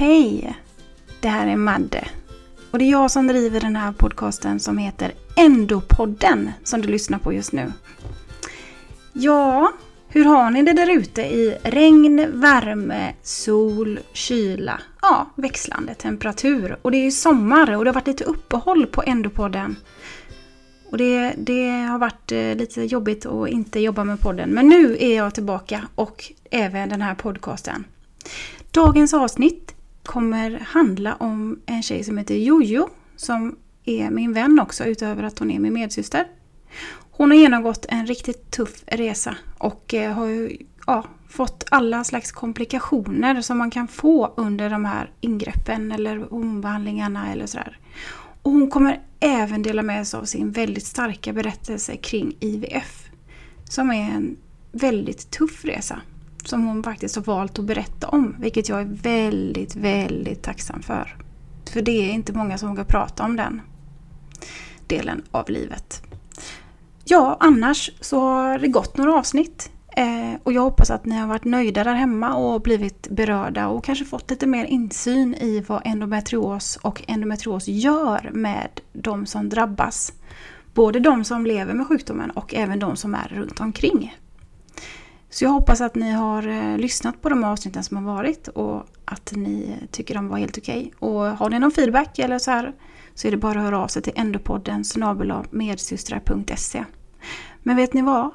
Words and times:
Hej! 0.00 0.58
Det 1.20 1.28
här 1.28 1.46
är 1.46 1.56
Madde. 1.56 2.08
Och 2.70 2.78
det 2.78 2.84
är 2.84 2.90
jag 2.90 3.10
som 3.10 3.26
driver 3.26 3.60
den 3.60 3.76
här 3.76 3.92
podcasten 3.92 4.60
som 4.60 4.78
heter 4.78 5.12
Endopodden 5.36 6.50
som 6.64 6.80
du 6.80 6.88
lyssnar 6.88 7.18
på 7.18 7.32
just 7.32 7.52
nu. 7.52 7.72
Ja, 9.12 9.72
hur 10.08 10.24
har 10.24 10.50
ni 10.50 10.62
det 10.62 10.72
där 10.72 10.90
ute 10.90 11.22
i 11.22 11.58
regn, 11.62 12.40
värme, 12.40 13.14
sol, 13.22 14.00
kyla? 14.12 14.80
Ja, 15.02 15.30
växlande 15.34 15.94
temperatur. 15.94 16.78
Och 16.82 16.90
det 16.90 16.96
är 16.96 17.04
ju 17.04 17.10
sommar 17.10 17.76
och 17.76 17.84
det 17.84 17.90
har 17.90 17.94
varit 17.94 18.06
lite 18.06 18.24
uppehåll 18.24 18.86
på 18.86 19.02
Endopodden. 19.02 19.76
Och 20.90 20.98
det, 20.98 21.34
det 21.36 21.70
har 21.70 21.98
varit 21.98 22.32
eh, 22.32 22.54
lite 22.54 22.82
jobbigt 22.82 23.26
att 23.26 23.48
inte 23.48 23.80
jobba 23.80 24.04
med 24.04 24.20
podden. 24.20 24.50
Men 24.50 24.68
nu 24.68 24.96
är 25.00 25.16
jag 25.16 25.34
tillbaka 25.34 25.88
och 25.94 26.32
även 26.50 26.88
den 26.88 27.02
här 27.02 27.14
podcasten. 27.14 27.84
Dagens 28.70 29.14
avsnitt 29.14 29.74
kommer 30.10 30.58
handla 30.58 31.14
om 31.14 31.60
en 31.66 31.82
tjej 31.82 32.04
som 32.04 32.18
heter 32.18 32.34
Jojo 32.34 32.88
som 33.16 33.56
är 33.84 34.10
min 34.10 34.32
vän 34.32 34.60
också 34.60 34.84
utöver 34.84 35.22
att 35.22 35.38
hon 35.38 35.50
är 35.50 35.58
min 35.58 35.72
medsyster. 35.72 36.26
Hon 37.10 37.30
har 37.30 37.38
genomgått 37.38 37.86
en 37.88 38.06
riktigt 38.06 38.50
tuff 38.50 38.82
resa 38.86 39.36
och 39.58 39.94
eh, 39.94 40.12
har 40.12 40.26
ju, 40.26 40.56
ja, 40.86 41.04
fått 41.28 41.64
alla 41.70 42.04
slags 42.04 42.32
komplikationer 42.32 43.42
som 43.42 43.58
man 43.58 43.70
kan 43.70 43.88
få 43.88 44.34
under 44.36 44.70
de 44.70 44.84
här 44.84 45.10
ingreppen 45.20 45.92
eller 45.92 46.16
hormonbehandlingarna 46.16 47.32
eller 47.32 47.46
sådär. 47.46 47.78
Och 48.42 48.52
hon 48.52 48.70
kommer 48.70 49.00
även 49.20 49.62
dela 49.62 49.82
med 49.82 50.06
sig 50.06 50.20
av 50.20 50.24
sin 50.24 50.50
väldigt 50.52 50.86
starka 50.86 51.32
berättelse 51.32 51.96
kring 51.96 52.36
IVF. 52.40 53.10
Som 53.64 53.90
är 53.90 54.10
en 54.10 54.36
väldigt 54.72 55.30
tuff 55.30 55.64
resa. 55.64 56.00
Som 56.44 56.66
hon 56.66 56.82
faktiskt 56.82 57.16
har 57.16 57.22
valt 57.22 57.58
att 57.58 57.64
berätta 57.64 58.08
om. 58.08 58.36
Vilket 58.40 58.68
jag 58.68 58.80
är 58.80 58.88
väldigt, 59.02 59.76
väldigt 59.76 60.42
tacksam 60.42 60.82
för. 60.82 61.16
För 61.72 61.82
det 61.82 62.10
är 62.10 62.12
inte 62.12 62.32
många 62.32 62.58
som 62.58 62.68
vågar 62.68 62.84
prata 62.84 63.24
om 63.24 63.36
den 63.36 63.60
delen 64.86 65.22
av 65.30 65.50
livet. 65.50 66.02
Ja, 67.04 67.36
annars 67.40 67.90
så 68.00 68.20
har 68.20 68.58
det 68.58 68.68
gått 68.68 68.96
några 68.96 69.14
avsnitt. 69.14 69.70
Eh, 69.96 70.40
och 70.42 70.52
jag 70.52 70.62
hoppas 70.62 70.90
att 70.90 71.04
ni 71.04 71.16
har 71.16 71.26
varit 71.26 71.44
nöjda 71.44 71.84
där 71.84 71.94
hemma 71.94 72.34
och 72.34 72.60
blivit 72.60 73.08
berörda 73.10 73.68
och 73.68 73.84
kanske 73.84 74.04
fått 74.04 74.30
lite 74.30 74.46
mer 74.46 74.64
insyn 74.64 75.34
i 75.34 75.64
vad 75.68 75.82
endometrios 75.84 76.76
och 76.76 77.02
endometrios 77.06 77.68
gör 77.68 78.30
med 78.32 78.80
de 78.92 79.26
som 79.26 79.48
drabbas. 79.48 80.12
Både 80.74 81.00
de 81.00 81.24
som 81.24 81.46
lever 81.46 81.74
med 81.74 81.86
sjukdomen 81.86 82.30
och 82.30 82.54
även 82.54 82.78
de 82.78 82.96
som 82.96 83.14
är 83.14 83.28
runt 83.28 83.60
omkring. 83.60 84.16
Så 85.30 85.44
jag 85.44 85.50
hoppas 85.50 85.80
att 85.80 85.94
ni 85.94 86.10
har 86.10 86.48
eh, 86.48 86.78
lyssnat 86.78 87.22
på 87.22 87.28
de 87.28 87.44
avsnitten 87.44 87.84
som 87.84 87.96
har 87.96 88.14
varit 88.14 88.48
och 88.48 88.86
att 89.04 89.32
ni 89.36 89.76
tycker 89.90 90.14
de 90.14 90.28
var 90.28 90.38
helt 90.38 90.58
okej. 90.58 90.92
Okay. 90.96 91.08
Och 91.08 91.20
har 91.20 91.50
ni 91.50 91.58
någon 91.58 91.70
feedback 91.70 92.18
eller 92.18 92.38
så 92.38 92.50
här 92.50 92.72
så 93.14 93.28
är 93.28 93.30
det 93.30 93.36
bara 93.36 93.58
att 93.58 93.64
höra 93.64 93.78
av 93.78 93.88
sig 93.88 94.02
till 94.02 94.12
endopodden 94.16 94.84
medsystrar.se. 95.50 96.84
Men 97.62 97.76
vet 97.76 97.94
ni 97.94 98.02
vad? 98.02 98.30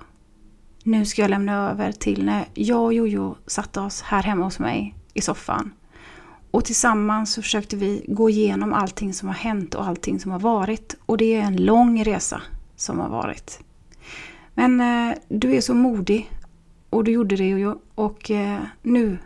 Nu 0.84 1.06
ska 1.06 1.22
jag 1.22 1.30
lämna 1.30 1.72
över 1.72 1.92
till 1.92 2.26
när 2.26 2.46
jag 2.54 2.84
och 2.84 2.94
Jojo 2.94 3.36
satte 3.48 3.80
oss 3.80 4.02
här 4.02 4.24
hemma 4.24 4.46
hos 4.46 4.60
mig 4.60 4.96
i 5.14 5.22
soffan. 5.22 5.74
Och 6.52 6.66
tillsammans 6.66 7.34
så 7.34 7.42
försökte 7.42 7.76
vi 7.76 8.06
gå 8.08 8.30
igenom 8.30 8.74
allting 8.74 9.14
som 9.14 9.28
har 9.28 9.36
hänt 9.36 9.76
och 9.76 9.88
allting 9.88 10.20
som 10.20 10.32
har 10.32 10.40
varit. 10.40 10.96
Och 11.06 11.18
det 11.18 11.36
är 11.36 11.42
en 11.42 11.56
lång 11.56 12.04
resa 12.04 12.42
som 12.76 13.00
har 13.00 13.10
varit. 13.10 13.60
Men 14.54 14.82
eh, 14.82 15.18
du 15.28 15.56
är 15.56 15.62
så 15.62 15.74
modig 15.74 16.30
och 16.96 17.04
du 17.04 17.12
gjorde 17.12 17.36
det 17.36 17.50
Jojo. 17.50 17.82
Och 17.96 18.32
eh, 18.32 18.64
nu 18.82 19.18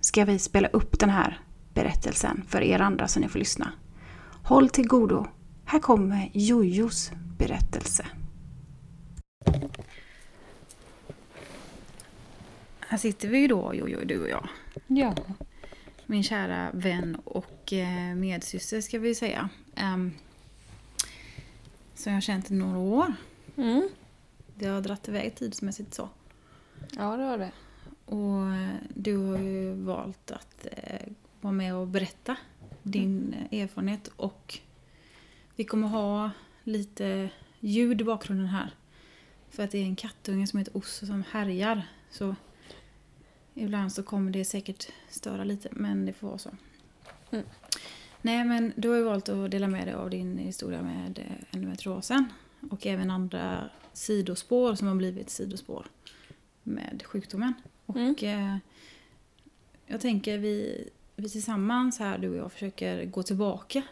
ska 0.00 0.24
vi 0.24 0.38
spela 0.38 0.68
upp 0.68 0.98
den 0.98 1.10
här 1.10 1.40
berättelsen 1.74 2.44
för 2.48 2.62
er 2.62 2.80
andra 2.80 3.08
så 3.08 3.20
ni 3.20 3.28
får 3.28 3.38
lyssna. 3.38 3.72
Håll 4.42 4.68
till 4.68 4.88
godo. 4.88 5.26
Här 5.64 5.78
kommer 5.78 6.30
Jojos 6.32 7.10
berättelse. 7.38 8.06
Här 12.80 12.98
sitter 12.98 13.28
vi 13.28 13.38
ju 13.38 13.48
då, 13.48 13.74
Jojo, 13.74 14.00
du 14.04 14.22
och 14.22 14.28
jag. 14.28 14.48
Ja. 14.86 15.14
Min 16.06 16.22
kära 16.22 16.70
vän 16.72 17.16
och 17.24 17.72
eh, 17.72 18.14
medsyster 18.14 18.80
ska 18.80 18.98
vi 18.98 19.14
säga. 19.14 19.48
Um, 19.94 20.12
som 21.94 22.12
jag 22.12 22.16
har 22.16 22.20
känt 22.20 22.50
i 22.50 22.54
några 22.54 22.78
år. 22.78 23.14
Mm. 23.56 23.88
Det 24.54 24.66
har 24.66 24.80
dragit 24.80 25.08
iväg 25.08 25.34
tidsmässigt 25.34 25.94
så. 25.94 26.08
Ja, 26.96 27.16
det 27.16 27.24
var 27.24 27.38
det. 27.38 27.52
Och 28.06 28.54
eh, 28.54 28.74
du 28.94 29.16
har 29.16 29.38
ju 29.38 29.74
valt 29.74 30.30
att 30.30 30.66
eh, 30.72 31.08
vara 31.40 31.52
med 31.52 31.74
och 31.74 31.86
berätta 31.86 32.36
din 32.82 33.34
eh, 33.50 33.60
erfarenhet 33.60 34.10
och 34.16 34.58
vi 35.56 35.64
kommer 35.64 35.88
ha 35.88 36.30
lite 36.64 37.30
ljud 37.60 38.00
i 38.00 38.04
bakgrunden 38.04 38.46
här. 38.46 38.70
För 39.50 39.62
att 39.62 39.70
det 39.70 39.78
är 39.78 39.84
en 39.84 39.96
kattunge 39.96 40.46
som 40.46 40.58
heter 40.58 40.76
Osse 40.76 41.06
som 41.06 41.24
härjar. 41.30 41.82
Så 42.10 42.34
ibland 43.54 43.92
så 43.92 44.02
kommer 44.02 44.30
det 44.30 44.44
säkert 44.44 44.88
störa 45.08 45.44
lite, 45.44 45.68
men 45.72 46.06
det 46.06 46.12
får 46.12 46.28
vara 46.28 46.38
så. 46.38 46.50
Mm. 47.30 47.44
Nej, 48.22 48.44
men 48.44 48.72
du 48.76 48.88
har 48.88 48.96
ju 48.96 49.02
valt 49.02 49.28
att 49.28 49.50
dela 49.50 49.68
med 49.68 49.86
dig 49.86 49.94
av 49.94 50.10
din 50.10 50.38
historia 50.38 50.82
med 50.82 51.22
endometriosen. 51.50 52.24
Och 52.70 52.86
även 52.86 53.10
andra 53.10 53.70
sidospår 53.92 54.74
som 54.74 54.88
har 54.88 54.94
blivit 54.94 55.30
sidospår 55.30 55.86
med 56.66 57.02
sjukdomen. 57.06 57.54
Och 57.86 57.96
Mm. 57.96 58.14
eh, 58.22 58.56
jag 59.86 60.00
tänker 60.00 60.38
vi, 60.38 60.88
vi 61.16 61.28
tillsammans 61.28 61.98
här, 61.98 62.18
du 62.18 62.28
och 62.28 62.36
jag, 62.36 62.52
försöker 62.52 63.04
gå 63.04 63.22
tillbaka 63.22 63.82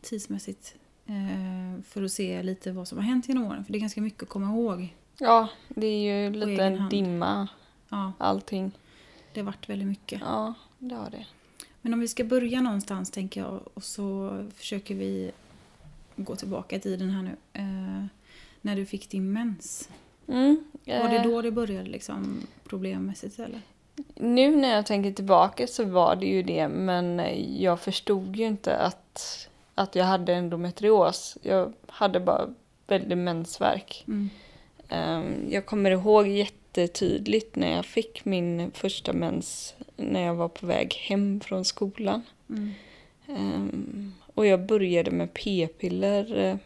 tidsmässigt. 0.00 0.74
Eh, 1.06 1.82
för 1.82 2.02
att 2.02 2.12
se 2.12 2.42
lite 2.42 2.72
vad 2.72 2.88
som 2.88 2.98
har 2.98 3.04
hänt 3.04 3.28
genom 3.28 3.44
åren. 3.44 3.64
För 3.64 3.72
det 3.72 3.78
är 3.78 3.80
ganska 3.80 4.00
mycket 4.00 4.22
att 4.22 4.28
komma 4.28 4.46
ihåg. 4.46 4.94
Ja, 5.18 5.48
det 5.68 5.86
är 5.86 6.24
ju 6.24 6.30
lite 6.46 6.64
en 6.64 6.88
dimma 6.88 7.48
Ja, 7.88 8.12
allting. 8.18 8.72
det 9.34 9.40
har 9.40 9.46
varit 9.46 9.68
väldigt 9.68 9.88
mycket. 9.88 10.20
Ja, 10.20 10.54
det 10.78 10.94
har 10.94 11.10
det. 11.10 11.26
Men 11.80 11.94
om 11.94 12.00
vi 12.00 12.08
ska 12.08 12.24
börja 12.24 12.60
någonstans 12.60 13.10
tänker 13.10 13.40
jag 13.40 13.60
och 13.74 13.84
så 13.84 14.38
försöker 14.56 14.94
vi 14.94 15.32
gå 16.16 16.36
tillbaka 16.36 16.76
i 16.76 16.80
tiden 16.80 17.10
här 17.10 17.22
nu. 17.22 17.36
Eh, 17.52 18.06
när 18.60 18.76
du 18.76 18.86
fick 18.86 19.10
din 19.10 19.32
mens. 19.32 19.88
Mm. 20.28 20.64
Var 20.86 21.08
det 21.08 21.16
eh, 21.16 21.22
då 21.22 21.42
det 21.42 21.50
började 21.50 21.90
liksom 21.90 22.46
problemmässigt 22.68 23.38
eller? 23.38 23.60
Nu 24.14 24.56
när 24.56 24.74
jag 24.74 24.86
tänker 24.86 25.12
tillbaka 25.12 25.66
så 25.66 25.84
var 25.84 26.16
det 26.16 26.26
ju 26.26 26.42
det, 26.42 26.68
men 26.68 27.22
jag 27.58 27.80
förstod 27.80 28.36
ju 28.36 28.44
inte 28.46 28.76
att, 28.76 29.48
att 29.74 29.94
jag 29.94 30.04
hade 30.04 30.34
endometrios. 30.34 31.38
Jag 31.42 31.72
hade 31.86 32.20
bara 32.20 32.54
väldigt 32.86 33.18
mensvärk. 33.18 34.04
Mm. 34.08 34.30
Ehm, 34.88 35.48
Jag 35.50 35.66
kommer 35.66 35.90
ihåg 35.90 36.26
jättetydligt 36.28 37.56
när 37.56 37.76
jag 37.76 37.84
fick 37.86 38.24
min 38.24 38.70
första 38.74 39.12
mens 39.12 39.74
när 39.96 40.20
jag 40.20 40.34
var 40.34 40.48
på 40.48 40.66
väg 40.66 40.94
hem 40.94 41.40
från 41.40 41.64
skolan. 41.64 42.22
Mm. 42.50 42.70
Ehm, 43.28 44.12
Och 44.34 44.46
jag 44.46 44.66
började 44.66 45.10
med 45.10 45.34
p-piller 45.34 46.38
eh, 46.38 46.56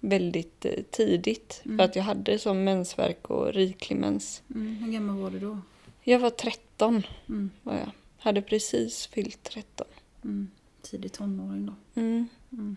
väldigt 0.00 0.64
eh, 0.64 0.72
tidigt 0.90 1.62
Mm. 1.64 1.78
för 1.78 1.84
att 1.84 1.96
jag 1.96 2.02
hade 2.02 2.38
som 2.38 2.64
mensvärk 2.64 3.30
och 3.30 3.52
riklig 3.52 3.96
mens. 3.96 4.42
Mm. 4.54 4.76
Hur 4.76 4.92
gammal 4.92 5.16
var 5.16 5.30
du 5.30 5.38
då? 5.38 5.58
Jag 6.02 6.18
var 6.18 6.30
13 6.30 7.02
Mm. 7.28 7.50
var 7.62 7.74
jag. 7.74 7.90
Hade 8.18 8.42
precis 8.42 9.06
fyllt 9.06 9.42
13. 9.42 9.86
Mm. 10.24 10.50
Tidig 10.82 11.12
tonåring 11.12 11.66
då. 11.66 12.00
Mm. 12.00 12.28
Mm. 12.52 12.76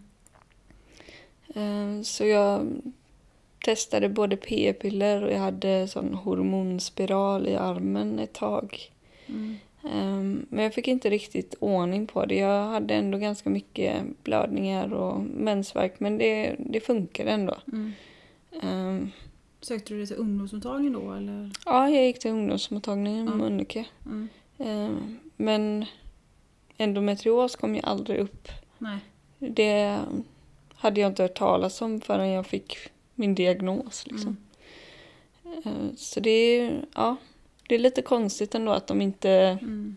Eh, 1.55 2.03
Så 2.03 2.25
jag 2.25 2.81
testade 3.65 4.09
både 4.09 4.37
p-piller 4.37 5.23
och 5.23 5.31
jag 5.31 5.39
hade 5.39 5.87
sån 5.87 6.13
hormonspiral 6.13 7.47
i 7.47 7.55
armen 7.55 8.19
ett 8.19 8.33
tag. 8.33 8.91
Mm. 9.83 9.97
Ehm, 9.97 10.45
Men 10.49 10.63
jag 10.63 10.73
fick 10.73 10.87
inte 10.87 11.09
riktigt 11.09 11.55
ordning 11.59 12.07
på 12.07 12.25
det. 12.25 12.35
Jag 12.35 12.65
hade 12.65 12.93
ändå 12.95 13.17
ganska 13.17 13.49
mycket 13.49 14.03
blödningar 14.23 14.93
och 14.93 15.21
mensvärk 15.21 15.99
men 15.99 16.17
det, 16.17 16.55
det 16.59 16.79
funkade 16.79 17.31
ändå. 17.31 17.57
Mm. 17.73 17.91
Ehm, 18.61 19.11
Sökte 19.61 19.93
du 19.93 19.97
dig 19.97 20.07
till 20.07 20.15
ungdomsmottagning 20.15 20.93
då 20.93 21.13
eller? 21.13 21.51
Ja, 21.65 21.89
jag 21.89 22.05
gick 22.05 22.19
till 22.19 22.31
ungdomsmottagningen 22.31 23.25
Ja. 23.27 23.35
Mölnlycke. 23.35 23.85
Mm. 24.05 24.29
Ehm, 24.57 25.17
Men 25.37 25.85
endometrios 26.77 27.55
kom 27.55 27.75
ju 27.75 27.81
aldrig 27.83 28.19
upp. 28.19 28.47
Nej. 28.77 28.97
Det 29.39 29.99
hade 30.75 31.01
jag 31.01 31.11
inte 31.11 31.21
hört 31.23 31.35
talas 31.37 31.81
om 31.81 32.01
förrän 32.01 32.29
jag 32.29 32.45
fick 32.47 32.77
min 33.15 33.35
diagnos. 33.35 34.07
Liksom. 34.07 34.37
Mm. 35.45 35.61
Ehm, 35.65 35.95
Så 35.97 36.19
det 36.19 36.29
är, 36.29 36.85
ja, 36.95 37.15
det 37.71 37.75
är 37.75 37.79
lite 37.79 38.01
konstigt 38.01 38.55
ändå 38.55 38.71
att 38.71 38.87
de 38.87 39.01
inte... 39.01 39.29
Mm. 39.61 39.95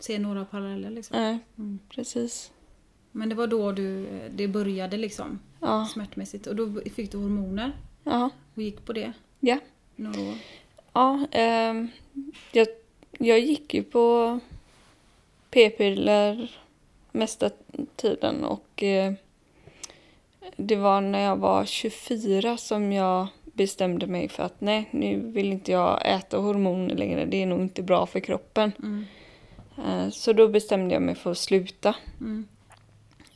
Se 0.00 0.18
några 0.18 0.44
paralleller 0.44 0.90
liksom. 0.90 1.16
Nej, 1.20 1.38
Mm. 1.58 1.78
precis. 1.88 2.52
Men 3.12 3.28
det 3.28 3.34
var 3.34 3.46
då 3.46 3.72
du, 3.72 4.06
det 4.30 4.48
började 4.48 4.96
liksom 4.96 5.38
Ja, 5.60 5.86
smärtmässigt 5.92 6.46
och 6.46 6.56
då 6.56 6.80
fick 6.94 7.12
du 7.12 7.18
hormoner 7.18 7.72
ja, 8.04 8.30
och 8.54 8.62
gick 8.62 8.84
på 8.84 8.92
det 8.92 9.12
ja. 9.40 9.58
några 9.96 10.20
år. 10.20 10.34
ja 10.92 11.26
ehm, 11.30 11.88
jag, 12.52 12.66
jag 13.18 13.40
gick 13.40 13.74
ju 13.74 13.82
på 13.82 14.38
p-piller 15.50 16.58
mesta 17.12 17.50
tiden 17.96 18.44
och 18.44 18.82
eh, 18.82 19.12
det 20.56 20.76
var 20.76 21.00
när 21.00 21.20
jag 21.20 21.36
var 21.36 21.64
24 21.64 22.56
som 22.56 22.92
jag 22.92 23.26
bestämde 23.60 24.06
mig 24.06 24.28
för 24.28 24.42
att 24.42 24.60
nej, 24.60 24.88
nu 24.90 25.20
vill 25.20 25.52
inte 25.52 25.72
jag 25.72 26.00
äta 26.04 26.38
hormoner 26.38 26.94
längre. 26.94 27.24
Det 27.26 27.42
är 27.42 27.46
nog 27.46 27.60
inte 27.60 27.82
bra 27.82 28.06
för 28.06 28.20
kroppen. 28.20 28.72
Mm. 28.82 29.04
Eh, 29.84 30.10
Så 30.10 30.32
då 30.32 30.48
bestämde 30.48 30.94
jag 30.94 31.02
mig 31.02 31.14
för 31.14 31.30
att 31.30 31.38
sluta. 31.38 31.94
Mm. 32.20 32.48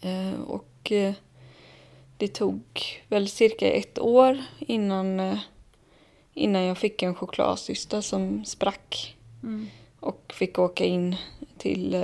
Eh, 0.00 0.40
Och 0.40 0.92
eh, 0.92 1.14
det 2.16 2.28
tog 2.28 2.60
väl 3.08 3.28
cirka 3.28 3.70
ett 3.72 3.98
år 3.98 4.38
innan, 4.58 5.38
innan 6.34 6.62
jag 6.62 6.78
fick 6.78 7.02
en 7.02 7.14
chokladcysta 7.14 8.02
som 8.02 8.44
sprack. 8.44 9.16
Mm. 9.42 9.66
Och 10.00 10.32
fick 10.34 10.58
åka 10.58 10.84
in 10.84 11.16
till 11.58 11.96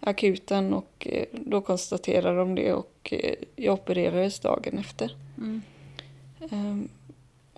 akuten 0.00 0.74
och 0.74 1.08
då 1.32 1.60
konstaterade 1.60 2.38
de 2.38 2.54
det 2.54 2.72
och 2.72 3.14
jag 3.56 3.74
opererades 3.74 4.40
dagen 4.40 4.78
efter. 4.78 5.16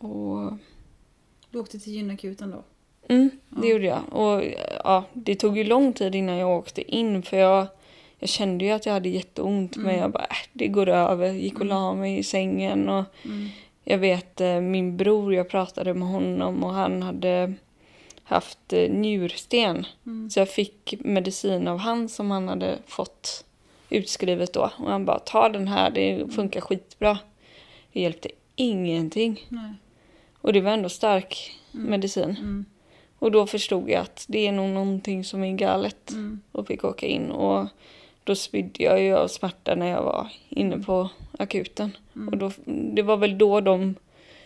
Mm. 0.01 0.13
Och 0.13 0.53
Du 1.51 1.59
åkte 1.59 1.79
till 1.79 1.93
gynakuten 1.93 2.51
då? 2.51 2.63
Mm, 3.15 3.31
det 3.49 3.67
Ja. 3.67 3.73
gjorde 3.73 3.87
jag. 3.87 4.01
Och 4.13 4.43
ja, 4.85 5.05
det 5.13 5.35
tog 5.35 5.59
ju 5.59 5.65
lång 5.65 5.93
tid 5.93 6.15
innan 6.15 6.37
jag 6.37 6.59
åkte 6.59 6.97
in 6.97 7.23
för 7.23 7.37
jag, 7.37 7.67
jag 8.19 8.29
kände 8.29 8.65
ju 8.65 8.71
att 8.71 8.87
jag 8.87 8.93
hade 8.93 9.09
jätteont 9.09 9.77
men 9.77 9.87
Mm. 9.87 10.01
jag 10.01 10.11
bara, 10.11 10.23
äh, 10.25 10.37
det 10.53 10.69
går 10.69 10.89
över. 10.89 11.33
Gick 11.33 11.61
och 11.61 11.67
la 11.67 11.95
mig 11.95 12.19
i 12.19 12.23
sängen 12.23 12.89
och 12.89 13.05
Mm. 13.25 13.49
jag 13.85 13.99
vet 13.99 14.41
eh, 14.41 14.61
min 14.61 14.97
bror, 14.97 15.35
jag 15.35 15.49
pratade 15.49 15.95
med 15.95 16.09
honom 16.09 16.65
och 16.65 16.71
han 16.73 17.03
hade 17.03 17.55
haft 18.25 18.73
eh, 18.73 18.91
njursten. 18.91 19.87
Mm. 20.07 20.31
Så 20.31 20.41
jag 20.41 20.49
fick 20.49 20.95
medicin 21.01 21.69
av 21.69 21.79
han 21.79 22.09
som 22.09 22.31
han 22.31 22.49
hade 22.49 22.79
fått 22.87 23.45
utskrivet 23.91 24.53
då. 24.53 24.71
Och 24.79 24.91
han 24.91 25.05
bara, 25.05 25.19
ta 25.19 25.49
den 25.49 25.69
här, 25.69 25.91
det 25.91 26.33
funkar 26.35 26.61
skitbra. 26.61 27.19
Det 27.93 28.01
hjälpte 28.01 28.29
ingenting. 28.57 29.47
Nej. 29.49 29.73
Och 30.41 30.53
det 30.53 30.61
var 30.61 30.71
ändå 30.71 30.89
stark 30.89 31.57
Mm. 31.75 31.91
medicin. 31.91 32.31
Mm. 32.31 32.65
Och 33.19 33.31
då 33.33 33.47
förstod 33.47 33.91
jag 33.91 34.01
att 34.01 34.25
det 34.29 34.47
är 34.47 34.53
nog 34.53 34.69
någonting 34.69 35.25
som 35.25 35.45
är 35.45 35.53
galet. 35.57 36.11
Mm. 36.11 36.41
Och 36.53 36.67
fick 36.67 36.85
åka 36.85 37.07
in. 37.07 37.31
Och 37.31 37.67
då 38.25 38.35
spydde 38.35 38.83
jag 38.85 39.03
ju 39.03 39.15
av 39.17 39.29
smärta 39.29 39.75
när 39.75 39.87
jag 39.87 40.03
var 40.03 40.29
inne 40.49 40.79
på 40.79 41.09
akuten. 41.39 41.97
Mm. 42.17 42.29
Och 42.29 42.37
då, 42.37 42.53
det 42.95 43.03
var 43.03 43.17
väl 43.17 43.39
då 43.39 43.61
de 43.61 43.95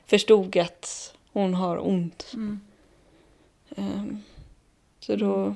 förstod 0.07 0.57
att 0.57 1.15
hon 1.33 1.55
har 1.55 1.89
ont. 1.89 2.31
Mm. 2.35 2.61
Ehm, 3.77 4.23
så 5.01 5.17
då, 5.17 5.55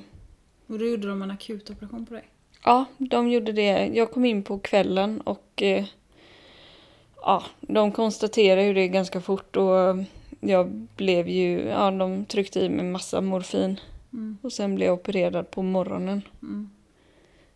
Och 0.67 0.79
då 0.79 0.85
gjorde 0.85 1.07
de 1.07 1.21
en 1.21 1.31
akutoperation 1.31 2.05
på 2.05 2.13
dig? 2.13 2.23
ja, 2.63 2.85
de 2.97 3.29
gjorde 3.29 3.51
det. 3.51 3.87
Jag 3.93 4.11
kom 4.11 4.25
in 4.25 4.43
på 4.43 4.59
kvällen 4.59 5.21
och 5.21 5.61
eh, 5.63 5.85
ja, 7.21 7.43
de 7.61 7.91
konstaterade 7.91 8.63
ju 8.63 8.73
det 8.73 8.87
ganska 8.87 9.21
fort 9.21 9.55
och 9.55 9.95
jag 10.39 10.87
blev 10.95 11.27
ju, 11.29 11.59
ja, 11.59 11.91
de 11.91 12.25
tryckte 12.25 12.59
i 12.59 12.69
mig 12.69 12.85
massa 12.85 13.21
morfin. 13.21 13.79
Mm. 14.13 14.37
Och 14.41 14.53
sen 14.53 14.75
blev 14.75 14.85
jag 14.87 14.93
opererad 14.93 15.51
på 15.51 15.61
morgonen. 15.61 16.21
Mm. 16.41 16.69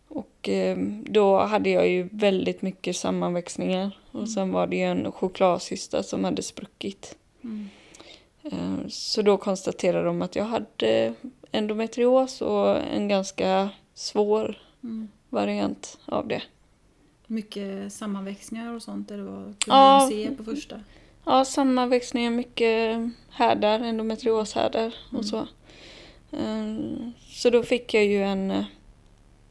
Och 0.08 0.48
eh, 0.48 0.78
då 1.06 1.38
hade 1.38 1.70
jag 1.70 1.88
ju 1.88 2.08
väldigt 2.12 2.62
mycket 2.62 2.96
sammanväxningar. 2.96 3.98
Och 4.10 4.28
sen 4.28 4.52
var 4.52 4.66
det 4.66 4.76
ju 4.76 4.82
en 4.82 5.12
chokladcysta 5.12 6.02
som 6.02 6.24
hade 6.24 6.42
spruckit. 6.42 7.16
Mm. 7.44 7.68
Eh, 8.42 8.88
så 8.88 9.22
då 9.22 9.36
konstaterade 9.36 10.04
de 10.06 10.22
att 10.22 10.36
jag 10.36 10.44
hade 10.44 11.14
endometrios 11.52 12.40
och 12.42 12.76
en 12.76 13.08
ganska 13.08 13.68
svår 13.94 14.58
Mm. 14.82 15.08
variant 15.30 15.98
av 16.06 16.28
det. 16.28 16.42
Mycket 17.26 17.92
sammanväxningar 17.92 18.74
och 18.74 18.82
sånt 18.82 19.08
det 19.08 19.22
var 19.22 19.42
kunde 19.42 19.54
Ja. 19.66 19.98
man 19.98 20.08
se 20.08 20.30
på 20.30 20.44
första? 20.44 20.80
Ja, 21.26 21.44
sammanväxningar, 21.44 22.30
mycket 22.30 23.00
härdar, 23.30 23.80
endometrioshärdar 23.80 24.94
Mm. 25.10 25.18
och 25.18 25.24
så. 25.24 25.38
Eh, 26.32 26.74
Så 27.30 27.50
då 27.50 27.62
fick 27.62 27.94
jag 27.94 28.04
ju 28.04 28.22
en 28.22 28.50
eh, 28.50 28.64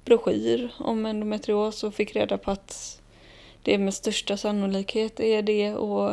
broschyr 0.05 0.73
om 0.79 1.05
endometrios 1.05 1.83
och 1.83 1.93
fick 1.93 2.15
reda 2.15 2.37
på 2.37 2.51
att 2.51 3.01
det 3.63 3.77
med 3.77 3.93
största 3.93 4.37
sannolikhet 4.37 5.19
är 5.19 5.41
det 5.41 5.73
och 5.75 6.11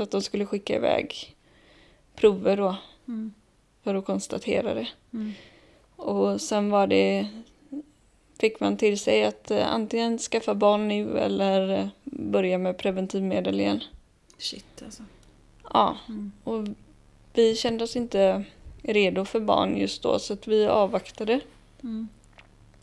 att 0.00 0.10
de 0.10 0.22
skulle 0.22 0.46
skicka 0.46 0.76
iväg 0.76 1.36
prover 2.16 2.56
då 2.56 2.76
Mm. 3.08 3.32
för 3.84 3.94
att 3.94 4.04
konstatera 4.04 4.74
det. 4.74 4.88
Mm. 5.12 5.32
Och 5.96 6.40
sen 6.40 6.70
var 6.70 6.86
det 6.86 7.26
fick 8.40 8.60
man 8.60 8.76
till 8.76 8.98
sig 8.98 9.24
att 9.24 9.50
eh, 9.50 9.72
antingen 9.74 10.18
skaffa 10.18 10.54
barn 10.54 10.88
nu 10.88 11.18
eller 11.18 11.68
eh, 11.78 11.86
börja 12.04 12.58
med 12.58 12.78
preventivmedel 12.78 13.60
igen. 13.60 13.80
Shit 14.38 14.82
alltså. 14.84 15.02
Ja, 15.72 15.96
Mm. 16.08 16.32
och 16.44 16.64
vi 17.32 17.56
kände 17.56 17.84
oss 17.84 17.96
inte 17.96 18.44
redo 18.82 19.24
för 19.24 19.40
barn 19.40 19.76
just 19.76 20.02
då 20.02 20.18
så 20.18 20.32
att 20.32 20.48
vi 20.48 20.66
avvaktade. 20.66 21.40
Mm. 21.82 22.08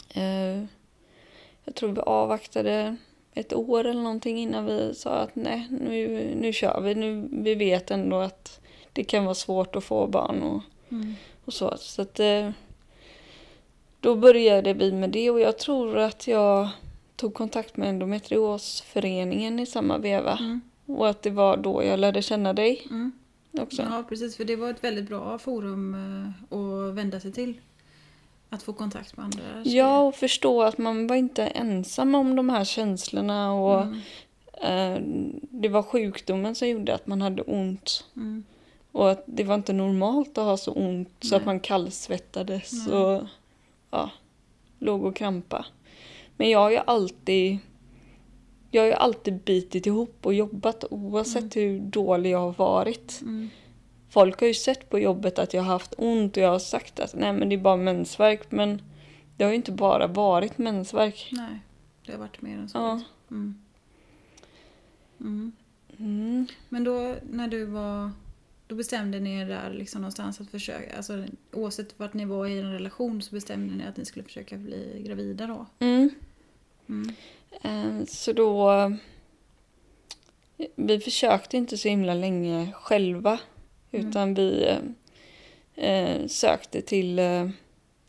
Eh, 0.09 0.65
jag 1.63 1.75
tror 1.75 1.91
vi 1.91 2.01
avvaktade 2.01 2.95
ett 3.33 3.53
år 3.53 3.85
eller 3.85 4.01
någonting 4.01 4.37
innan 4.39 4.65
vi 4.65 4.95
sa 4.95 5.09
att 5.09 5.35
nej, 5.35 5.67
nu, 5.69 6.33
nu 6.41 6.53
kör 6.53 6.81
vi. 6.81 6.95
Nu, 6.95 7.27
vi 7.31 7.55
vet 7.55 7.91
ändå 7.91 8.19
att 8.19 8.59
det 8.93 9.03
kan 9.03 9.23
vara 9.25 9.35
svårt 9.35 9.75
att 9.75 9.83
få 9.83 10.07
barn 10.07 10.43
och, 10.43 10.61
Mm. 10.91 11.15
och 11.45 11.53
så. 11.53 11.77
Så 11.77 12.01
att 12.01 12.19
eh, 12.19 12.49
då 13.99 14.15
började 14.15 14.73
vi 14.73 14.91
med 14.91 15.09
det 15.09 15.29
och 15.29 15.39
jag 15.39 15.57
tror 15.59 15.97
att 15.97 16.27
jag 16.27 16.69
tog 17.15 17.33
kontakt 17.33 17.77
med 17.77 17.89
endometriosföreningen 17.89 19.59
i 19.59 19.65
samma 19.65 19.97
veva. 19.97 20.37
Mm. 20.37 20.61
Och 20.85 21.09
att 21.09 21.21
det 21.21 21.29
var 21.29 21.57
då 21.57 21.83
jag 21.83 21.99
lärde 21.99 22.21
känna 22.21 22.53
dig 22.53 22.87
Mm. 22.89 23.11
också. 23.59 23.81
Ja, 23.81 24.03
precis. 24.09 24.37
För 24.37 24.45
det 24.45 24.55
var 24.55 24.69
ett 24.69 24.83
väldigt 24.83 25.07
bra 25.09 25.37
forum 25.37 25.95
eh, 26.49 26.57
att 26.57 26.93
vända 26.95 27.19
sig 27.19 27.31
till. 27.31 27.53
Att 28.49 28.63
få 28.63 28.73
kontakt 28.73 29.17
med 29.17 29.23
andra. 29.25 29.43
Ja, 29.63 29.99
och 30.01 30.15
förstå 30.15 30.61
att 30.63 30.77
man 30.77 31.07
var 31.07 31.15
inte 31.15 31.45
ensam 31.47 32.15
om 32.15 32.35
de 32.35 32.49
här 32.49 32.63
känslorna. 32.65 33.53
Och 33.53 33.81
Mm. 33.83 33.99
eh, 34.61 35.01
Det 35.49 35.69
var 35.69 35.83
sjukdomen 35.83 36.55
som 36.55 36.67
gjorde 36.67 36.95
att 36.95 37.07
man 37.07 37.21
hade 37.21 37.41
ont. 37.41 38.05
Mm. 38.15 38.43
Och 38.91 39.11
att 39.11 39.23
det 39.25 39.43
var 39.43 39.55
inte 39.55 39.73
normalt 39.73 40.37
att 40.37 40.43
ha 40.45 40.57
så 40.57 40.71
ont 40.71 41.09
så 41.21 41.29
Nej. 41.29 41.37
att 41.39 41.45
man 41.45 41.59
kallsvettades 41.59 42.87
Nej. 42.87 42.95
och 42.97 43.23
ja, 43.91 44.09
låg 44.79 45.03
och 45.05 45.15
krampa. 45.15 45.65
Men 46.37 46.49
jag 46.49 46.59
har 46.59 46.69
ju 46.71 46.77
alltid 46.85 47.57
jag 48.73 48.81
har 48.81 48.87
ju 48.87 48.93
alltid 48.93 49.39
bitit 49.39 49.85
ihop 49.85 50.25
och 50.25 50.33
jobbat 50.33 50.85
oavsett 50.89 51.55
hur 51.55 51.79
dålig 51.79 52.29
jag 52.29 52.39
har 52.39 52.53
varit. 52.53 53.21
Mm. 53.21 53.49
Folk 54.09 54.39
har 54.39 54.47
ju 54.47 54.53
sett 54.53 54.89
på 54.89 54.99
jobbet 54.99 55.39
att 55.39 55.53
jag 55.53 55.61
har 55.61 55.73
haft 55.73 55.93
ont 55.97 56.37
och 56.37 56.43
jag 56.43 56.49
har 56.49 56.59
sagt 56.59 56.99
att 56.99 57.15
nej 57.15 57.33
men 57.33 57.49
det 57.49 57.55
är 57.55 57.59
bara 57.59 57.77
mensvärk 57.77 58.51
men 58.51 58.81
det 59.37 59.43
har 59.43 59.51
ju 59.51 59.55
inte 59.55 59.71
bara 59.71 60.07
varit 60.07 60.57
mensvärk. 60.57 61.29
Nej, 61.31 61.59
det 62.05 62.11
har 62.11 62.19
varit 62.19 62.41
mer 62.41 62.57
än 62.57 62.69
så. 62.69 62.77
Ja. 62.77 63.01
Mm. 63.31 63.61
Mm. 65.19 65.51
Mm. 65.97 66.47
Men 66.69 66.83
då 66.83 67.15
när 67.31 67.47
du 67.47 67.65
var... 67.65 68.11
Då 68.67 68.75
bestämde 68.75 69.19
ni 69.19 69.39
er 69.39 69.45
där 69.45 69.73
liksom 69.73 70.01
någonstans 70.01 70.41
att 70.41 70.49
försöka... 70.49 70.97
Alltså, 70.97 71.25
oavsett 71.51 71.99
vart 71.99 72.13
ni 72.13 72.25
var 72.25 72.47
i 72.47 72.59
en 72.59 72.71
relation 72.71 73.21
så 73.21 73.35
bestämde 73.35 73.75
ni 73.75 73.87
att 73.87 73.97
ni 73.97 74.05
skulle 74.05 74.23
försöka 74.23 74.57
bli 74.57 75.03
gravida 75.05 75.47
då. 75.47 75.65
Mm. 75.79 76.09
Mm. 76.89 77.15
Eh, 77.61 78.05
Så 78.07 78.33
då... 78.33 78.71
Vi 80.75 80.99
försökte 80.99 81.57
inte 81.57 81.77
så 81.77 81.87
himla 81.87 82.13
länge 82.13 82.71
själva. 82.73 83.39
Mm. 83.91 84.09
Utan 84.09 84.33
vi 84.33 84.77
eh, 85.75 86.27
sökte 86.27 86.81
till, 86.81 87.19
eh, 87.19 87.49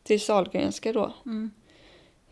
till 0.03 0.21
Sahlgrenska 0.21 0.93
då. 0.93 1.13
Mm. 1.27 1.51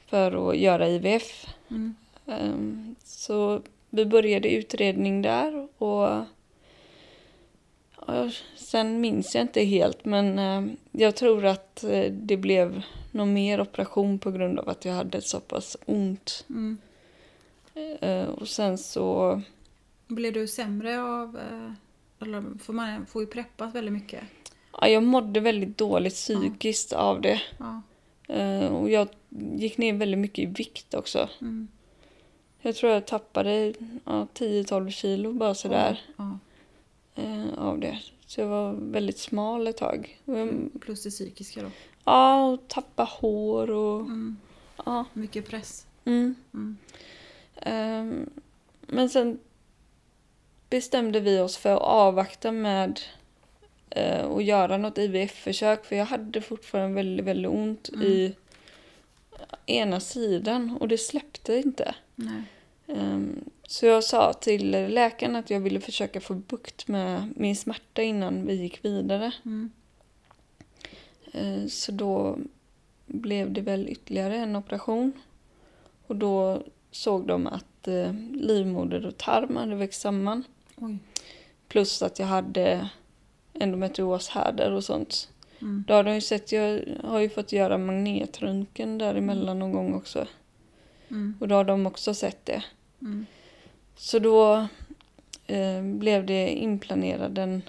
För 0.06 0.50
att 0.50 0.56
göra 0.56 0.88
IVF. 0.88 1.46
Mm. 1.70 1.94
Eh, 2.26 2.94
så 3.04 3.62
vi 3.90 4.06
började 4.06 4.48
utredning 4.48 5.22
där. 5.22 5.68
Och 5.78 6.24
ja, 8.06 8.30
sen 8.56 9.00
minns 9.00 9.34
jag 9.34 9.44
inte 9.44 9.64
helt. 9.64 10.04
Men 10.04 10.38
eh, 10.38 10.74
jag 10.90 11.16
tror 11.16 11.46
att 11.46 11.84
det 12.10 12.36
blev 12.36 12.82
någon 13.10 13.32
mer 13.32 13.60
operation 13.60 14.18
på 14.18 14.30
grund 14.30 14.58
av 14.58 14.68
att 14.68 14.84
jag 14.84 14.92
hade 14.92 15.20
så 15.20 15.40
pass 15.40 15.76
ont. 15.86 16.44
Mm. 16.50 16.78
Eh, 18.00 18.28
och 18.28 18.48
sen 18.48 18.78
så... 18.78 19.40
Blev 20.06 20.32
du 20.32 20.46
sämre 20.48 21.02
av... 21.02 21.38
eh, 21.38 21.72
Eller 22.26 22.58
får 22.58 22.72
man 22.72 23.06
får 23.06 23.22
ju 23.22 23.26
preppas 23.28 23.74
väldigt 23.74 23.92
mycket. 23.92 24.20
Ja, 24.80 24.88
jag 24.88 25.02
mådde 25.02 25.40
väldigt 25.40 25.78
dåligt 25.78 26.14
psykiskt 26.14 26.92
av 26.92 27.20
det. 27.20 27.42
Ja. 27.58 27.82
Eh, 28.34 28.66
och 28.74 28.90
jag 28.90 29.08
gick 29.56 29.78
ner 29.78 29.92
väldigt 29.92 30.18
mycket 30.18 30.38
i 30.38 30.46
vikt 30.46 30.94
också. 30.94 31.28
Mm. 31.40 31.68
Jag 32.60 32.76
tror 32.76 32.92
jag 32.92 33.06
tappade 33.06 33.74
ja, 34.04 34.26
10-12 34.34 34.90
kilo 34.90 35.32
bara 35.32 35.54
sådär 35.54 36.00
Ja. 36.16 36.38
eh, 37.14 37.58
av 37.58 37.78
det. 37.78 37.98
Så 38.26 38.40
jag 38.40 38.48
var 38.48 38.72
väldigt 38.72 39.18
smal 39.18 39.66
ett 39.66 39.76
tag. 39.76 40.20
Jag, 40.24 40.68
Plus 40.80 41.02
det 41.02 41.10
psykiska 41.10 41.62
då. 41.62 41.70
ja, 42.04 42.44
och 42.46 42.68
tappa 42.68 43.04
hår 43.04 43.70
och... 43.70 44.00
Mm. 44.00 44.36
Ja, 44.86 45.04
Mycket 45.12 45.48
press. 45.48 45.86
Mm. 46.04 46.34
Ehm, 47.66 48.30
men 48.80 49.08
sen 49.10 49.38
bestämde 50.70 51.20
vi 51.20 51.40
oss 51.40 51.56
för 51.56 51.70
att 51.74 51.82
avvakta 51.82 52.52
med 52.52 53.00
eh, 53.90 54.26
att 54.30 54.44
göra 54.44 54.76
något 54.76 54.98
IVF-försök 54.98 55.84
för 55.84 55.96
jag 55.96 56.04
hade 56.06 56.40
fortfarande 56.40 56.94
väldigt, 56.94 57.26
väldigt 57.26 57.50
ont 57.50 57.88
Mm. 57.88 58.02
i 58.06 58.34
ena 59.66 60.00
sidan 60.00 60.76
och 60.80 60.88
det 60.88 60.98
släppte 60.98 61.56
inte. 61.56 61.94
Ehm, 62.86 63.44
så 63.66 63.86
jag 63.86 64.04
sa 64.04 64.32
till 64.32 64.70
läkaren 64.88 65.36
att 65.36 65.50
jag 65.50 65.60
ville 65.60 65.80
försöka 65.80 66.20
få 66.20 66.34
bukt 66.34 66.88
med 66.88 67.32
min 67.36 67.56
smärta 67.56 68.02
innan 68.02 68.46
vi 68.46 68.54
gick 68.54 68.84
vidare. 68.84 69.32
Mm. 69.44 69.70
Eh, 71.32 71.66
Så 71.68 71.92
då 71.92 72.38
blev 73.06 73.52
det 73.52 73.60
väl 73.60 73.88
ytterligare 73.88 74.36
en 74.36 74.56
operation. 74.56 75.12
Och 76.06 76.16
då 76.16 76.62
såg 76.92 77.26
de 77.26 77.46
att 77.46 77.88
eh, 77.88 78.12
livmoder 78.32 79.06
och 79.06 79.18
tarm 79.18 79.56
hade 79.56 79.74
växt 79.74 80.00
samman. 80.00 80.44
Oj. 80.76 80.98
Plus 81.68 82.02
att 82.02 82.18
jag 82.18 82.26
hade 82.26 82.88
endometrioshärdar 83.52 84.70
och 84.70 84.84
sånt. 84.84 85.28
Mm. 85.60 85.84
Då 85.86 85.94
har 85.94 86.04
de 86.04 86.14
ju 86.14 86.20
sett, 86.20 86.52
jag 86.52 86.80
har 87.04 87.20
ju 87.20 87.28
fått 87.28 87.52
göra 87.52 87.78
magnetröntgen 87.78 88.98
däremellan 88.98 89.58
någon 89.58 89.72
gång 89.72 89.94
också. 89.94 90.26
Mm. 91.08 91.34
Och 91.40 91.48
då 91.48 91.54
har 91.54 91.64
de 91.64 91.86
också 91.86 92.14
sett 92.14 92.46
det. 92.46 92.64
Mm. 93.00 93.26
Så 93.96 94.18
då 94.18 94.66
eh, 95.46 95.82
blev 95.82 96.26
det 96.26 96.48
inplanerad 96.48 97.38
en 97.38 97.62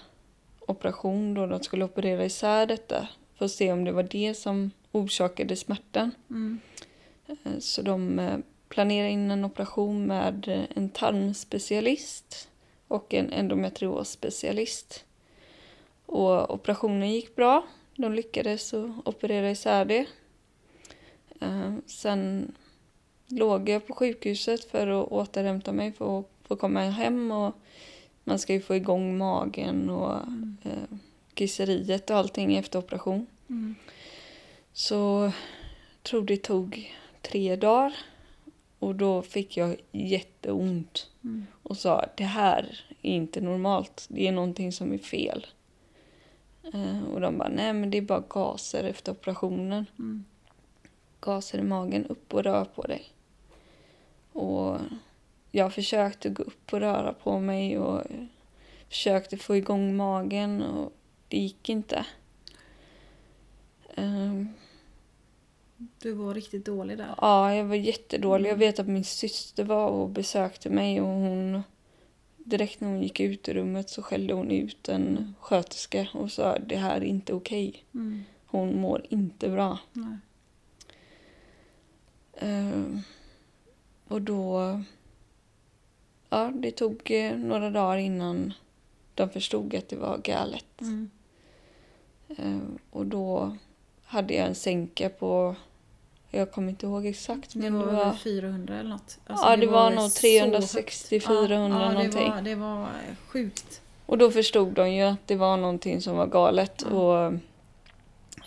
operation 0.59 1.33
då 1.33 1.47
de 1.47 1.63
skulle 1.63 1.85
operera 1.85 2.25
isär 2.25 2.65
detta. 2.65 3.07
För 3.35 3.45
att 3.45 3.51
se 3.51 3.71
om 3.71 3.83
det 3.83 3.91
var 3.91 4.03
det 4.03 4.33
som 4.33 4.71
orsakade 4.91 5.55
smärtan. 5.55 6.11
Mm. 6.29 6.59
Eh, 7.27 7.59
Så 7.59 7.81
de 7.81 8.19
planerade 8.73 9.09
in 9.11 9.31
en 9.31 9.45
operation 9.45 10.05
med 10.07 10.67
en 10.75 10.89
tarmspecialist 10.89 12.49
och 12.87 13.13
en 13.13 13.33
endometriosspecialist. 13.33 15.05
Och 16.05 16.53
operationen 16.53 17.11
gick 17.11 17.35
bra. 17.35 17.63
De 17.95 18.13
lyckades 18.13 18.73
operera 19.05 19.51
isär 19.51 19.85
det. 19.85 20.05
Eh, 21.41 21.73
Sen 21.85 22.51
låg 23.27 23.69
jag 23.69 23.87
på 23.87 23.93
sjukhuset 23.93 24.63
för 24.63 24.87
att 24.87 25.07
återhämta 25.11 25.71
mig 25.71 25.91
för 25.91 26.19
att 26.19 26.25
få 26.47 26.55
komma 26.55 26.79
hem. 26.79 27.31
Och 27.31 27.53
man 28.23 28.39
ska 28.39 28.53
ju 28.53 28.61
få 28.61 28.75
igång 28.75 29.17
magen 29.17 29.89
och 29.89 30.17
Mm. 30.17 30.57
eh, 30.63 30.97
kisseriet 31.33 32.09
och 32.09 32.17
allting 32.17 32.55
efter 32.57 32.79
operation. 32.79 33.27
Mm. 33.49 33.75
Så 34.73 34.95
jag 35.93 36.03
tror 36.03 36.21
det 36.21 36.37
tog 36.37 36.93
tre 37.21 37.55
dagar. 37.55 37.93
Och 38.83 38.95
då 38.95 39.21
fick 39.21 39.57
jag 39.57 39.81
jätteont. 39.91 41.11
Mm. 41.23 41.45
Och 41.63 41.77
sa 41.77 42.05
det 42.15 42.23
här 42.23 42.85
är 43.01 43.11
inte 43.11 43.41
normalt. 43.41 44.05
Det 44.09 44.27
är 44.27 44.31
någonting 44.31 44.71
som 44.71 44.93
är 44.93 44.97
fel. 44.97 45.47
Eh, 46.73 47.03
och 47.13 47.21
de 47.21 47.37
bara 47.37 47.49
nej 47.49 47.73
men 47.73 47.89
det 47.89 47.97
är 47.97 48.01
bara 48.01 48.23
gaser 48.29 48.83
efter 48.83 49.11
operationen. 49.11 49.85
Mm. 49.99 50.25
Gaser 51.19 51.59
i 51.59 51.63
magen, 51.63 52.05
upp 52.05 52.33
och 52.33 52.43
rör 52.43 52.65
på 52.65 52.81
dig. 52.81 53.03
Och 54.31 54.77
jag 55.51 55.73
försökte 55.73 56.29
gå 56.29 56.43
upp 56.43 56.73
och 56.73 56.79
röra 56.79 57.13
på 57.13 57.39
mig 57.39 57.79
och 57.79 58.01
försökte 58.89 59.37
få 59.37 59.55
igång 59.55 59.95
magen 59.95 60.61
och 60.61 60.93
det 61.27 61.37
gick 61.37 61.69
inte. 61.69 62.05
Ehm, 63.95 64.49
Du 65.99 66.11
var 66.11 66.33
riktigt 66.33 66.65
dålig 66.65 66.97
där. 66.97 67.15
Ja, 67.21 67.55
jag 67.55 67.65
var 67.65 67.75
jättedålig. 67.75 68.49
Jag 68.49 68.55
vet 68.55 68.79
att 68.79 68.87
min 68.87 69.03
syster 69.03 69.63
var 69.63 69.87
och 69.87 70.09
besökte 70.09 70.69
mig 70.69 71.01
och 71.01 71.07
hon 71.07 71.63
direkt 72.37 72.79
när 72.81 72.87
hon 72.87 73.01
gick 73.03 73.19
ut 73.19 73.49
ur 73.49 73.53
rummet 73.53 73.89
så 73.89 74.01
skällde 74.01 74.33
hon 74.33 74.51
ut 74.51 74.89
en 74.89 75.07
Mm. 75.07 75.33
sköterska 75.39 76.07
och 76.13 76.31
sa 76.31 76.57
det 76.59 76.75
här 76.75 76.95
är 76.95 77.03
inte 77.05 77.33
okej. 77.33 77.83
Mm. 77.93 78.23
Hon 78.45 78.81
mår 78.81 79.05
inte 79.09 79.49
bra. 79.49 79.77
Ehm, 82.37 83.01
och 84.07 84.21
då... 84.21 84.81
Ja, 86.29 86.51
det 86.55 86.71
tog 86.71 87.11
eh, 87.11 87.37
några 87.37 87.69
dagar 87.69 87.97
innan 87.97 88.53
de 89.15 89.29
förstod 89.29 89.75
att 89.75 89.89
det 89.89 89.95
var 89.95 90.17
galet. 90.17 90.81
Mm. 90.81 91.09
Ehm, 92.37 92.77
och 92.89 93.05
då 93.05 93.57
hade 94.03 94.33
jag 94.33 94.47
en 94.47 94.55
sänka 94.55 95.09
på... 95.09 95.55
Jag 96.35 96.51
kommer 96.51 96.69
inte 96.69 96.85
ihåg 96.85 97.05
exakt, 97.05 97.53
Det 97.53 97.59
men 97.59 97.73
var 97.73 97.85
det 97.85 97.91
var... 97.91 98.13
400 98.13 98.79
eller 98.79 98.89
något. 98.89 99.17
ja, 99.27 99.57
det 99.57 99.67
var, 99.67 99.91
nog 99.91 100.11
så 100.11 100.19
360, 100.19 101.15
högt. 101.15 101.27
400 101.27 101.79
ja, 101.79 101.85
ja, 101.85 101.91
någonting. 101.91 102.29
Det 102.29 102.29
var, 102.29 102.41
det 102.41 102.55
var 102.55 102.87
sjukt. 103.27 103.81
Och 104.05 104.17
då 104.17 104.31
förstod 104.31 104.73
de 104.73 104.91
ju 104.93 105.03
att 105.03 105.27
det 105.27 105.35
var 105.35 105.57
någonting 105.57 106.01
som 106.01 106.17
var 106.17 106.27
galet. 106.27 106.85
Ja. 106.89 106.95
Och 106.95 107.33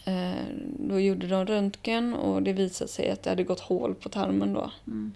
eh, 0.09 0.45
Då 0.79 1.01
gjorde 1.01 1.27
de 1.27 1.47
röntgen 1.47 2.15
och 2.15 2.43
det 2.43 2.53
visade 2.53 2.91
sig 2.91 3.11
att 3.11 3.23
det 3.23 3.31
hade 3.31 3.45
gått 3.45 3.61
hål 3.61 3.95
på 3.95 4.09
tarmen 4.09 4.53
då. 4.53 4.71
Mm. 4.87 5.15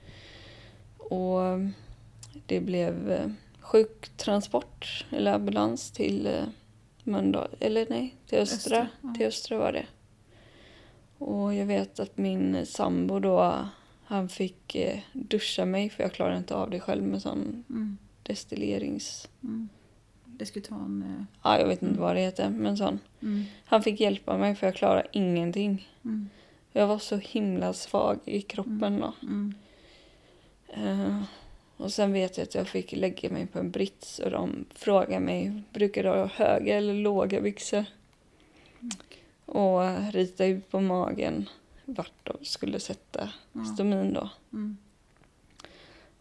Och 0.98 1.40
det 2.46 2.60
blev 2.60 3.10
eh, 3.12 3.30
sjuktransport 3.60 5.06
eller 5.10 5.32
ambulans 5.32 5.90
till 5.90 6.26
eh, 6.26 6.42
Mölndal, 7.04 7.48
eller 7.60 7.86
nej, 7.90 8.14
till 8.26 8.38
Östra. 8.38 8.56
Östra, 8.56 8.88
ja. 9.02 9.14
Till 9.16 9.26
Östra 9.26 9.58
var 9.58 9.72
det. 9.72 9.86
Och 11.20 11.54
jag 11.54 11.66
vet 11.66 12.00
att 12.00 12.18
min 12.18 12.66
sambo 12.66 13.18
då, 13.18 13.58
han 14.04 14.28
fick 14.28 14.74
eh, 14.74 14.98
duscha 15.12 15.64
mig 15.64 15.90
för 15.90 16.02
jag 16.02 16.12
klarade 16.12 16.36
inte 16.38 16.54
av 16.54 16.70
det 16.70 16.80
själv 16.80 17.02
med 17.02 17.22
sån 17.22 17.64
Mm. 17.70 17.98
destillerings... 18.22 19.28
Mm. 19.42 19.68
Det 20.26 20.46
skulle 20.46 20.64
ta 20.64 20.74
en... 20.74 21.02
eh, 21.18 21.24
Ja, 21.42 21.58
jag 21.60 21.66
vet 21.68 21.82
inte 21.82 21.94
Mm. 21.94 22.00
vad 22.02 22.16
det 22.16 22.20
heter, 22.20 22.50
men 22.50 22.76
sån. 22.76 22.98
Mm. 23.22 23.42
Han 23.64 23.82
fick 23.82 24.00
hjälpa 24.00 24.38
mig 24.38 24.54
för 24.54 24.66
jag 24.66 24.74
klarade 24.76 25.08
ingenting. 25.12 25.88
Mm. 26.04 26.28
Jag 26.72 26.86
var 26.86 26.98
så 26.98 27.16
himla 27.16 27.72
svag 27.72 28.18
i 28.24 28.40
kroppen 28.42 29.00
då. 29.00 29.12
Mm. 29.22 29.54
Eh, 30.68 31.22
och 31.76 31.92
sen 31.92 32.12
vet 32.12 32.36
jag 32.38 32.44
att 32.44 32.54
jag 32.54 32.68
fick 32.68 32.92
lägga 32.92 33.30
mig 33.30 33.46
på 33.46 33.58
en 33.58 33.70
brits 33.70 34.18
och 34.18 34.30
de 34.30 34.64
frågade 34.74 35.20
mig, 35.20 35.62
brukar 35.72 36.02
du 36.02 36.08
ha 36.08 36.26
höga 36.26 36.76
eller 36.76 36.94
låga 36.94 37.40
byxor? 37.40 37.84
Och 39.50 40.12
rita 40.12 40.44
ut 40.46 40.70
på 40.70 40.80
magen 40.80 41.48
vart 41.84 42.12
de 42.22 42.44
skulle 42.44 42.80
sätta 42.80 43.28
Ja. 43.52 43.64
stomin 43.64 44.12
då. 44.14 44.30
Mm. 44.52 44.76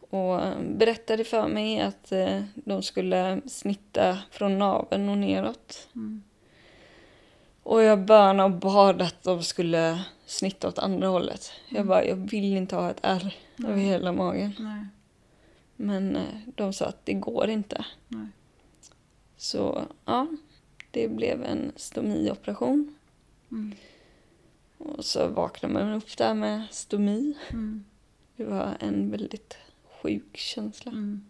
Och 0.10 0.40
berättade 0.78 1.24
för 1.24 1.48
mig 1.48 1.80
att 1.82 2.12
eh, 2.12 2.42
de 2.56 2.84
skulle 2.84 3.42
snitta 3.46 4.18
från 4.32 4.60
naveln 4.60 5.10
och 5.10 5.18
neråt. 5.18 5.88
Mm. 5.96 6.24
Och 7.64 7.84
jag 7.84 8.00
bönade 8.06 8.44
och 8.44 8.60
bad 8.60 9.02
att 9.02 9.24
de 9.24 9.44
skulle 9.44 10.04
snitta 10.26 10.68
åt 10.68 10.80
andra 10.80 11.08
hållet. 11.08 11.52
Jag 11.70 11.78
Mm. 11.78 11.88
bara, 11.88 12.06
jag 12.06 12.16
vill 12.16 12.58
inte 12.58 12.76
ha 12.76 12.90
ett 12.90 13.00
ärr 13.02 13.36
över 13.68 13.76
hela 13.78 14.12
magen. 14.12 14.54
Nej. 14.60 14.86
Men 15.76 16.16
eh, 16.16 16.24
de 16.56 16.74
sa 16.74 16.86
att 16.86 17.06
det 17.06 17.14
går 17.14 17.50
inte. 17.50 17.86
Nej. 18.08 18.28
Så 19.38 19.82
ja, 20.06 20.28
det 20.92 21.08
blev 21.08 21.44
en 21.44 21.72
stomioperation. 21.76 22.96
Mm. 23.52 23.76
Och 24.78 25.06
så 25.06 25.28
vaknade 25.28 25.74
man 25.74 25.94
upp 25.94 26.18
där 26.18 26.34
med 26.34 26.64
stomi. 26.72 27.38
Mm. 27.50 27.86
Det 28.36 28.44
var 28.44 28.78
en 28.80 29.12
väldigt 29.12 29.58
sjuk 30.02 30.38
känsla. 30.38 30.92
Mm. 30.92 31.26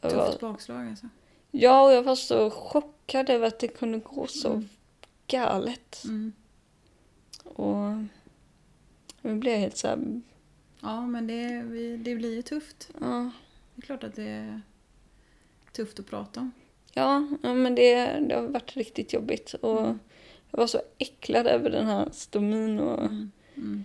Tufft 0.00 0.14
var, 0.14 0.38
bakslag 0.52 0.88
alltså. 0.88 1.08
ja, 1.50 1.82
och 1.84 1.92
jag 1.92 2.02
var 2.02 2.16
så 2.16 2.50
chockad 2.50 3.30
över 3.30 3.46
att 3.46 3.58
det 3.58 3.68
kunde 3.68 3.98
gå 3.98 4.26
så 4.26 4.48
Mm. 4.52 4.68
galet. 5.26 6.02
Mm. 6.04 6.32
Och 7.44 8.04
jag 9.22 9.36
blev 9.38 9.58
helt 9.58 9.76
så 9.76 9.88
här, 9.88 10.20
Ja, 10.80 11.06
men 11.06 11.26
det, 11.26 11.62
det 11.96 12.14
blir 12.14 12.34
ju 12.34 12.42
tufft. 12.42 12.90
ja, 13.00 13.30
Det 13.74 13.80
är 13.82 13.86
klart 13.86 14.04
att 14.04 14.14
det 14.16 14.28
är 14.28 14.60
tufft 15.72 16.00
att 16.00 16.06
prata 16.06 16.40
om. 16.40 16.52
Ja, 16.92 17.26
ja, 17.42 17.54
men 17.54 17.74
det, 17.74 18.04
det 18.28 18.34
har 18.34 18.42
varit 18.42 18.76
riktigt 18.76 19.12
jobbigt. 19.12 19.54
Och 19.54 19.80
Mm. 19.80 19.98
Jag 20.56 20.58
var 20.60 20.66
så 20.66 20.80
äcklad 20.98 21.46
över 21.46 21.70
den 21.70 21.86
här 21.86 22.08
stomin. 22.12 22.78
Och, 22.78 22.98
Mm. 23.04 23.30
Mm. 23.56 23.84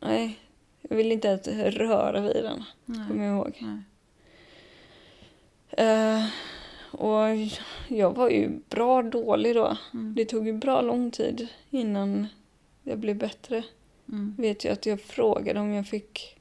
Nej, 0.00 0.38
jag 0.82 0.96
ville 0.96 1.14
inte 1.14 1.28
ens 1.28 1.48
röra 1.76 2.20
vid 2.20 2.44
den, 2.44 2.64
Nej. 2.84 3.08
kommer 3.08 3.24
jag 3.24 3.34
ihåg. 3.36 3.64
Eh, 5.70 6.24
och 6.90 7.24
jag 7.88 8.16
var 8.16 8.30
ju 8.30 8.50
bra 8.68 9.02
dålig 9.02 9.54
då. 9.54 9.76
Mm. 9.94 10.14
Det 10.14 10.24
tog 10.24 10.46
ju 10.46 10.52
bra 10.52 10.80
lång 10.80 11.10
tid 11.10 11.48
innan 11.70 12.26
jag 12.82 12.98
blev 12.98 13.16
bättre. 13.16 13.64
Mm. 14.08 14.34
Vet 14.38 14.64
jag 14.64 14.72
att 14.72 14.86
jag 14.86 15.00
frågade 15.00 15.60
om 15.60 15.72
jag 15.72 15.86
fick 15.86 16.40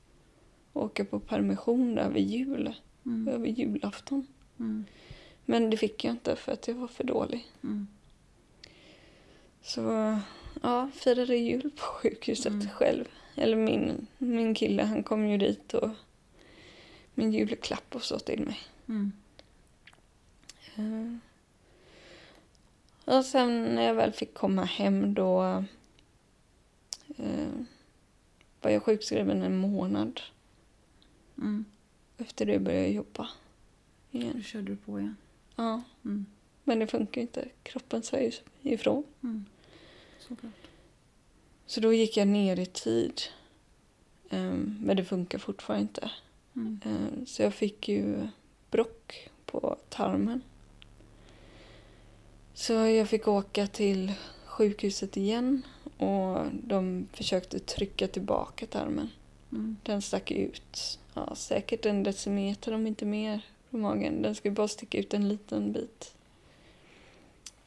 åka 0.73 1.05
på 1.05 1.19
permission 1.19 1.95
där 1.95 2.09
vid 2.09 2.27
jul, 2.27 2.73
Mm. 3.05 3.27
över 3.33 3.47
julafton. 3.47 4.27
Mm. 4.59 4.85
Men 5.45 5.69
det 5.69 5.77
fick 5.77 6.03
jag 6.03 6.11
inte 6.13 6.35
för 6.35 6.51
att 6.51 6.67
jag 6.67 6.75
var 6.75 6.87
för 6.87 7.03
dålig. 7.03 7.51
Så 9.63 9.81
ja, 10.61 10.89
firade 10.93 11.35
jul 11.35 11.71
på 11.75 11.81
sjukhuset 11.81 12.53
Mm. 12.53 12.69
själv. 12.69 13.05
eller 13.35 13.55
min, 13.57 14.07
min 14.17 14.53
kille, 14.55 14.83
han 14.83 15.03
kom 15.03 15.27
ju 15.27 15.37
dit 15.37 15.73
och 15.73 15.89
min 17.13 17.33
julklapp 17.33 17.95
och 17.95 18.03
så 18.03 18.19
till 18.19 18.39
mig. 18.45 18.59
Mm. 18.87 19.11
Eh, 20.75 21.17
Och 23.15 23.25
sen 23.25 23.63
när 23.75 23.83
jag 23.83 23.93
väl 23.95 24.11
fick 24.11 24.33
komma 24.33 24.63
hem 24.65 25.13
då 25.13 25.63
eh, 27.17 27.47
var 28.61 28.71
jag 28.71 28.83
sjukskriven 28.83 29.41
en 29.41 29.57
månad. 29.57 30.21
Mm. 31.37 31.65
Efter 32.17 32.45
det 32.45 32.59
började 32.59 32.83
jag 32.85 32.91
jobba 32.93 33.29
igen. 34.11 34.33
Då 34.35 34.41
körde 34.41 34.65
du 34.65 34.75
på 34.75 34.99
igen. 34.99 35.15
Ja, 35.55 35.81
Mm. 36.05 36.25
men 36.63 36.79
det 36.79 36.87
funkar 36.87 37.21
ju 37.21 37.27
inte. 37.27 37.47
Kroppen 37.63 38.03
säger 38.03 38.33
ifrån. 38.61 39.03
Mm. 39.23 39.45
Såklart. 40.27 40.53
Så 41.65 41.79
då 41.79 41.93
gick 41.93 42.17
jag 42.17 42.27
ner 42.27 42.59
i 42.59 42.65
tid. 42.65 43.21
Ehm, 44.29 44.77
men 44.81 44.97
det 44.97 45.03
funkar 45.03 45.37
fortfarande 45.37 45.81
inte. 45.81 46.11
Mm. 46.55 46.79
Ehm, 46.85 47.25
så 47.25 47.41
jag 47.41 47.53
fick 47.53 47.87
ju 47.87 48.27
brock 48.71 49.29
på 49.45 49.77
tarmen. 49.89 50.41
Så 52.53 52.73
jag 52.73 53.09
fick 53.09 53.27
åka 53.27 53.67
till 53.67 54.13
sjukhuset 54.45 55.17
igen 55.17 55.61
och 55.97 56.45
de 56.53 57.07
försökte 57.13 57.59
trycka 57.59 58.07
tillbaka 58.07 58.65
tarmen. 58.65 59.09
Mm. 59.51 59.77
Den 59.83 60.01
stack 60.01 60.31
ut 60.31 60.99
ja, 61.13 61.35
säkert 61.35 61.85
en 61.85 62.03
decimeter 62.03 62.73
om 62.73 62.87
inte 62.87 63.05
mer 63.05 63.45
på 63.69 63.77
magen. 63.77 64.21
Den 64.21 64.35
skulle 64.35 64.53
bara 64.53 64.67
sticka 64.67 64.97
ut 64.97 65.13
en 65.13 65.29
liten 65.29 65.71
bit. 65.71 66.15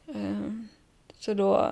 Ehm, 0.07 0.69
Så 1.19 1.35
då, 1.35 1.71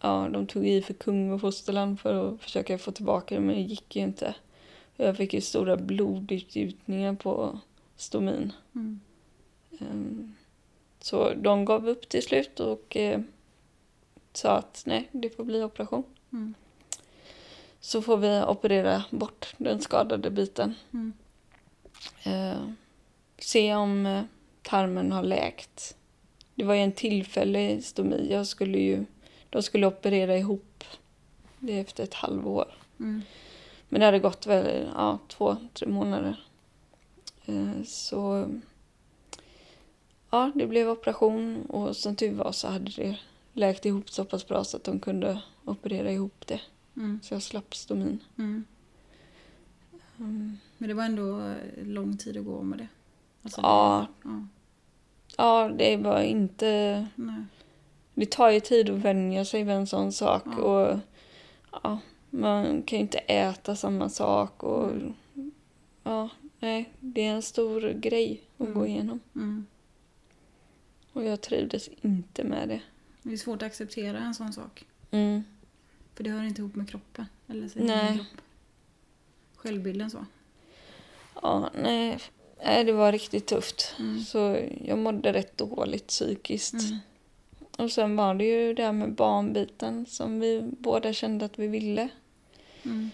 ja, 0.00 0.28
de 0.32 0.46
tog 0.46 0.68
i 0.68 0.82
för 0.82 0.94
kung 0.94 1.32
och 1.32 1.40
fosterland 1.40 2.00
för 2.00 2.34
att 2.34 2.40
försöka 2.40 2.78
få 2.78 2.92
tillbaka 2.92 3.34
det, 3.34 3.40
men 3.40 3.54
det 3.54 3.60
gick 3.60 3.96
ju 3.96 4.02
inte. 4.02 4.34
Jag 4.96 5.16
fick 5.16 5.34
ju 5.34 5.40
stora 5.40 5.76
blodutgjutningar 5.76 7.14
på 7.14 7.58
stomin. 7.96 8.52
Mm. 8.74 9.00
Ehm, 9.80 10.34
Så 11.00 11.34
de 11.34 11.64
gav 11.64 11.88
upp 11.88 12.08
till 12.08 12.22
slut 12.22 12.60
och 12.60 12.96
eh, 12.96 13.20
sa 14.32 14.56
att 14.56 14.82
nej, 14.86 15.08
det 15.12 15.30
får 15.36 15.44
bli 15.44 15.62
operation. 15.62 16.04
Mm. 16.32 16.54
Så 17.80 18.02
får 18.02 18.16
vi 18.16 18.42
operera 18.46 19.04
bort 19.10 19.54
den 19.56 19.80
skadade 19.80 20.30
biten. 20.30 20.74
Mm. 20.92 21.12
Eh, 22.22 22.62
se 23.38 23.74
om 23.74 24.06
eh, 24.06 24.22
tarmen 24.62 25.12
har 25.12 25.22
läkt. 25.22 25.96
Det 26.54 26.64
var 26.64 26.74
ju 26.74 26.80
en 26.80 26.92
tillfällig 26.92 27.84
stomi. 27.84 28.28
Jag 28.30 28.46
skulle 28.46 28.78
ju, 28.78 29.04
de 29.50 29.62
skulle 29.62 29.86
operera 29.86 30.38
ihop 30.38 30.84
det 31.58 31.80
efter 31.80 32.04
ett 32.04 32.14
halvår. 32.14 32.74
Mm. 33.00 33.22
Men 33.88 34.00
det 34.00 34.06
hade 34.06 34.18
gått 34.18 34.46
väl 34.46 34.90
ja, 34.94 35.18
två, 35.28 35.56
tre 35.72 35.88
månader. 35.88 36.44
Eh, 37.46 37.82
så 37.84 38.48
ja, 40.30 40.52
det 40.54 40.66
blev 40.66 40.88
operation 40.88 41.66
och 41.66 41.96
som 41.96 42.16
tur 42.16 42.32
var 42.32 42.52
så 42.52 42.68
hade 42.68 42.90
det 42.90 43.18
läkt 43.52 43.86
ihop 43.86 44.10
så 44.10 44.24
pass 44.24 44.48
bra 44.48 44.64
så 44.64 44.76
att 44.76 44.84
de 44.84 45.00
kunde 45.00 45.42
operera 45.64 46.12
ihop 46.12 46.46
det. 46.46 46.60
Mm. 46.96 47.20
Så 47.22 47.34
jag 47.34 47.42
slapp 47.42 47.74
stomin. 47.74 48.18
Mm. 48.38 48.64
Mm. 50.18 50.58
Men 50.78 50.88
det 50.88 50.94
var 50.94 51.04
ändå 51.04 51.40
eh, 51.40 51.86
lång 51.86 52.16
tid 52.16 52.36
att 52.36 52.44
gå 52.44 52.62
med 52.62 52.78
det. 52.78 52.88
Alltså, 53.42 53.60
Ja. 53.60 54.06
Det, 54.22 54.28
ja. 54.28 54.46
Ja, 55.36 55.70
det 55.78 55.96
var 55.96 56.20
inte... 56.20 57.06
Nej. 57.14 57.44
Det 58.20 58.30
tar 58.30 58.50
ju 58.50 58.60
tid 58.60 58.90
att 58.90 58.98
vänja 58.98 59.44
sig 59.44 59.62
vid 59.64 59.74
en 59.74 59.86
sån 59.86 60.12
sak. 60.12 60.42
Ja. 60.46 60.62
Och 60.62 60.98
ja, 61.82 61.98
Man 62.30 62.82
kan 62.82 62.98
ju 62.98 63.02
inte 63.02 63.18
äta 63.18 63.76
samma 63.76 64.08
sak. 64.08 64.62
Och, 64.62 64.92
ja, 66.02 66.28
nej, 66.58 66.92
det 67.00 67.26
är 67.26 67.30
en 67.32 67.42
stor 67.42 67.80
grej 67.92 68.40
att 68.58 68.66
Mm. 68.66 68.78
gå 68.78 68.86
igenom. 68.86 69.20
Mm. 69.34 69.66
Och 71.12 71.24
jag 71.24 71.40
trivdes 71.40 71.88
inte 72.02 72.44
med 72.44 72.68
det. 72.68 72.80
Det 73.22 73.32
är 73.32 73.36
svårt 73.36 73.62
att 73.62 73.66
acceptera 73.66 74.18
en 74.18 74.34
sån 74.34 74.52
sak. 74.52 74.84
Mm. 75.10 75.44
För 76.14 76.24
det 76.24 76.30
hör 76.30 76.42
inte 76.44 76.60
ihop 76.62 76.74
med 76.74 76.88
kroppen. 76.90 77.26
Eller 77.48 77.68
sin 77.68 77.86
Nej. 77.86 78.16
kropp. 78.16 78.42
Självbilden 79.56 80.10
så. 80.10 80.26
Ja, 81.42 81.70
nej, 81.82 82.18
nej, 82.64 82.84
det 82.84 82.92
var 82.92 83.12
riktigt 83.12 83.46
tufft. 83.46 83.94
Mm. 83.98 84.20
Så 84.20 84.66
jag 84.84 84.98
mådde 84.98 85.32
rätt 85.32 85.56
dåligt 85.58 86.06
psykiskt. 86.06 86.74
Och 87.80 87.92
sen 87.92 88.16
var 88.16 88.34
det 88.34 88.44
ju 88.44 88.74
det 88.74 88.82
här 88.82 88.92
med 88.92 89.12
barnbiten 89.12 90.06
som 90.06 90.40
vi 90.40 90.62
båda 90.62 91.12
kände 91.12 91.44
att 91.44 91.58
vi 91.58 91.66
ville. 91.66 92.08
Mm. 92.84 93.10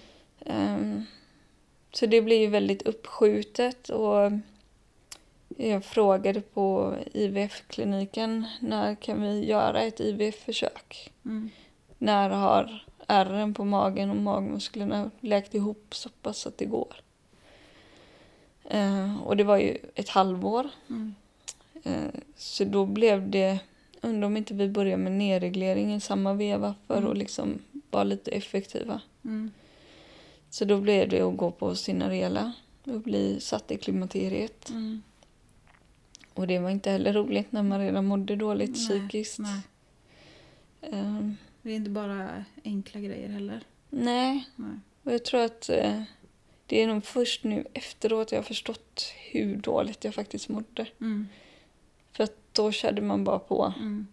Ehm, 0.46 1.05
så 1.92 2.07
det 2.07 2.22
blev 2.22 2.40
ju 2.40 2.46
väldigt 2.46 2.83
uppskjutet 2.83 3.88
och 3.88 4.33
jag 5.57 5.85
frågade 5.85 6.40
på 6.40 6.94
IVF-kliniken 7.12 8.46
när 8.61 8.94
kan 8.94 9.22
vi 9.22 9.44
göra 9.44 9.83
ett 9.83 10.00
IVF-försök? 10.00 11.12
Mm. 11.24 11.50
När 11.98 12.31
har 12.31 12.85
ärren 13.07 13.55
på 13.55 13.64
magen 13.64 14.11
och 14.11 14.16
magmusklerna 14.16 15.11
läkt 15.20 15.55
ihop 15.55 15.94
så 15.94 16.09
pass 16.09 16.46
att 16.46 16.59
det 16.59 16.64
går? 16.64 16.96
Ehm, 18.70 19.22
och 19.22 19.37
det 19.37 19.44
var 19.44 19.57
ju 19.57 19.79
ett 19.94 20.09
halvår. 20.09 20.68
Mm. 20.88 21.14
Ehm, 21.85 22.20
så 22.37 22.64
då 22.64 22.87
blev 22.87 23.31
det, 23.31 23.59
undrar 24.09 24.27
om 24.27 24.37
inte 24.37 24.55
vi 24.55 24.69
börjar 24.69 24.97
med 24.97 25.12
nedreglering 25.12 25.95
i 25.95 26.01
samma 26.01 26.35
veva 26.35 26.75
för 26.87 26.97
Mm. 26.99 27.11
att 27.11 27.19
liksom 27.19 27.59
vara 27.90 28.05
lite 28.05 28.31
effektiva. 28.31 29.01
Mm. 29.25 29.51
Så 30.51 30.64
då 30.64 30.81
blev 30.81 31.09
det 31.09 31.21
att 31.21 31.37
gå 31.37 31.51
på 31.51 31.75
Cinarela 31.75 32.53
och 32.85 33.01
bli 33.01 33.40
satt 33.40 33.71
i 33.71 33.77
klimakteriet. 33.79 34.71
Mm. 34.71 35.03
Och 36.35 36.47
det 36.47 36.59
var 36.59 36.71
inte 36.71 36.90
heller 36.90 37.12
roligt 37.12 37.53
när 37.53 37.62
man 37.62 37.81
redan 37.81 38.05
mådde 38.05 38.37
dåligt 38.37 38.71
Nej, 38.77 38.77
psykiskt. 38.87 39.38
Nej. 39.38 39.61
Ehm, 40.81 41.37
Det 41.62 41.71
är 41.71 41.77
inte 41.77 41.90
bara 41.90 42.45
enkla 42.64 43.01
grejer 43.01 43.29
heller. 43.29 43.61
nej, 43.90 44.45
Nej. 44.57 44.79
och 45.03 45.12
jag 45.12 45.25
tror 45.25 45.40
att 45.45 45.69
eh, 45.69 46.03
det 46.66 46.83
är 46.83 46.87
nog 46.87 47.05
först 47.05 47.45
nu 47.45 47.64
efteråt 47.73 48.33
jag 48.33 48.38
har 48.38 48.42
förstått 48.45 49.05
hur 49.31 49.57
dåligt 49.57 50.05
jag 50.05 50.14
faktiskt 50.14 50.49
mådde. 50.49 50.87
Mm. 51.01 51.29
Då 52.57 52.73
körde 52.73 53.03
man 53.03 53.25
bara 53.25 53.38
på. 53.38 53.73
Mm. 53.77 54.07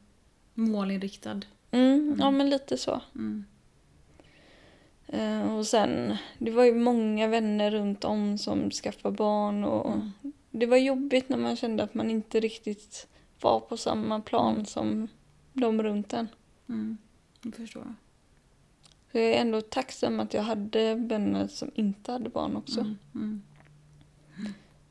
Målinriktad. 0.54 1.42
Mm, 1.72 2.16
Ja, 2.20 2.28
Mm. 2.28 2.38
men 2.38 2.50
lite 2.50 2.78
så. 2.78 3.02
Eh, 5.08 5.56
och 5.58 5.68
sen, 5.68 6.18
det 6.38 6.52
var 6.52 6.64
ju 6.64 6.74
många 6.76 7.28
vänner 7.28 7.72
runt 7.72 8.04
om 8.04 8.38
som 8.38 8.72
skaffade 8.72 9.16
barn 9.16 9.64
och 9.64 9.92
Mm. 9.94 10.12
det 10.52 10.66
var 10.66 10.78
jobbigt 10.78 11.30
när 11.30 11.38
man 11.38 11.56
kände 11.56 11.84
att 11.84 11.94
man 11.94 12.10
inte 12.12 12.40
riktigt 12.40 13.08
var 13.42 13.60
på 13.60 13.78
samma 13.78 14.20
plan 14.22 14.66
som 14.66 15.08
de 15.54 15.84
runt 15.84 16.14
en. 16.14 16.28
Mm. 16.70 16.98
Det 17.42 17.52
förstår 17.52 17.84
jag. 17.86 17.94
Så 19.12 19.18
jag 19.18 19.26
är 19.26 19.42
ändå 19.42 19.62
tacksam 19.62 20.20
att 20.20 20.34
jag 20.34 20.42
hade 20.44 20.96
vänner 20.96 21.48
som 21.48 21.72
inte 21.76 22.12
hade 22.12 22.30
barn 22.30 22.56
också. 22.56 22.80
Mm. 22.80 22.98
Mm. 23.16 23.42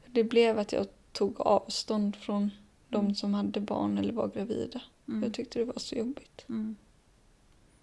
Det 0.06 0.24
blev 0.24 0.58
att 0.58 0.72
jag 0.72 0.86
tog 1.12 1.40
avstånd 1.40 2.16
från 2.16 2.50
de 2.92 3.04
Mm. 3.04 3.14
som 3.14 3.34
hade 3.34 3.60
barn 3.60 3.98
eller 3.98 4.12
var 4.12 4.28
gravida. 4.28 4.82
Mm. 5.08 5.22
Jag 5.22 5.34
tyckte 5.34 5.58
det 5.58 5.64
var 5.64 5.78
så 5.78 5.94
jobbigt. 5.94 6.44
Mm. 6.48 6.76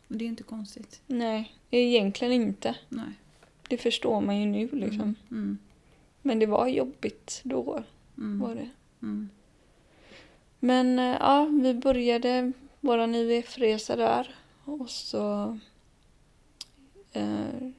Och 0.08 0.16
det 0.16 0.26
är 0.26 0.30
inte 0.30 0.44
konstigt. 0.44 1.02
Nej, 1.08 1.52
egentligen 1.72 2.34
inte. 2.34 2.76
Nej. 2.90 3.14
Det 3.70 3.78
förstår 3.78 4.22
man 4.22 4.40
ju 4.40 4.46
nu 4.46 4.68
liksom. 4.72 5.02
Mm. 5.02 5.16
Mm. 5.32 5.58
Men 6.22 6.40
det 6.40 6.46
var 6.46 6.68
jobbigt 6.68 7.42
då. 7.44 7.84
Mm. 8.18 8.40
Var 8.40 8.56
det. 8.56 8.70
Mm. 9.02 9.30
Men 10.60 11.00
eh, 11.00 11.18
ja, 11.20 11.46
vi 11.46 11.74
började 11.74 12.52
vår 12.80 13.16
IVF-resa 13.16 13.96
där. 13.96 14.36
Och 14.64 14.90
så... 14.90 15.58
Eh, 17.12 17.70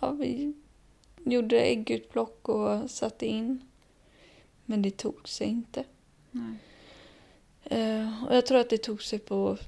ja, 0.00 0.10
vi 0.10 0.52
gjorde 1.24 1.60
äggutplock 1.60 2.48
och 2.48 2.90
satte 2.90 3.26
in. 3.26 3.60
Men 4.64 4.82
det 4.82 4.90
tog 4.96 5.28
sig 5.28 5.46
inte. 5.46 5.84
Nej. 6.34 6.54
Eh, 7.64 8.24
och 8.24 8.36
jag 8.36 8.46
tror 8.46 8.58
att 8.58 8.70
det 8.70 8.78
tog 8.78 9.02
sig 9.02 9.18
på 9.18 9.58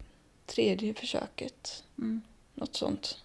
tredje 0.46 0.94
försöket. 0.94 1.84
Mm. 1.98 2.20
Något 2.54 2.76
sånt. 2.76 3.18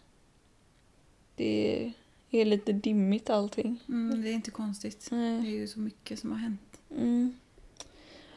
Det 1.35 1.93
är 2.31 2.45
lite 2.45 2.71
dimmigt 2.71 3.29
allting. 3.29 3.83
Mm. 3.89 4.21
Det 4.21 4.29
är 4.29 4.33
inte 4.33 4.51
konstigt. 4.51 5.07
Det 5.09 5.15
är 5.15 5.19
Nej. 5.41 5.51
ju 5.51 5.67
så 5.67 5.79
mycket 5.79 6.19
som 6.19 6.31
har 6.31 6.37
hänt. 6.37 6.79
Mm. 6.97 7.33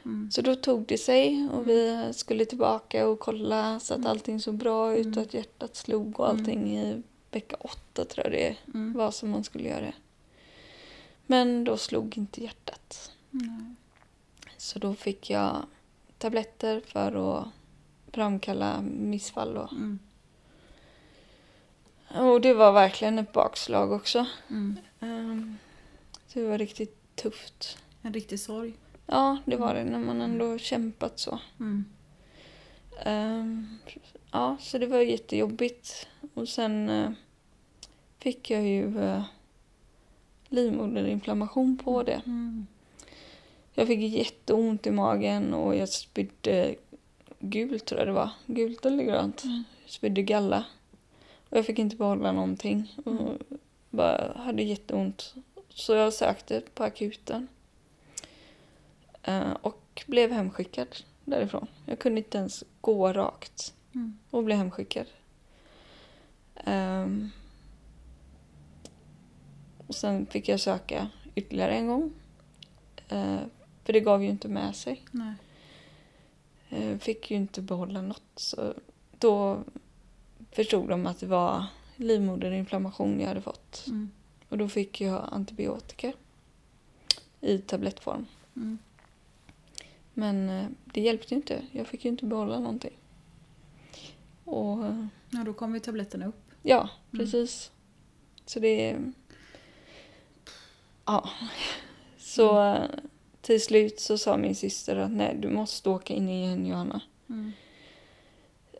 Mm. 0.05 0.31
Så 0.31 0.43
då 0.43 0.55
tog 0.55 0.87
det 0.87 0.99
sig 0.99 1.49
och 1.53 1.69
vi 1.69 2.09
skulle 2.13 2.45
tillbaka 2.45 3.09
och 3.09 3.19
kolla 3.21 3.81
så 3.81 3.95
att 3.95 3.99
Mm. 3.99 4.11
allting 4.11 4.41
såg 4.41 4.55
bra 4.55 4.97
ut 4.97 5.07
Mm. 5.07 5.19
och 5.19 5.23
att 5.25 5.35
hjärtat 5.35 5.77
slog 5.77 6.21
och 6.21 6.31
Mm. 6.31 6.41
allting 6.41 6.79
i 6.79 7.03
vecka 7.31 7.57
åtta 7.61 8.05
tror 8.05 8.25
jag 8.27 8.33
det 8.33 8.57
Mm. 8.75 8.93
var 8.93 9.11
som 9.11 9.31
man 9.31 9.45
skulle 9.45 9.69
göra. 9.69 9.93
Men 11.27 11.65
då 11.65 11.77
slog 11.77 12.19
inte 12.19 12.43
hjärtat. 12.43 13.13
Nej. 13.31 13.75
Så 14.65 14.79
då 14.79 14.95
fick 14.95 15.31
jag 15.31 15.67
tabletter 16.19 16.81
för 16.81 17.39
att 17.39 17.49
framkalla 18.13 18.81
missfall. 18.83 19.57
Och, 19.57 19.73
Mm. 19.73 19.99
Och 22.09 22.41
det 22.41 22.55
var 22.55 22.73
verkligen 22.73 23.19
ett 23.19 23.33
bakslag 23.33 23.93
också. 23.93 24.27
Mm. 24.51 24.77
Ehm, 25.01 25.59
det 26.33 26.43
var 26.43 26.59
riktigt 26.59 27.17
tufft. 27.17 27.79
En 28.03 28.13
riktig 28.13 28.41
sorg. 28.41 28.73
Ja, 29.07 29.39
det 29.45 29.57
var 29.57 29.75
det 29.75 29.85
när 29.85 29.99
man 29.99 30.21
ändå 30.21 30.59
kämpat 30.59 31.19
så. 31.19 31.39
Mm. 31.61 31.85
Ehm, 33.03 33.79
ja, 34.31 34.57
så 34.61 34.79
det 34.79 34.87
var 34.87 34.99
jättejobbigt. 34.99 36.09
Och 36.35 36.49
sen 36.49 36.89
eh, 36.89 37.11
fick 38.19 38.51
jag 38.51 38.63
ju 38.63 38.85
uh, 38.85 39.23
livmoderinflammation 40.49 41.79
på 41.79 42.03
det. 42.03 42.23
Mm. 42.27 42.67
Jag 43.75 43.87
fick 43.87 44.01
jätteont 44.01 44.87
i 44.87 44.91
magen 44.91 45.55
och 45.55 45.77
jag 45.77 45.89
spydde 45.89 46.75
gult 47.41 47.85
tror 47.85 48.01
jag 48.01 48.09
det 48.09 48.13
var. 48.13 48.31
Gult 48.47 48.87
eller 48.87 49.05
grönt. 49.05 49.45
Mm. 49.45 49.65
Spydde 49.87 50.23
galla. 50.23 50.65
Och 51.49 51.59
jag 51.59 51.67
fick 51.67 51.79
inte 51.79 51.97
behålla 51.97 52.33
någonting. 52.33 52.95
Och 53.05 53.39
bara 53.91 54.33
hade 54.37 54.63
jätteont. 54.63 55.35
Så 55.69 55.95
jag 55.95 56.13
sökte 56.13 56.63
på 56.75 56.85
akuten. 56.85 57.49
Eh, 59.23 59.53
och 59.61 60.05
blev 60.07 60.33
hemskickad 60.33 60.89
därifrån. 61.25 61.67
Jag 61.87 61.99
kunde 61.99 62.19
inte 62.21 62.39
ens 62.39 62.65
gå 62.81 63.13
rakt. 63.13 63.75
Mm. 63.95 64.19
Och 64.31 64.45
blev 64.45 64.59
hemskickad. 64.59 65.07
Ehm, 66.55 67.31
och 69.87 69.95
sen 69.95 70.27
fick 70.27 70.49
jag 70.49 70.61
söka 70.61 71.11
ytterligare 71.35 71.73
en 71.73 71.89
gång. 71.89 72.13
Eh, 73.09 73.41
för 73.85 73.93
det 73.93 74.01
gav 74.01 74.23
ju 74.23 74.29
inte 74.31 74.49
med 74.49 74.77
sig. 74.77 75.03
Nej. 75.11 75.35
Eh, 76.71 76.99
fick 76.99 77.31
ju 77.31 77.37
inte 77.37 77.63
behålla 77.63 78.03
något. 78.03 78.23
Så 78.37 78.75
då 79.19 79.65
förstod 80.53 80.89
de 80.89 81.07
att 81.07 81.19
det 81.21 81.27
var 81.27 81.65
livmoderinflammation 81.97 83.21
jag 83.21 83.29
hade 83.29 83.41
fått. 83.41 83.85
Mm. 83.87 84.11
Och 84.49 84.59
då 84.59 84.69
fick 84.69 85.01
jag 85.01 85.29
antibiotika 85.33 86.13
i 87.41 87.59
tablettform. 87.59 88.27
Mm. 88.57 88.79
Men 90.15 90.49
eh, 90.49 90.67
det 90.85 91.01
hjälpte 91.01 91.35
ju 91.35 91.37
inte. 91.37 91.63
Jag 91.73 91.87
fick 91.87 92.05
ju 92.05 92.11
inte 92.11 92.25
behålla 92.25 92.59
någonting. 92.61 92.97
Och 94.45 94.85
eh, 94.87 95.07
Ja, 95.31 95.43
då 95.45 95.53
kom 95.53 95.75
ju 95.75 95.81
tabletterna 95.81 96.27
upp. 96.27 96.51
ja, 96.63 96.89
Mm. 97.13 97.25
precis. 97.27 97.71
Så 98.47 98.61
det... 98.61 98.99
Ja. 101.05 101.29
Så 102.19 102.65
eh, 102.75 102.85
till 103.45 103.63
slut 103.63 104.01
så 104.01 104.19
sa 104.19 104.37
min 104.37 104.55
syster 104.55 104.97
att 104.97 105.11
nej, 105.13 105.37
du 105.41 105.49
måste 105.51 105.91
åka 105.91 106.15
in 106.15 106.29
igen 106.29 106.67
Johanna. 106.67 107.01
Mm. 107.29 107.53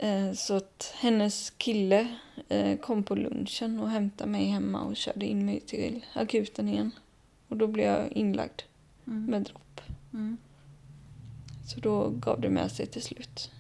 Eh, 0.01 0.33
Så 0.35 0.55
att 0.55 0.93
hennes 0.99 1.51
kille 1.51 2.09
eh, 2.49 2.79
kom 2.79 3.03
på 3.05 3.15
lunchen 3.15 3.81
och 3.81 3.91
hämtade 3.91 4.31
mig 4.31 4.45
hemma 4.45 4.83
och 4.83 4.97
körde 4.97 5.27
in 5.27 5.47
mig 5.47 5.61
till 5.61 6.05
akuten 6.15 6.69
igen. 6.69 6.91
Och 7.49 7.57
då 7.57 7.67
blev 7.67 7.87
jag 7.87 8.13
inlagd 8.13 8.63
Mm. 9.07 9.25
med 9.25 9.43
dropp. 9.43 9.81
Mm. 10.13 10.37
Så 11.67 11.81
då 11.81 12.09
gav 12.11 12.41
det 12.41 12.51
med 12.51 12.73
sig 12.73 12.87
till 12.87 13.03
slut. 13.03 13.51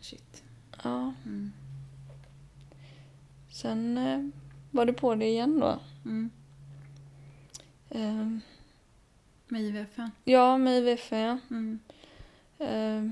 Shit. 0.00 0.42
Ja, 0.84 1.12
Mm. 1.24 1.52
sen 3.50 3.98
eh, 3.98 4.28
var 4.70 4.84
det 4.86 4.92
på 4.92 5.14
det 5.14 5.26
igen 5.26 5.60
då. 5.60 5.78
Med 9.52 9.62
IVFen. 9.62 10.10
ja, 10.24 10.58
med 10.58 10.78
IVF 10.78 11.12
ja. 11.12 11.38
Mm. 11.50 11.78
Eh, 12.58 13.10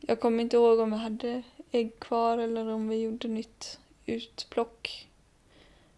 jag 0.00 0.20
kommer 0.20 0.42
inte 0.42 0.56
ihåg 0.56 0.78
om 0.80 0.90
vi 0.90 0.96
hade 0.96 1.42
ägg 1.70 1.98
kvar 2.00 2.38
eller 2.38 2.68
om 2.68 2.88
vi 2.88 2.96
gjorde 3.02 3.28
nytt 3.28 3.78
utplock. 4.06 5.08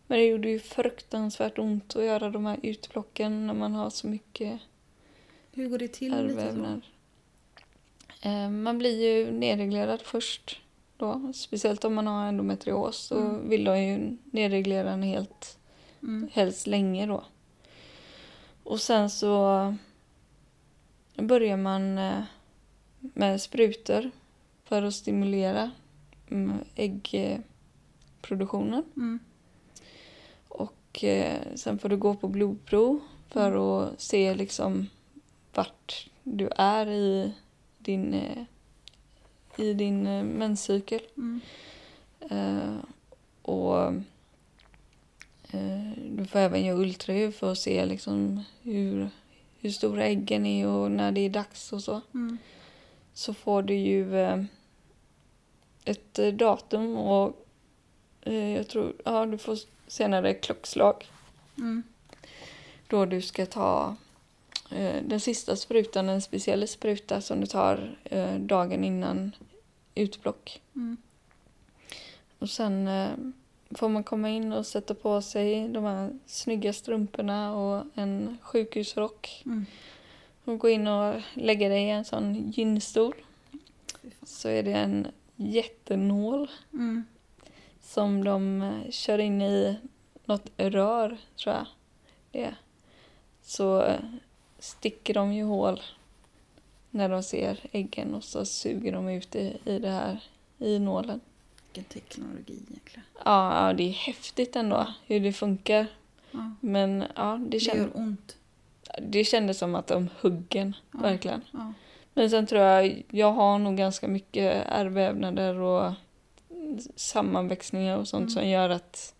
Men 0.06 0.18
det 0.18 0.24
gjorde 0.26 0.48
ju 0.48 0.58
fruktansvärt 0.60 1.58
ont 1.58 1.96
att 1.96 2.04
göra 2.04 2.30
de 2.30 2.46
här 2.46 2.58
utplocken 2.62 3.46
när 3.46 3.54
man 3.54 3.72
har 3.74 3.90
så 3.90 4.06
mycket 4.06 4.60
Hur 5.52 5.68
går 5.68 5.78
det 5.78 5.88
till? 5.88 6.12
ärrvävnad. 6.14 6.80
Eh, 8.22 8.50
man 8.50 8.78
blir 8.78 9.02
ju 9.16 9.30
nedreglerad 9.30 10.00
först 10.02 10.60
då. 10.96 11.32
Speciellt 11.34 11.84
om 11.84 11.94
man 11.94 12.06
har 12.06 12.28
endometrios 12.28 12.96
så 12.96 13.18
Mm. 13.18 13.48
vill 13.48 13.64
de 13.64 13.82
ju 13.82 14.16
nedreglera 14.24 14.90
en 14.90 15.02
helt, 15.02 15.58
Mm. 16.02 16.28
helst 16.32 16.66
länge 16.66 17.06
då. 17.06 17.24
Och 18.66 18.81
sen 18.81 19.11
så 19.11 19.74
börjar 21.16 21.57
man 21.57 21.98
eh, 21.98 22.22
med 23.00 23.40
sprutor 23.40 24.11
för 24.64 24.83
att 24.83 24.94
stimulera 24.94 25.70
mm, 26.29 26.52
äggproduktionen. 26.74 28.85
Mm. 28.96 29.18
Och 30.48 31.05
eh, 31.05 31.40
sen 31.55 31.79
får 31.79 31.88
du 31.88 31.96
gå 31.96 32.14
på 32.14 32.29
blodprov 32.29 33.00
för 33.29 33.50
Mm. 33.50 33.62
att 33.62 34.00
se 34.00 34.35
liksom 34.35 34.87
vart 35.55 36.11
du 36.22 36.48
är 36.57 36.87
i 36.87 37.33
din, 37.79 38.14
eh, 38.14 38.42
i 39.57 39.74
din 39.74 40.02
menscykel. 40.22 41.00
Mm. 41.16 41.40
Och 43.42 43.92
du 46.11 46.26
får 46.30 46.38
även 46.38 46.64
göra 46.64 46.78
ultraljud 46.78 47.35
för 47.35 47.52
att 47.52 47.59
se 47.59 47.87
liksom 47.87 48.44
hur, 48.62 49.11
hur 49.61 49.70
stora 49.70 50.04
äggen 50.04 50.46
är 50.46 50.66
och 50.66 50.90
när 50.90 51.12
det 51.12 51.20
är 51.20 51.30
dags 51.30 51.72
och 51.72 51.82
så. 51.82 52.00
Mm. 52.14 52.38
Så 53.14 53.35
får 53.35 53.62
du 53.62 53.74
ju 53.74 54.18
eh, 54.18 54.42
ett 55.85 56.18
eh, 56.18 56.28
datum 56.28 56.96
och 56.96 57.46
eh, 58.22 58.48
jag 58.56 58.68
tror, 58.68 58.92
ja 59.04 59.26
du 59.26 59.38
får 59.38 59.59
senare 59.87 60.35
klockslag 60.35 61.04
Mm. 61.59 61.82
då 62.88 63.04
du 63.04 63.22
ska 63.22 63.46
ta 63.46 63.96
eh, 64.70 65.02
den 65.02 65.20
sista 65.20 65.56
sprutan, 65.56 66.09
en 66.09 66.22
speciell 66.22 66.68
spruta 66.68 67.20
som 67.20 67.40
du 67.40 67.46
tar 67.46 67.96
eh, 68.04 68.35
dagen 68.35 68.85
innan 68.85 69.32
utblock. 69.94 70.62
Mm. 70.74 70.96
Och 72.38 72.50
sen 72.50 72.88
eh, 72.88 73.11
får 73.70 73.88
man 73.88 74.05
komma 74.05 74.29
in 74.31 74.52
och 74.52 74.66
sätta 74.66 74.94
på 74.94 75.22
sig 75.22 75.68
de 75.68 75.85
här 75.85 76.11
snygga 76.26 76.72
strumporna 76.72 77.57
och 77.57 77.85
en 77.94 78.38
sjukhusrock. 78.42 79.42
Mm. 79.46 79.66
Och 80.44 80.59
gå 80.59 80.68
in 80.68 80.87
och 80.87 81.14
lägga 81.35 81.68
dig 81.68 81.83
i 81.85 81.90
en 81.90 82.05
sån 82.05 82.50
gynstol. 82.50 83.14
Så 84.22 84.48
är 84.48 84.62
det 84.62 84.72
en 84.72 85.07
jättenål 85.37 86.50
Mm. 86.72 87.05
som 87.83 88.24
de 88.24 88.62
eh, 88.62 88.90
kör 88.90 89.18
in 89.18 89.42
i 89.42 89.76
något 90.24 90.50
rör, 90.57 91.16
tror 91.37 91.55
jag 91.55 91.66
det 92.31 92.44
är. 92.44 92.57
Så 93.42 93.83
eh, 93.83 94.00
sticker 94.59 95.14
de 95.14 95.33
ju 95.33 95.44
hål 95.44 95.81
när 96.90 97.09
de 97.09 97.22
ser 97.22 97.61
äggen 97.72 98.14
och 98.14 98.24
så 98.24 98.44
suger 98.44 98.92
de 98.92 99.09
ut 99.09 99.35
i, 99.35 99.57
i 99.64 99.79
det 99.79 99.90
här, 99.90 100.20
i 100.59 100.79
nålen. 100.79 101.20
Vilken 101.76 101.84
teknologi 102.02 102.52
egentligen. 102.70 103.02
Ja, 103.24 103.72
det 103.76 103.82
är 103.88 103.92
häftigt 103.92 104.56
ändå 104.56 104.86
hur 105.06 105.20
det 105.20 105.32
funkar. 105.32 105.86
Ja. 106.30 106.50
Men 106.60 107.04
ja, 107.16 107.36
det, 107.42 107.48
Det 107.50 107.60
känd, 107.60 107.78
gör 107.80 107.90
ont. 107.94 108.36
det 109.02 109.24
kändes 109.24 109.58
som 109.58 109.74
att 109.74 109.86
de 109.86 110.08
huggen, 110.20 110.76
Ja. 110.92 110.98
verkligen. 110.98 111.40
Ja. 111.50 111.72
Men 112.14 112.30
sen 112.30 112.46
tror 112.46 112.60
jag, 112.62 113.02
jag 113.10 113.32
har 113.32 113.58
nog 113.58 113.76
ganska 113.76 114.08
mycket 114.08 114.66
ärrvävnader 114.68 115.54
och 115.54 115.92
sammanväxningar 116.96 117.96
och 117.98 118.08
sånt 118.08 118.20
Mm. 118.22 118.30
som 118.30 118.48
gör 118.48 118.70
att 118.70 119.14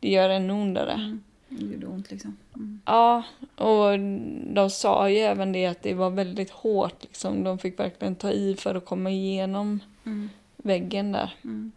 det 0.00 0.10
gör 0.10 0.30
ännu 0.30 0.52
ondare. 0.52 0.92
Mm. 0.92 1.22
Det 1.48 1.64
gjorde 1.64 1.86
ont 1.86 2.10
liksom. 2.10 2.36
Mm. 2.54 2.80
Ja, 2.86 3.22
och 3.56 3.98
de 4.54 4.70
sa 4.70 5.10
ju 5.10 5.18
även 5.18 5.52
det 5.52 5.66
att 5.66 5.82
det 5.82 5.94
var 5.94 6.10
väldigt 6.10 6.50
hårt. 6.50 7.02
Liksom. 7.02 7.44
De 7.44 7.58
fick 7.58 7.78
verkligen 7.78 8.16
ta 8.16 8.30
i 8.30 8.56
för 8.56 8.74
att 8.74 8.84
komma 8.84 9.10
igenom 9.10 9.80
Mm. 10.06 10.30
väggen 10.56 11.12
där. 11.12 11.34
Mm. 11.44 11.72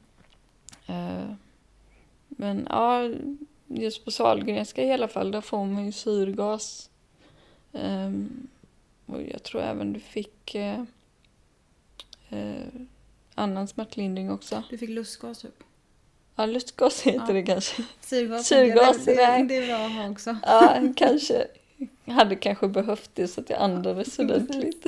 Eh, 0.87 1.31
Men 2.27 2.67
ja, 2.69 3.09
just 3.67 4.05
på 4.05 4.11
Sahlgrenska 4.11 4.83
i 4.83 4.91
alla 4.93 5.07
fall, 5.07 5.31
där 5.31 5.41
får 5.41 5.65
man 5.65 5.85
ju 5.85 5.91
syrgas. 5.91 6.89
Ehm, 7.73 8.47
Och 9.05 9.21
jag 9.21 9.43
tror 9.43 9.61
även 9.61 9.93
du 9.93 9.99
fick 9.99 10.55
eh, 10.55 10.83
eh, 12.29 12.67
annan 13.35 13.67
smärtlindring 13.67 14.31
också. 14.31 14.63
Du 14.69 14.77
fick 14.77 14.89
lustgas 14.89 15.39
typ. 15.39 15.63
Ja, 16.35 16.45
lustgas 16.45 17.01
heter 17.01 17.25
Ja. 17.27 17.33
det 17.33 17.43
kanske. 17.43 17.83
Syrgas. 18.01 18.47
Syrgas, 18.47 19.05
det, 19.05 19.15
det, 19.15 19.45
det 19.47 19.57
är 19.57 19.67
bra 19.67 19.85
att 19.85 19.91
ha 19.91 20.09
också. 20.11 20.37
Ja, 20.43 20.81
kanske. 20.95 21.47
Jag 22.05 22.13
hade 22.13 22.35
kanske 22.35 22.67
behövt 22.67 23.09
det 23.13 23.27
så 23.27 23.41
att 23.41 23.49
jag 23.49 23.59
andades 23.61 24.19
ordentligt. 24.19 24.85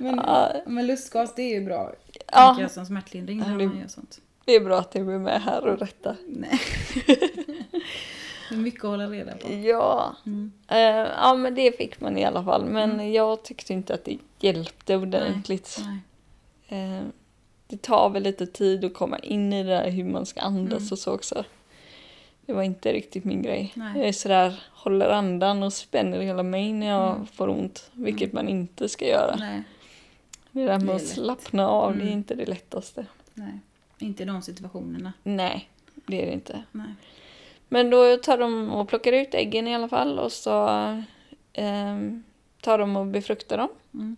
Men, 0.00 0.16
Ja. 0.16 0.52
men 0.66 0.86
lustgas 0.86 1.34
det 1.34 1.42
är 1.42 1.60
ju 1.60 1.64
bra. 1.64 1.92
Ja. 2.32 2.56
jag, 2.60 2.70
som 2.70 2.86
smärtlindring 2.86 3.38
Ja, 3.38 3.46
när 3.46 3.66
man 3.66 3.78
gör 3.80 3.88
sånt. 3.88 4.20
Det 4.44 4.52
är 4.52 4.60
bra 4.60 4.78
att 4.78 4.94
jag 4.94 5.12
är 5.12 5.18
med 5.18 5.42
här 5.42 5.66
och 5.66 5.78
rättar. 5.78 6.16
Nej. 6.26 6.60
det 8.48 8.54
är 8.54 8.56
mycket 8.56 8.84
att 8.84 8.90
hålla 8.90 9.06
reda 9.06 9.32
på. 9.36 9.52
Ja, 9.52 10.16
Mm. 10.26 10.52
eh, 10.68 10.78
ja 11.22 11.34
men 11.34 11.54
det 11.54 11.76
fick 11.76 12.00
man 12.00 12.18
i 12.18 12.24
alla 12.24 12.44
fall. 12.44 12.64
Men 12.64 12.90
Mm. 12.92 13.12
jag 13.12 13.42
tyckte 13.42 13.72
inte 13.72 13.94
att 13.94 14.04
det 14.04 14.18
hjälpte 14.40 14.96
ordentligt. 14.96 15.80
Nej. 16.68 16.88
Eh, 16.96 17.02
det 17.66 17.82
tar 17.82 18.10
väl 18.10 18.22
lite 18.22 18.46
tid 18.46 18.84
att 18.84 18.94
komma 18.94 19.18
in 19.18 19.52
i 19.52 19.62
det 19.62 19.68
där 19.70 19.90
hur 19.90 20.04
man 20.04 20.26
ska 20.26 20.40
andas 20.40 20.78
Mm. 20.80 20.88
och 20.92 20.98
så 20.98 21.12
också. 21.14 21.44
Det 22.46 22.52
var 22.52 22.62
inte 22.62 22.92
riktigt 22.92 23.24
min 23.24 23.42
grej. 23.42 23.72
Nej. 23.74 23.98
Jag 23.98 24.08
är 24.08 24.12
sådär, 24.12 24.62
håller 24.72 25.08
andan 25.08 25.62
och 25.62 25.72
spänner 25.72 26.20
hela 26.20 26.42
mig 26.42 26.72
när 26.72 26.86
jag 26.86 27.10
Mm. 27.14 27.26
får 27.26 27.48
ont, 27.48 27.90
vilket 27.92 28.32
man 28.32 28.48
inte 28.48 28.88
ska 28.88 29.06
göra. 29.08 29.36
Nej, 29.36 29.62
Det 30.52 30.60
där 30.66 30.78
Det 30.78 30.84
med 30.84 30.92
är 30.92 30.96
att 30.96 31.02
lätt. 31.02 31.10
slappna 31.10 31.68
av, 31.68 31.92
det 31.92 31.98
är 31.98 32.02
Mm. 32.02 32.12
inte 32.12 32.34
det 32.34 32.46
lättaste. 32.46 33.06
nej. 33.34 33.58
Inte 33.98 34.22
i 34.22 34.26
de 34.26 34.42
situationerna. 34.42 35.12
Nej, 35.22 35.70
det 36.06 36.22
är 36.22 36.26
det 36.26 36.32
inte. 36.32 36.62
Nej. 36.72 36.94
Men 37.68 37.90
då 37.90 38.16
tar 38.16 38.38
de 38.38 38.70
och 38.70 38.88
plockar 38.88 39.12
ut 39.12 39.34
äggen 39.34 39.68
i 39.68 39.74
alla 39.74 39.88
fall 39.88 40.18
och 40.18 40.32
så 40.32 40.68
ehm, 41.52 42.22
tar 42.60 42.78
de 42.78 42.96
och 42.96 43.06
befruktar 43.06 43.58
dem. 43.58 43.68
Mm. 43.94 44.16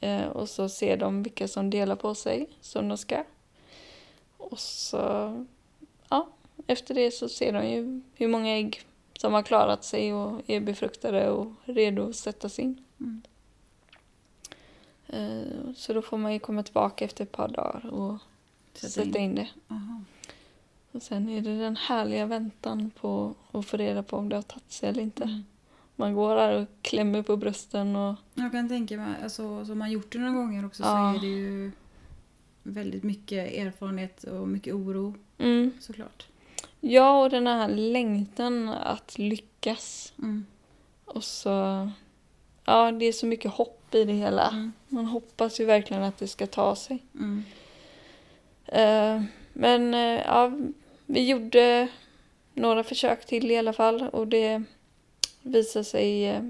Eh, 0.00 0.28
och 0.28 0.48
så 0.48 0.68
ser 0.68 0.96
de 0.96 1.22
vilka 1.22 1.48
som 1.48 1.70
delar 1.70 1.96
på 1.96 2.14
sig 2.14 2.46
som 2.60 2.88
de 2.88 2.98
ska. 2.98 3.24
Och 4.36 4.58
så, 4.60 5.46
ja, 6.08 6.28
efter 6.66 6.94
det 6.94 7.10
så 7.10 7.28
ser 7.28 7.52
de 7.52 7.66
ju 7.66 8.00
hur 8.14 8.28
många 8.28 8.56
ägg 8.56 8.80
som 9.18 9.32
har 9.32 9.42
klarat 9.42 9.84
sig 9.84 10.14
och 10.14 10.50
är 10.50 10.60
befruktade 10.60 11.30
och 11.30 11.52
redo 11.64 12.08
att 12.08 12.16
sättas 12.16 12.58
in. 12.58 12.84
Mm. 13.00 13.22
Eh, 15.06 15.72
så 15.76 15.92
då 15.92 16.02
får 16.02 16.18
man 16.18 16.32
ju 16.32 16.38
komma 16.38 16.62
tillbaka 16.62 17.04
efter 17.04 17.24
ett 17.24 17.32
par 17.32 17.48
dagar 17.48 17.90
och 17.90 18.18
sätta, 18.74 19.18
in. 19.18 19.34
det. 19.34 19.48
Aha. 19.68 20.02
Och 20.92 21.02
sen 21.02 21.28
är 21.28 21.40
det 21.40 21.58
den 21.58 21.76
härliga 21.76 22.26
väntan 22.26 22.90
på 23.00 23.34
att 23.52 23.66
få 23.66 23.76
reda 23.76 24.02
på 24.02 24.16
om 24.16 24.28
det 24.28 24.36
har 24.36 24.42
tagit 24.42 24.72
sig 24.72 24.88
eller 24.88 25.02
inte. 25.02 25.22
Mm. 25.24 25.44
Man 25.96 26.14
går 26.14 26.36
där 26.36 26.62
och 26.62 26.68
klämmer 26.82 27.22
på 27.22 27.36
brösten 27.36 27.96
och 27.96 28.16
Jag 28.34 28.52
kan 28.52 28.68
tänka 28.68 28.96
mig, 28.96 29.14
alltså, 29.22 29.64
som 29.64 29.78
man 29.78 29.90
gjort 29.90 30.12
det 30.12 30.18
några 30.18 30.34
gånger 30.34 30.66
också 30.66 30.82
Ja. 30.82 31.12
så 31.12 31.18
är 31.18 31.20
det 31.20 31.36
ju 31.36 31.72
väldigt 32.62 33.02
mycket 33.02 33.52
erfarenhet 33.52 34.24
och 34.24 34.48
mycket 34.48 34.74
oro 34.74 35.14
mm. 35.38 35.72
såklart. 35.80 36.26
Ja, 36.80 37.22
och 37.22 37.30
den 37.30 37.46
här 37.46 37.68
längtan 37.68 38.68
att 38.68 39.18
lyckas. 39.18 40.12
Mm. 40.18 40.46
Och 41.04 41.24
så... 41.24 41.90
Ja, 42.64 42.92
det 42.92 43.04
är 43.04 43.12
så 43.12 43.26
mycket 43.26 43.50
hopp 43.50 43.94
i 43.94 44.04
det 44.04 44.12
hela. 44.12 44.48
Mm. 44.48 44.72
Man 44.88 45.06
hoppas 45.06 45.60
ju 45.60 45.64
verkligen 45.64 46.02
att 46.02 46.18
det 46.18 46.28
ska 46.28 46.46
ta 46.46 46.76
sig. 46.76 47.02
Mm. 47.14 47.44
Eh, 48.70 49.22
men 49.52 49.94
eh, 49.94 50.20
ja, 50.26 50.52
vi 51.06 51.28
gjorde 51.28 51.88
några 52.54 52.84
försök 52.84 53.26
till 53.26 53.50
i 53.50 53.56
alla 53.56 53.72
fall 53.72 54.02
och 54.02 54.28
det 54.28 54.62
visade 55.42 55.84
sig... 55.84 56.26
eh, 56.26 56.42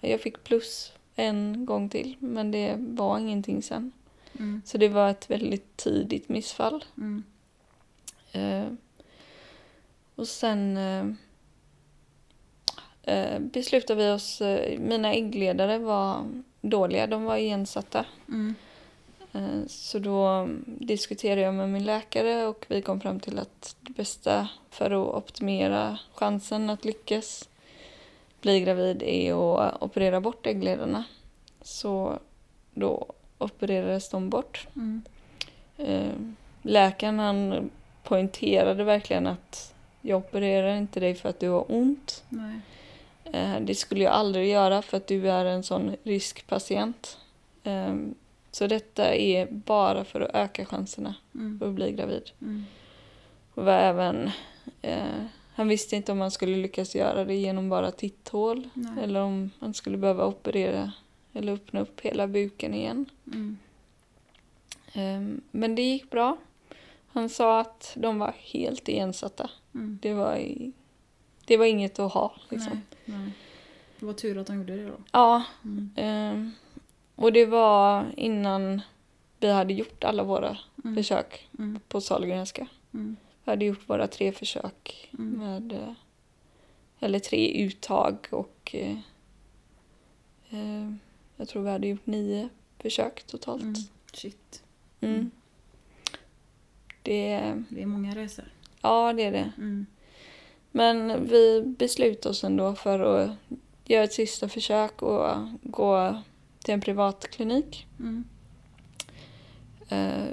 jag 0.00 0.20
fick 0.20 0.44
plus 0.44 0.92
en 1.16 1.66
gång 1.66 1.88
till, 1.88 2.16
men 2.18 2.50
det 2.50 2.76
var 2.78 3.18
ingenting 3.18 3.62
sen. 3.62 3.92
Mm. 4.38 4.62
Så 4.64 4.78
det 4.78 4.88
var 4.88 5.10
ett 5.10 5.30
väldigt 5.30 5.76
tidigt 5.76 6.28
missfall. 6.28 6.84
Mm. 6.96 7.24
Eh, 8.32 8.72
och 10.14 10.28
sen 10.28 10.76
eh, 13.02 13.38
beslutade 13.38 14.04
vi 14.04 14.10
oss, 14.10 14.42
mina 14.78 15.14
äggledare 15.14 15.78
var 15.78 16.30
dåliga, 16.60 17.06
de 17.06 17.24
var 17.24 17.36
igensatta. 17.36 18.06
Mm. 18.28 18.54
Eh, 19.34 19.66
så 19.66 19.98
då 19.98 20.48
diskuterade 20.66 21.40
jag 21.40 21.54
med 21.54 21.68
min 21.68 21.84
läkare 21.84 22.46
och 22.46 22.66
vi 22.68 22.82
kom 22.82 23.00
fram 23.00 23.20
till 23.20 23.38
att 23.38 23.76
det 23.80 23.92
bästa 23.92 24.48
för 24.70 24.90
att 24.90 25.14
optimera 25.14 25.98
chansen 26.14 26.70
att 26.70 26.84
lyckas 26.84 27.48
bli 28.40 28.60
gravid 28.60 29.02
är 29.02 29.60
att 29.60 29.82
operera 29.82 30.20
bort 30.20 30.46
äggledarna. 30.46 31.04
Så 31.62 32.18
då 32.74 33.06
opererades 33.38 34.08
de 34.08 34.30
bort. 34.30 34.68
Mm. 34.76 35.02
Eh, 35.78 36.14
läkaren 36.62 37.18
han 37.18 37.70
poängterade 38.02 38.84
verkligen 38.84 39.26
att 39.26 39.74
jag 40.00 40.18
opererar 40.18 40.76
inte 40.76 41.00
dig 41.00 41.14
för 41.14 41.28
att 41.28 41.40
du 41.40 41.48
har 41.48 41.72
ont. 41.72 42.24
Nej. 42.28 42.60
Eh, 43.24 43.60
det 43.60 43.74
skulle 43.74 44.04
jag 44.04 44.12
aldrig 44.12 44.48
göra 44.48 44.82
för 44.82 44.96
att 44.96 45.06
du 45.06 45.30
är 45.30 45.44
en 45.44 45.62
sån 45.62 45.96
riskpatient. 46.02 47.18
Eh, 48.54 48.56
så 48.56 48.66
detta 48.66 49.14
är 49.14 49.46
bara 49.50 50.04
för 50.04 50.20
att 50.20 50.34
öka 50.34 50.64
chanserna 50.64 51.14
Mm. 51.34 51.58
för 51.58 51.68
att 51.68 51.74
bli 51.74 51.92
gravid. 51.92 52.30
Mm. 52.42 52.64
Och 53.54 53.64
var 53.64 53.72
även, 53.72 54.30
eh, 54.82 55.24
han 55.54 55.68
visste 55.68 55.96
inte 55.96 56.12
om 56.12 56.20
han 56.20 56.30
skulle 56.30 56.56
lyckas 56.56 56.94
göra 56.94 57.24
det 57.24 57.34
genom 57.34 57.68
bara 57.68 57.90
titthål 57.90 58.68
Nej. 58.74 59.04
eller 59.04 59.20
om 59.20 59.50
han 59.60 59.74
skulle 59.74 59.96
behöva 59.96 60.26
operera 60.26 60.92
eller 61.32 61.52
öppna 61.52 61.80
upp 61.80 62.00
hela 62.00 62.26
buken 62.28 62.74
igen. 62.74 63.06
Mm. 63.26 63.58
Ehm, 64.92 65.40
Men 65.50 65.74
det 65.74 65.82
gick 65.82 66.10
bra. 66.10 66.36
Han 67.08 67.28
sa 67.28 67.60
att 67.60 67.92
de 67.96 68.18
var 68.18 68.34
helt 68.38 68.88
igensatta. 68.88 69.50
Mm. 69.74 69.98
Det 70.02 70.14
var, 70.14 70.36
i, 70.36 70.72
det 71.46 71.56
var 71.56 71.64
inget 71.66 71.98
att 71.98 72.12
ha. 72.12 72.34
Liksom. 72.48 72.72
Nej. 73.04 73.18
Nej. 73.18 73.32
Det 73.98 74.06
var 74.06 74.12
tur 74.12 74.38
att 74.38 74.46
de 74.46 74.56
gjorde 74.56 74.76
det 74.76 74.86
då. 74.86 74.96
Ja, 75.12 75.42
Mm. 75.64 75.90
ehm, 75.96 76.52
och 77.14 77.32
det 77.32 77.46
var 77.46 78.06
innan 78.16 78.80
vi 79.40 79.50
hade 79.52 79.74
gjort 79.74 80.04
alla 80.04 80.22
våra 80.22 80.58
Mm. 80.84 80.96
försök 80.96 81.48
Mm. 81.58 81.80
på 81.88 82.00
Sahlgrenska. 82.00 82.66
Mm. 82.94 83.16
Vi 83.44 83.50
hade 83.50 83.64
gjort 83.64 83.88
våra 83.90 84.06
tre 84.06 84.32
försök 84.32 85.10
Mm. 85.18 85.30
med, 85.30 85.72
eh, 85.72 85.92
eller 87.00 87.18
tre 87.18 87.62
uttag 87.64 88.16
och 88.30 88.70
eh, 88.74 88.96
eh, 90.50 90.92
jag 91.36 91.48
tror 91.48 91.62
vi 91.62 91.70
hade 91.70 91.86
gjort 91.88 92.06
nio 92.06 92.48
försök 92.78 93.22
totalt. 93.26 93.62
Mm. 93.62 93.74
Shit. 94.12 94.62
Mm. 95.00 95.14
Mm. 95.14 95.30
Det, 97.02 97.54
Det 97.68 97.82
är 97.82 97.86
många 97.86 98.14
resor. 98.14 98.44
ja, 98.82 99.12
det 99.12 99.22
är 99.22 99.32
det. 99.32 99.52
Mm. 99.58 99.86
Men 100.70 101.26
vi 101.28 101.62
beslutade 101.66 102.28
oss 102.30 102.44
ändå 102.44 102.74
för 102.74 102.98
att 103.00 103.30
göra 103.84 104.04
ett 104.04 104.12
sista 104.12 104.48
försök 104.48 105.02
och 105.02 105.48
gå 105.62 106.22
till 106.64 106.74
en 106.74 106.80
privat 106.80 107.30
klinik. 107.30 107.86
Mm. 107.98 108.24
Eh, 109.88 110.28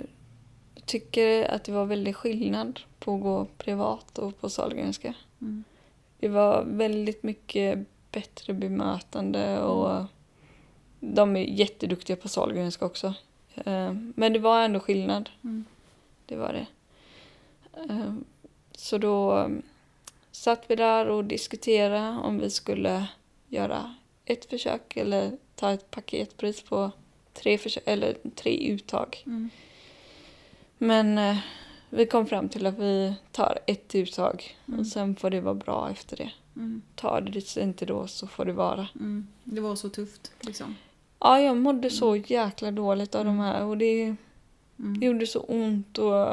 Jag 0.75 0.85
tycker 0.85 1.51
att 1.51 1.63
det 1.63 1.71
var 1.71 1.85
väldigt 1.85 2.15
skillnad 2.15 2.79
på 2.99 3.15
att 3.15 3.21
gå 3.21 3.45
privat 3.57 4.17
och 4.17 4.39
på 4.41 4.49
Sahlgrenska. 4.49 5.13
Mm. 5.41 5.63
Det 6.19 6.27
var 6.27 6.63
väldigt 6.63 7.23
mycket 7.23 7.79
bättre 8.11 8.53
bemötande 8.53 9.59
och 9.61 10.05
de 10.99 11.35
är 11.35 11.41
jätteduktiga 11.41 12.15
på 12.17 12.29
Sahlgrenska 12.29 12.85
också. 12.85 13.13
Eh, 13.55 13.93
Men 14.15 14.33
det 14.33 14.39
var 14.39 14.61
ändå 14.61 14.79
skillnad. 14.79 15.29
Mm. 15.43 15.65
Det 16.25 16.35
var 16.35 16.53
det. 16.53 16.67
Eh, 17.89 18.13
Så 18.71 18.97
då 18.97 19.37
eh, 19.39 19.47
satt 20.31 20.63
vi 20.67 20.75
där 20.75 21.05
och 21.07 21.25
diskuterade 21.25 22.17
om 22.23 22.39
vi 22.39 22.49
skulle 22.49 23.07
göra 23.47 23.95
ett 24.25 24.45
försök 24.45 24.97
eller 24.97 25.37
ta 25.61 25.71
ett 25.71 25.91
paketpris 25.91 26.61
på 26.61 26.91
tre, 27.33 27.57
eller 27.85 28.17
tre 28.35 28.67
uttag. 28.71 29.23
Mm. 29.25 29.49
Men 30.77 31.17
eh, 31.17 31.37
vi 31.89 32.05
kom 32.05 32.25
fram 32.25 32.49
till 32.49 32.65
att 32.65 32.77
vi 32.79 33.13
tar 33.31 33.59
ett 33.67 33.95
uttag 33.95 34.57
Mm. 34.67 34.79
och 34.79 34.87
sen 34.87 35.15
får 35.15 35.29
det 35.29 35.41
vara 35.41 35.53
bra 35.55 35.89
efter 35.91 36.17
det. 36.17 36.31
Mm. 36.55 36.81
Tar 36.95 37.21
det 37.21 37.57
inte 37.57 37.85
då 37.85 38.07
så 38.07 38.27
får 38.27 38.45
det 38.45 38.53
vara. 38.53 38.87
Mm. 38.95 39.27
Det 39.43 39.61
var 39.61 39.75
så 39.75 39.89
tufft 39.89 40.31
liksom. 40.39 40.75
Ja, 41.19 41.41
jag 41.41 41.57
mådde 41.57 41.89
så 41.89 42.15
jäkla 42.15 42.71
dåligt 42.71 43.15
av 43.15 43.25
de 43.25 43.39
här 43.39 43.63
och 43.63 43.77
det 43.77 44.15
Mm. 44.79 45.01
gjorde 45.01 45.27
så 45.27 45.39
ont 45.39 45.97
och 45.97 46.27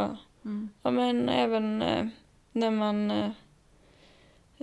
Mm. 0.44 0.68
ja 0.82 0.90
men 0.90 1.28
även 1.28 1.82
eh, 1.82 2.06
när 2.52 2.70
man 2.70 3.10
eh, 3.10 3.30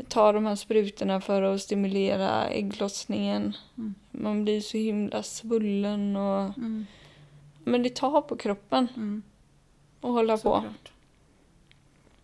tar 0.08 0.34
de 0.34 0.46
här 0.46 0.56
sprutorna 0.56 1.22
för 1.22 1.42
att 1.42 1.62
stimulera 1.62 2.48
ägglossningen. 2.48 3.54
Mm. 3.78 3.96
Man 4.12 4.44
blir 4.44 4.62
så 4.62 4.78
himla 4.78 5.24
svullen 5.24 6.16
och 6.16 6.58
Mm. 6.58 6.86
men 7.64 7.84
det 7.84 7.96
tar 7.96 8.22
på 8.22 8.36
kroppen 8.36 8.88
Mm. 8.96 9.24
att 10.02 10.10
hålla 10.10 10.34
på. 10.34 10.38
Såklart. 10.56 10.92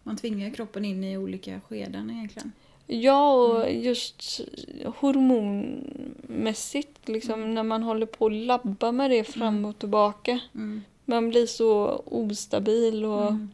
Man 0.04 0.18
tvingar 0.18 0.50
kroppen 0.50 0.86
in 0.86 1.04
i 1.04 1.18
olika 1.18 1.62
skeden 1.68 2.10
egentligen. 2.10 2.52
Ja, 2.88 3.32
och 3.34 3.72
just 3.72 4.42
hormonmässigt, 4.96 7.10
liksom, 7.10 7.54
när 7.54 7.64
man 7.64 7.84
håller 7.84 8.06
på 8.06 8.26
att 8.26 8.34
labba 8.34 8.92
med 8.92 9.12
det 9.12 9.24
fram 9.24 9.66
och 9.66 9.80
tillbaka. 9.80 10.40
Mm. 10.56 10.82
Man 11.06 11.30
blir 11.30 11.46
så 11.46 12.02
ostabil 12.06 13.06
och 13.06 13.28
Mm. 13.28 13.50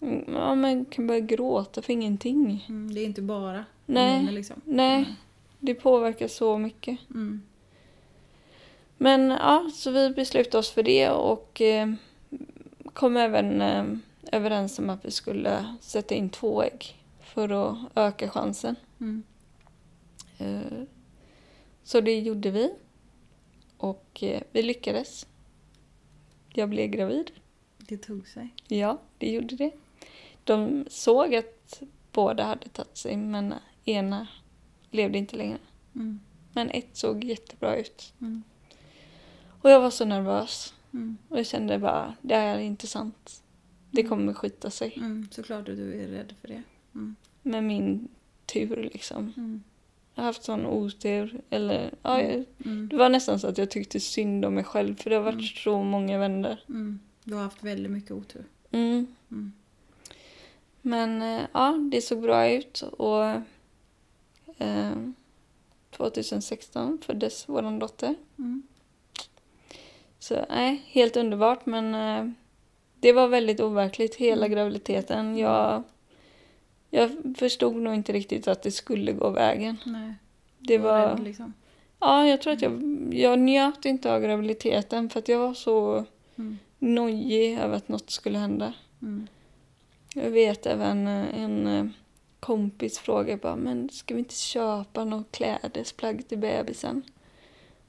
Mm, 0.00 0.24
ja, 0.34 0.54
man 0.54 0.84
kan 0.84 1.06
börja 1.06 1.20
gråta 1.20 1.82
för 1.82 1.92
ingenting. 1.92 2.66
Mm. 2.68 2.94
Det 2.94 3.00
är 3.00 3.04
inte 3.04 3.22
bara 3.22 3.64
Nej. 3.86 4.32
liksom. 4.32 4.60
Nej, 4.64 5.14
det 5.58 5.74
påverkar 5.74 6.28
så 6.28 6.58
mycket. 6.58 6.98
Mm. 7.10 7.42
Men 8.98 9.30
ja, 9.30 9.70
så 9.74 9.90
vi 9.90 10.10
beslutade 10.10 10.58
oss 10.58 10.70
för 10.70 10.82
det 10.82 11.10
och 11.10 11.60
eh, 11.60 11.92
kom 12.92 13.16
även 13.16 13.60
eh, 13.60 13.84
överens 14.32 14.78
om 14.78 14.90
att 14.90 15.04
vi 15.04 15.10
skulle 15.10 15.74
sätta 15.80 16.14
in 16.14 16.30
två 16.30 16.62
ägg 16.62 16.96
för 17.20 17.48
att 17.70 17.76
öka 17.94 18.30
chansen. 18.30 18.76
Mm. 19.00 19.22
Eh, 20.38 20.82
Så 21.82 22.00
det 22.00 22.18
gjorde 22.20 22.50
vi. 22.50 22.72
Och 23.76 24.22
eh, 24.22 24.42
vi 24.52 24.62
lyckades. 24.62 25.26
Jag 26.54 26.68
blev 26.68 26.86
gravid. 26.90 27.30
Det 27.78 27.96
tog 27.96 28.26
sig. 28.28 28.54
Ja, 28.68 28.98
det 29.18 29.30
gjorde 29.30 29.56
det. 29.56 29.70
De 30.46 30.84
såg 30.88 31.34
att 31.34 31.82
båda 32.12 32.44
hade 32.44 32.68
tagit 32.68 32.96
sig, 32.96 33.16
men 33.16 33.54
ena 33.84 34.26
levde 34.90 35.18
inte 35.18 35.36
längre. 35.36 35.58
Mm. 35.94 36.20
Men 36.52 36.70
ett 36.70 36.96
såg 36.96 37.24
jättebra 37.24 37.76
ut. 37.76 38.12
Mm. 38.20 38.42
Och 39.62 39.70
jag 39.70 39.80
var 39.80 39.90
så 39.90 40.04
nervös. 40.04 40.74
Mm. 40.92 41.16
Och 41.28 41.38
jag 41.38 41.46
kände 41.46 41.78
bara, 41.78 42.14
det 42.22 42.34
här 42.34 42.56
är 42.56 42.60
inte 42.62 42.86
sant. 42.86 43.42
Det 43.90 44.02
kommer 44.02 44.32
skita 44.34 44.70
sig. 44.70 44.92
Mm. 44.96 45.28
Såklart 45.30 45.68
att 45.68 45.76
du 45.76 46.02
är 46.02 46.08
rädd 46.08 46.34
för 46.40 46.48
det. 46.48 46.62
Mm. 46.94 47.16
Med 47.42 47.64
min 47.64 48.08
tur 48.46 48.90
liksom. 48.92 49.32
Mm. 49.36 49.62
Jag 50.14 50.22
har 50.22 50.26
haft 50.26 50.42
sån 50.44 50.66
otur. 50.66 51.40
Eller, 51.50 51.94
ja, 52.02 52.22
jag, 52.22 52.44
Mm. 52.64 52.88
det 52.88 52.96
var 52.96 53.08
nästan 53.08 53.40
så 53.40 53.48
att 53.48 53.58
jag 53.58 53.70
tyckte 53.70 54.00
synd 54.00 54.44
om 54.44 54.54
mig 54.54 54.64
själv. 54.64 54.94
För 54.96 55.10
det 55.10 55.16
har 55.16 55.22
varit 55.22 55.34
Mm. 55.34 55.44
så 55.64 55.82
många 55.82 56.18
vänner. 56.18 56.64
Mm. 56.68 57.00
Du 57.24 57.34
har 57.34 57.42
haft 57.42 57.62
väldigt 57.64 57.92
mycket 57.92 58.10
otur. 58.10 58.44
Mm. 60.86 60.98
Mm. 60.98 61.18
Men 61.18 61.40
eh, 61.40 61.46
ja, 61.52 61.78
det 61.90 62.00
såg 62.00 62.20
bra 62.22 62.50
ut. 62.50 62.80
Och 62.82 63.24
eh, 64.58 64.92
2016 65.90 66.98
föddes 67.02 67.48
vår 67.48 67.80
dotter. 67.80 68.14
Mm. 68.38 68.62
Så 70.18 70.44
nej, 70.48 70.82
helt 70.86 71.16
underbart. 71.16 71.66
Men 71.66 71.94
eh, 71.94 72.32
det 73.00 73.12
var 73.12 73.28
väldigt 73.28 73.60
overkligt 73.60 74.14
hela 74.14 74.46
Mm. 74.46 74.58
graviditeten. 74.58 75.38
Jag, 75.38 75.82
jag 76.90 77.10
förstod 77.38 77.76
nog 77.76 77.94
inte 77.94 78.12
riktigt 78.12 78.48
att 78.48 78.62
det 78.62 78.70
skulle 78.70 79.12
gå 79.12 79.30
vägen. 79.30 79.76
Nej. 79.84 80.14
Det 80.58 80.78
var... 80.78 81.08
rädd, 81.08 81.20
liksom. 81.24 81.52
Ja, 82.00 82.26
jag 82.26 82.42
tror 82.42 82.52
att 82.52 82.62
jag, 82.62 82.82
jag 83.14 83.38
njöt 83.38 83.84
inte 83.84 84.14
av 84.14 84.20
graviditeten 84.22 85.10
för 85.10 85.18
att 85.18 85.28
jag 85.28 85.38
var 85.38 85.54
så 85.54 86.04
Mm. 86.38 86.58
nojig 86.78 87.58
över 87.58 87.76
att 87.76 87.88
något 87.88 88.10
skulle 88.10 88.38
hända. 88.38 88.72
Mm. 89.02 89.26
Jag 90.22 90.30
vet 90.30 90.66
även 90.66 91.06
eh, 91.06 91.42
en 91.42 91.66
eh, 91.66 91.86
kompis 92.40 92.98
frågade 92.98 93.36
bara, 93.42 93.56
men 93.56 93.88
ska 93.88 94.14
vi 94.14 94.18
inte 94.20 94.34
köpa 94.34 95.04
något 95.04 95.32
klädesplagg 95.32 96.28
till 96.28 96.38
bebisen? 96.38 97.02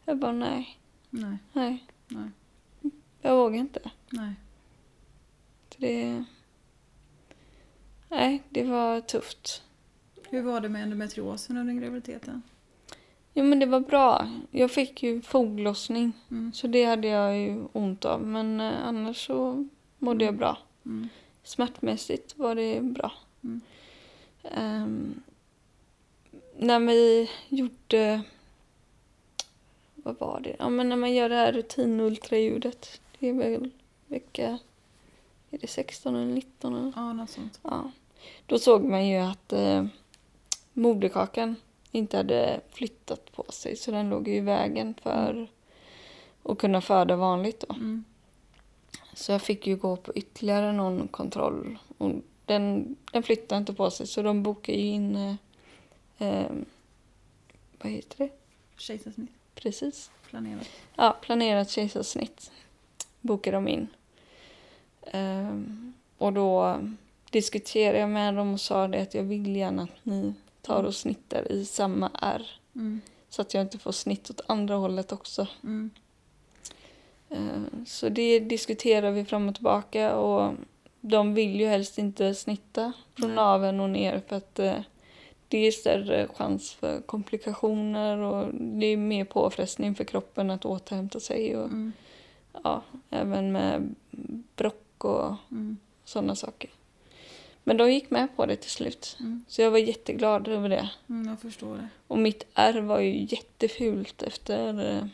Jag 0.06 0.18
bara, 0.18 0.32
nej, 0.32 0.80
Nej. 1.10 1.38
nej, 1.54 1.86
Nej. 2.08 2.30
jag 3.22 3.36
vågar 3.38 3.58
inte. 3.60 3.80
Nej. 4.10 4.34
Så 5.70 5.76
Det, 5.82 6.24
nej, 8.10 8.44
det 8.50 8.64
var 8.64 9.02
tufft. 9.02 9.64
Hur 10.30 10.42
var 10.42 10.62
det 10.62 10.70
med 10.70 10.84
endometriosen 10.84 11.58
under 11.58 11.74
graviditeten? 11.74 12.42
Jo, 13.34 13.44
men 13.44 13.60
det 13.60 13.66
var 13.66 13.80
bra. 13.80 14.30
Jag 14.52 14.72
fick 14.72 15.04
ju 15.04 15.22
foglossning, 15.22 16.12
Mm. 16.32 16.54
så 16.54 16.68
det 16.68 16.86
hade 16.86 17.08
jag 17.08 17.38
ju 17.38 17.66
ont 17.74 18.06
av. 18.06 18.22
Men 18.22 18.62
eh, 18.62 18.88
annars 18.88 19.26
så 19.28 19.68
mådde 19.98 20.26
jag 20.26 20.38
bra. 20.38 20.58
Mm. 20.86 21.10
Smärtmässigt 21.48 22.38
var 22.38 22.56
det 22.56 22.82
bra. 22.82 23.12
Mm. 23.44 23.62
Ehm, 24.44 25.22
när 26.58 26.80
vi 26.80 27.30
gjorde... 27.50 28.22
Vad 29.96 30.20
var 30.20 30.40
det? 30.40 30.56
Ja, 30.60 30.70
men 30.70 30.90
när 30.90 30.96
man 30.96 31.14
gör 31.14 31.30
det 31.30 31.36
här 31.36 31.54
rutinultraljudet. 31.54 33.02
Det 33.20 33.30
är 33.30 33.34
väl 33.34 33.70
vecka... 34.08 34.60
Är 35.52 35.58
det 35.58 35.68
16 35.68 36.16
eller 36.16 36.34
19? 36.34 36.76
Eller? 36.76 36.94
Ja, 36.96 37.14
något 37.14 37.30
sånt. 37.30 37.60
Ja. 37.64 37.92
Då 38.46 38.60
såg 38.60 38.84
man 38.84 39.08
ju 39.08 39.18
att 39.18 39.54
eh, 39.54 39.86
moderkakan 40.74 41.56
inte 41.92 42.18
hade 42.18 42.62
flyttat 42.70 43.32
på 43.32 43.46
sig. 43.50 43.76
Så 43.76 43.92
den 43.92 44.10
låg 44.10 44.28
i 44.28 44.40
vägen 44.40 44.96
för 45.04 45.48
att 46.44 46.58
kunna 46.58 46.82
föda 46.82 47.16
vanligt 47.16 47.66
då. 47.68 47.76
Mm. 47.76 48.04
Så 49.18 49.32
jag 49.32 49.42
fick 49.42 49.68
ju 49.68 49.76
gå 49.76 49.96
på 49.96 50.14
ytterligare 50.16 50.72
någon 50.72 51.08
kontroll. 51.08 51.78
Och 51.98 52.12
den, 52.46 52.96
den 53.12 53.24
flyttade 53.24 53.60
inte 53.60 53.74
på 53.74 53.92
sig 53.92 54.08
så 54.08 54.22
de 54.22 54.44
bokade 54.44 54.78
ju 54.78 54.88
in... 54.88 55.16
Eh, 55.16 55.36
eh, 56.28 56.52
vad 57.82 57.92
heter 57.92 58.18
det? 58.18 58.30
Kejsarsnitt 58.78 59.30
Precis. 59.56 60.12
planerat. 60.30 60.70
Ja, 60.96 61.18
planerat 61.22 61.70
kejsarsnitt 61.70 62.52
bokade 63.22 63.58
de 63.58 63.68
in. 63.68 63.88
Ehm, 65.02 65.94
och 66.18 66.34
då 66.34 66.82
diskuterade 67.32 68.00
jag 68.00 68.10
med 68.10 68.34
dem 68.34 68.54
och 68.54 68.62
sa 68.62 68.88
det 68.88 69.02
att 69.02 69.14
jag 69.14 69.24
vill 69.24 69.56
gärna 69.56 69.84
att 69.84 70.06
ni 70.06 70.34
tar 70.62 70.84
och 70.84 70.96
snittar 70.96 71.52
i 71.52 71.66
samma 71.66 72.12
R. 72.22 72.60
Mm. 72.76 73.02
Så 73.30 73.42
att 73.42 73.54
jag 73.54 73.62
inte 73.62 73.78
får 73.78 73.92
snitt 73.92 74.30
åt 74.30 74.42
andra 74.48 74.76
hållet 74.76 75.12
också. 75.12 75.48
Mm. 75.64 75.90
Eh, 77.30 77.62
Så 77.86 78.10
det 78.10 78.40
diskuterar 78.40 79.12
vi 79.12 79.26
fram 79.26 79.48
och 79.50 79.56
tillbaka 79.56 80.16
och 80.16 80.54
de 81.02 81.34
vill 81.34 81.60
ju 81.60 81.68
helst 81.68 81.98
inte 81.98 82.36
snitta 82.36 82.92
från 83.20 83.36
naveln 83.36 83.80
och 83.80 83.90
ner 83.90 84.22
för 84.28 84.36
att 84.36 84.60
eh, 84.60 84.80
det 85.48 85.58
är 85.68 85.72
större 85.72 86.28
chans 86.28 86.72
för 86.74 87.02
komplikationer 87.02 88.18
och 88.18 88.54
det 88.54 88.86
är 88.86 88.98
mer 88.98 89.26
påfrestning 89.26 89.96
för 89.96 90.04
kroppen 90.04 90.50
att 90.52 90.66
återhämta 90.66 91.20
sig 91.20 91.58
och 91.58 91.66
Mm. 91.66 91.94
ja, 92.64 92.82
även 93.10 93.52
med 93.52 93.96
brock 94.56 95.06
och 95.06 95.34
Mm. 95.52 95.78
sådana 96.06 96.36
saker. 96.36 96.70
Men 97.64 97.78
de 97.78 97.92
gick 97.94 98.10
med 98.10 98.28
på 98.36 98.46
det 98.46 98.56
till 98.56 98.70
slut. 98.72 99.18
Mm. 99.20 99.46
Så 99.48 99.62
jag 99.62 99.72
var 99.72 99.78
jätteglad 99.78 100.48
över 100.48 100.70
det. 100.70 100.90
Mm, 101.10 101.28
jag 101.30 101.40
förstår 101.42 101.76
det. 101.78 101.88
Och 102.08 102.18
mitt 102.20 102.46
ärr 102.54 102.82
var 102.82 103.00
ju 103.00 103.22
jättefult 103.30 104.22
efter, 104.24 104.92
eh, 104.96 105.06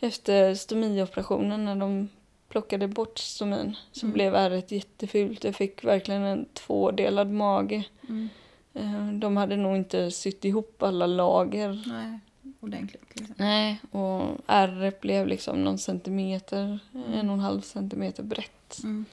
efter 0.00 0.54
stomioperationen 0.54 1.64
när 1.64 1.76
de 1.76 2.08
plockade 2.48 2.88
bort 2.88 3.18
stomin. 3.18 3.76
Så 3.92 4.06
Mm. 4.06 4.14
blev 4.14 4.34
ärret 4.34 4.70
jättefult. 4.72 5.44
Jag 5.44 5.54
fick 5.54 5.84
verkligen 5.84 6.22
en 6.22 6.46
tvådelad 6.54 7.30
mage. 7.30 7.84
Mm. 8.08 8.28
Eh, 8.74 9.12
De 9.12 9.36
hade 9.36 9.56
nog 9.56 9.76
inte 9.76 10.10
sytt 10.10 10.44
ihop 10.44 10.82
alla 10.82 11.06
lager. 11.06 11.84
Nej, 11.86 12.18
ordentligt 12.60 13.02
liksom. 13.18 13.34
Nej, 13.38 13.80
och 13.90 14.22
ärret 14.46 15.00
blev 15.00 15.26
liksom 15.26 15.64
någon 15.64 15.78
centimeter, 15.78 16.78
Mm. 16.94 17.12
en 17.12 17.28
och 17.30 17.34
en 17.34 17.40
halv 17.40 17.60
centimeter 17.60 18.22
brett. 18.22 18.78
Mm. 18.82 19.04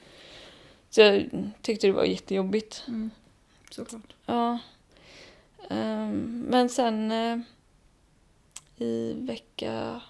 Så 0.90 1.00
jag 1.00 1.28
tyckte 1.62 1.86
det 1.86 1.92
var 1.92 2.04
jättejobbigt. 2.04 2.84
Mm. 2.88 3.10
Såklart. 3.70 4.14
Ja. 4.26 4.58
Ehm, 5.70 6.44
men 6.48 6.68
sen 6.68 7.12
eh, 7.12 7.38
i 8.76 9.12
vecka 9.12 10.00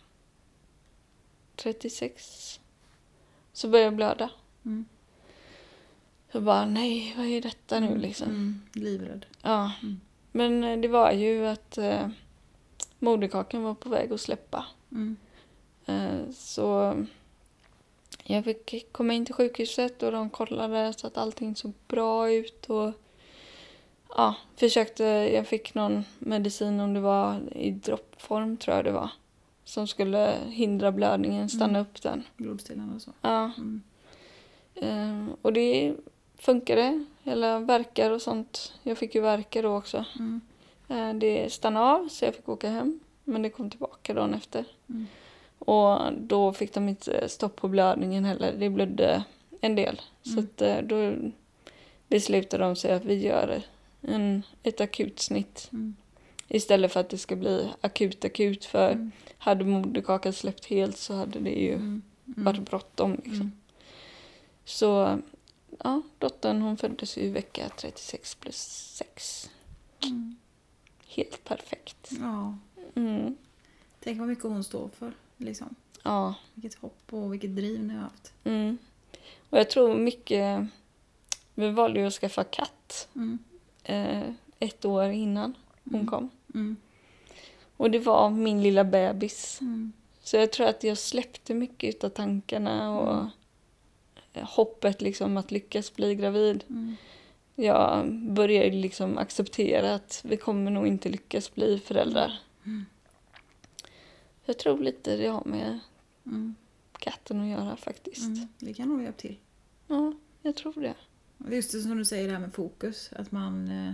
36 1.58 2.60
så 3.52 3.68
började 3.68 3.86
jag 3.86 3.96
blöda. 3.96 4.30
Mm. 4.64 4.84
Så 6.32 6.40
bara, 6.40 6.66
nej, 6.66 7.14
vad 7.16 7.26
är 7.26 7.40
detta 7.40 7.80
nu 7.80 7.98
liksom? 7.98 8.28
Mm. 8.28 8.60
Livrädd. 8.72 9.26
Ja. 9.42 9.72
Mm. 9.82 10.00
Men 10.32 10.64
eh, 10.64 10.78
det 10.78 10.88
var 10.88 11.12
ju 11.12 11.46
att 11.46 11.78
eh, 11.78 12.08
moderkakan 12.98 13.62
var 13.62 13.74
på 13.74 13.88
väg 13.88 14.12
att 14.12 14.20
släppa. 14.20 14.66
Mm. 14.92 15.16
Eh, 15.86 16.30
så 16.34 16.96
jag 18.24 18.44
fick 18.44 18.92
komma 18.92 19.12
in 19.12 19.24
till 19.24 19.34
sjukhuset 19.34 20.02
och 20.02 20.12
de 20.12 20.30
kollade 20.30 20.92
så 20.96 21.06
att 21.06 21.16
allting 21.16 21.56
såg 21.56 21.72
bra 21.88 22.32
ut. 22.32 22.66
Och 22.66 22.92
ja, 24.16 24.34
försökte, 24.56 25.04
jag 25.04 25.46
fick 25.46 25.74
någon 25.74 26.04
medicin 26.18 26.80
om 26.80 26.94
det 26.94 27.00
var 27.00 27.40
i 27.56 27.70
droppform 27.70 28.56
tror 28.56 28.76
jag 28.76 28.84
det 28.84 28.92
var. 28.92 29.10
Som 29.68 29.86
skulle 29.86 30.34
hindra 30.48 30.92
blödningen, 30.92 31.48
stanna 31.48 31.78
Mm. 31.78 31.82
upp 31.82 32.02
den. 32.02 32.24
Blodstillande 32.36 32.94
och 32.94 33.02
så. 33.02 33.10
Ja, 33.20 33.50
Mm. 33.58 33.82
eh, 34.74 35.34
och 35.42 35.52
det 35.52 35.94
funkade. 36.38 37.04
Hela 37.22 37.58
verkar 37.58 38.10
och 38.10 38.22
sånt. 38.22 38.72
Jag 38.82 38.98
fick 38.98 39.14
ju 39.14 39.20
verkar 39.20 39.62
då 39.62 39.76
också. 39.76 40.04
Mm. 40.18 40.40
Eh, 40.88 41.14
Det 41.18 41.52
stannade 41.52 41.86
av 41.86 42.08
så 42.08 42.24
jag 42.24 42.34
fick 42.34 42.48
åka 42.48 42.70
hem. 42.70 43.00
Men 43.24 43.42
det 43.42 43.50
kom 43.50 43.70
tillbaka 43.70 44.14
dagen 44.14 44.34
efter. 44.34 44.64
Mm. 44.88 45.06
Och 45.58 46.12
då 46.12 46.52
fick 46.52 46.74
de 46.74 46.88
inte 46.88 47.28
stopp 47.28 47.56
på 47.56 47.68
blödningen 47.68 48.24
heller. 48.24 48.52
Det 48.58 48.70
blödde 48.70 49.24
en 49.60 49.74
del. 49.74 50.00
Så 50.22 50.32
Mm. 50.32 50.44
att 50.44 50.62
eh, 50.62 50.78
då 50.82 51.14
beslutade 52.08 52.64
de 52.64 52.76
sig 52.76 52.92
att 52.92 53.04
vi 53.04 53.14
gör 53.14 53.62
en, 54.02 54.42
ett 54.62 54.80
akutsnitt. 54.80 55.68
Mm. 55.72 55.96
Istället 56.48 56.92
för 56.92 57.00
att 57.00 57.08
det 57.10 57.18
ska 57.18 57.36
bli 57.36 57.70
akut 57.80 58.24
akut. 58.24 58.64
För 58.64 58.90
Mm. 58.92 59.10
hade 59.38 59.64
moderkakan 59.64 60.32
släppt 60.32 60.66
helt 60.66 60.96
så 60.98 61.14
hade 61.14 61.38
det 61.40 61.50
ju 61.50 61.74
Mm. 61.74 62.02
Mm. 62.26 62.44
varit 62.44 62.60
bråttom. 62.70 63.12
Liksom. 63.14 63.32
Mm. 63.34 63.52
Så 64.64 65.18
ja, 65.84 66.02
dottern 66.18 66.62
hon 66.62 66.76
föddes 66.76 67.18
i 67.18 67.30
vecka 67.30 67.68
36 67.76 68.34
plus 68.34 68.56
6. 68.96 69.50
Mm. 70.02 70.36
Helt 71.06 71.44
perfekt. 71.44 72.10
Ja. 72.20 72.58
Mm. 72.94 73.36
Tänk 74.00 74.18
vad 74.18 74.28
mycket 74.28 74.44
hon 74.44 74.64
står 74.64 74.88
för. 74.98 75.12
Liksom. 75.36 75.74
Ja. 76.02 76.34
Vilket 76.54 76.74
hopp 76.80 77.02
och 77.12 77.32
vilket 77.32 77.56
driv 77.56 77.84
ni 77.84 77.94
har 77.94 78.00
haft. 78.00 78.32
Och 79.50 79.58
jag 79.58 79.70
tror 79.70 79.94
mycket... 79.94 80.66
Vi 81.54 81.70
valde 81.70 82.00
ju 82.00 82.06
att 82.06 82.12
skaffa 82.12 82.44
katt 82.44 83.08
eh, 83.84 84.22
ett 84.58 84.84
år 84.84 85.04
innan 85.04 85.54
hon 85.90 86.06
kom. 86.06 86.30
Mm. 86.54 86.76
Och 87.76 87.90
det 87.90 87.98
var 87.98 88.30
min 88.30 88.62
lilla 88.62 88.84
bebis. 88.84 89.58
Mm. 89.60 89.92
Så 90.22 90.36
jag 90.36 90.52
tror 90.52 90.66
att 90.66 90.84
jag 90.84 90.98
släppte 90.98 91.54
mycket 91.54 92.04
av 92.04 92.08
tankarna 92.08 92.98
och 92.98 93.14
Mm. 94.32 94.46
hoppet 94.46 95.00
liksom 95.02 95.36
att 95.36 95.50
lyckas 95.50 95.94
bli 95.94 96.14
gravid. 96.14 96.64
Mm. 96.68 96.96
Jag 97.54 98.12
började 98.14 98.70
liksom 98.70 99.18
acceptera 99.18 99.94
att 99.94 100.20
vi 100.24 100.36
kommer 100.36 100.70
nog 100.70 100.86
inte 100.86 101.08
lyckas 101.08 101.54
bli 101.54 101.78
föräldrar. 101.78 102.38
Mm. 102.64 102.86
Jag 104.44 104.58
tror 104.58 104.78
lite 104.78 105.16
det 105.16 105.26
har 105.26 105.44
med 105.44 105.78
Mm. 106.26 106.54
katten 106.98 107.40
att 107.40 107.48
göra 107.48 107.76
faktiskt. 107.76 108.26
Mm. 108.26 108.48
Det 108.58 108.74
kan 108.74 108.88
nog 108.88 109.02
hjälpa 109.02 109.18
till. 109.18 109.36
Ja, 109.86 110.12
jag 110.42 110.56
tror 110.56 110.72
det. 110.80 110.94
Just 111.54 111.72
det 111.72 111.80
som 111.80 111.96
du 111.96 112.04
säger 112.04 112.26
det 112.26 112.32
här 112.32 112.40
med 112.40 112.54
fokus, 112.54 113.10
att 113.16 113.32
man 113.32 113.68
eh, 113.70 113.92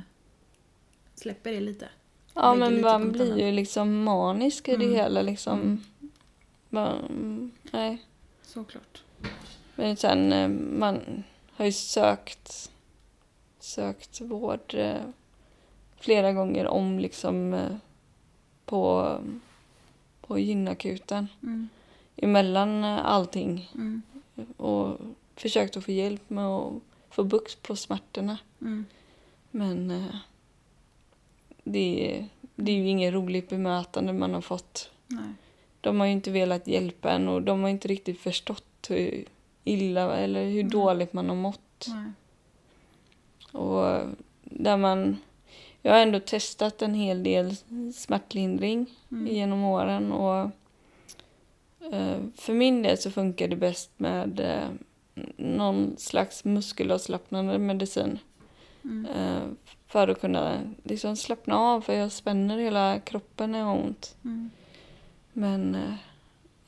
släpper 1.15 1.53
det 1.53 1.61
lite. 1.61 1.89
Ja, 2.35 2.55
men 2.55 2.80
man 2.80 3.12
blir 3.12 3.39
ju 3.39 3.53
liksom 3.53 4.03
manisk 4.05 4.68
i 4.68 4.76
det 4.76 4.85
Mm. 4.85 4.97
hela 4.97 5.22
liksom. 5.22 5.61
Mm. 5.61 5.80
Bara, 6.68 6.93
mm, 6.93 7.51
nej. 7.72 7.99
Såklart. 8.43 9.03
Men 9.74 9.97
sen, 9.97 10.32
eh, 10.32 10.49
man 10.78 11.24
har 11.57 11.64
ju 11.64 11.72
sökt, 11.72 12.70
sökt 13.61 14.20
vård 14.20 14.74
eh, 14.74 15.01
flera 16.01 16.32
gånger 16.32 16.66
om 16.66 16.99
liksom 16.99 17.55
eh, 17.55 17.76
på, 18.64 19.12
på 20.20 20.39
gynakuten 20.39 21.28
Mm. 21.43 21.68
emellan 22.16 22.85
allting 22.85 23.70
Mm. 23.74 24.03
och 24.57 24.99
försökt 25.37 25.76
att 25.76 25.85
få 25.85 25.91
hjälp 25.93 26.30
med 26.30 26.47
att 26.47 26.72
få 27.11 27.24
bukt 27.24 27.62
på 27.62 27.76
smärtorna. 27.76 28.39
Mm. 28.61 28.85
Men 29.51 30.07
det, 31.65 32.17
är- 32.17 32.27
det 32.57 32.73
är 32.73 32.77
ju 32.77 32.89
inget 32.89 33.15
roligt 33.15 33.49
bemötande 33.49 34.12
man 34.12 34.35
har 34.35 34.41
fått. 34.41 34.91
Nej. 35.07 35.33
De 35.81 36.01
har 36.01 36.07
ju 36.07 36.12
inte 36.12 36.31
velat 36.31 36.67
hjälpa 36.67 37.11
en 37.11 37.29
och 37.29 37.43
de 37.43 37.62
har 37.62 37.69
inte 37.69 37.89
riktigt 37.89 38.21
förstått 38.21 38.87
hur 38.89 39.25
illa 39.65 40.17
eller 40.17 40.45
hur 40.45 40.61
Mm. 40.61 40.71
dåligt 40.71 41.12
man 41.12 41.29
har 41.29 41.37
mått. 41.37 41.87
Nej. 41.89 42.11
Och 43.62 44.01
där 44.45 44.77
man... 44.77 45.17
Jag 45.83 45.93
har 45.93 45.99
ändå 46.01 46.21
testat 46.21 46.83
en 46.83 46.95
hel 46.95 47.23
del 47.23 47.57
smärtlindring 47.95 48.87
Mm. 49.12 49.35
genom 49.35 49.65
åren 49.65 50.12
och 50.12 50.51
eh, 51.93 52.19
för 52.37 52.53
min 52.53 52.83
del 52.83 52.99
så 52.99 53.11
funkar 53.11 53.49
det 53.49 53.57
bäst 53.57 53.91
med 53.97 54.41
eh, 54.41 54.69
någon 55.37 55.95
slags 55.99 56.45
muskelavslappnande 56.45 57.59
medicin 57.59 58.19
Mm. 58.85 59.07
För 59.95 60.09
att 60.09 60.21
kunna 60.21 60.61
liksom 60.83 61.17
slappna 61.17 61.57
av 61.59 61.81
för 61.81 61.93
jag 61.93 62.13
spänner 62.13 62.59
hela 62.59 63.01
kroppen 63.01 63.53
när 63.53 63.59
jag 63.59 63.67
har 63.67 63.77
ont. 63.79 64.17
Mm. 64.25 64.51
Men 65.33 65.95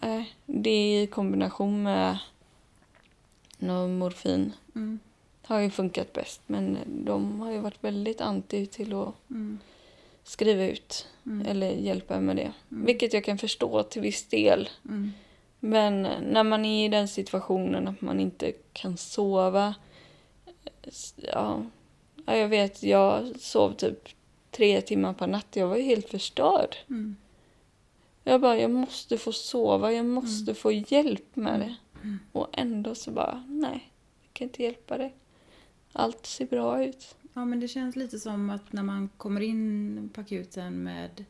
nej, 0.01 0.35
det 0.47 1.03
i 1.03 1.07
kombination 1.07 1.83
med 1.83 2.19
någon 3.59 3.99
morfin 3.99 4.53
Mm. 4.75 4.99
har 5.47 5.59
ju 5.61 5.71
funkat 5.71 6.13
bäst. 6.13 6.41
Men 6.47 6.79
de 6.87 7.41
har 7.41 7.53
ju 7.53 7.59
varit 7.59 7.85
väldigt 7.85 8.21
anti 8.21 8.67
till 8.67 8.95
att 8.95 9.15
Mm. 9.31 9.59
skriva 10.25 10.65
ut 10.65 11.07
Mm. 11.27 11.47
eller 11.47 11.71
hjälpa 11.71 12.21
med 12.21 12.37
det. 12.37 12.53
Mm. 12.71 12.85
Vilket 12.87 13.13
jag 13.13 13.25
kan 13.25 13.39
förstå 13.39 13.83
till 13.83 14.03
viss 14.03 14.29
del. 14.29 14.69
Mm. 14.85 15.13
Men 15.61 16.03
när 16.23 16.43
man 16.45 16.65
är 16.65 16.85
i 16.87 16.89
den 16.89 17.09
situationen 17.09 17.89
att 17.89 18.01
man 18.01 18.21
inte 18.21 18.53
kan 18.73 18.97
sova. 18.97 19.75
Ja, 21.33 21.63
ja, 22.27 22.37
jag 22.37 22.49
vet, 22.49 22.83
jag 22.83 23.41
sov 23.41 23.73
typ 23.73 24.09
tre 24.51 24.81
timmar 24.81 25.13
per 25.13 25.27
natt. 25.27 25.57
Jag 25.57 25.69
var 25.69 25.77
ju 25.77 25.83
helt 25.83 26.09
förstörd. 26.09 26.77
Mm. 26.89 27.17
Jag 28.25 28.41
bara, 28.41 28.59
jag 28.59 28.71
måste 28.71 29.19
få 29.19 29.33
sova, 29.33 29.93
jag 29.93 30.07
måste 30.07 30.55
få 30.55 30.73
hjälp 30.73 31.37
med 31.37 31.61
det. 31.61 31.77
Mm. 32.03 32.19
Och 32.33 32.49
ändå 32.53 32.95
så 32.95 33.11
bara, 33.11 33.45
nej, 33.49 33.93
jag 34.23 34.33
kan 34.33 34.45
inte 34.49 34.63
hjälpa 34.63 34.99
dig. 34.99 35.15
Allt 35.93 36.27
ser 36.27 36.47
bra 36.47 36.85
ut. 36.85 37.17
Ja, 37.35 37.45
men 37.45 37.61
det 37.61 37.69
känns 37.69 37.97
lite 37.97 38.19
som 38.19 38.51
att 38.51 38.73
när 38.73 38.83
man 38.83 39.09
kommer 39.17 39.41
in 39.41 40.11
på 40.15 40.21
akuten 40.21 40.83
med 40.83 41.25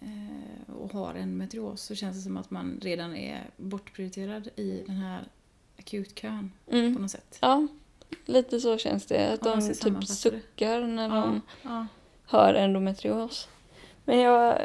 eh, 0.00 0.74
och 0.74 0.92
har 0.92 1.14
en 1.14 1.36
meteoros 1.36 1.82
så 1.82 1.94
känns 1.94 2.16
det 2.16 2.22
som 2.22 2.36
att 2.36 2.50
man 2.50 2.78
redan 2.82 3.16
är 3.16 3.50
bortprioriterad 3.56 4.48
i 4.56 4.82
den 4.86 4.96
här 4.96 5.24
akutkön 5.78 6.52
på 6.66 6.76
Mm. 6.76 6.92
något 6.92 7.10
sätt. 7.10 7.38
Ja, 7.40 7.66
lite 8.24 8.60
så 8.60 8.78
känns 8.78 9.06
det. 9.06 9.32
Att 9.32 9.40
de 9.40 9.74
typ 9.74 10.04
suckar 10.04 10.80
när 10.80 11.08
Ja, 11.08 11.14
de 11.14 11.40
ja. 11.62 11.86
hör 12.26 12.54
endometrios. 12.54 13.48
Men 14.04 14.18
jag... 14.18 14.58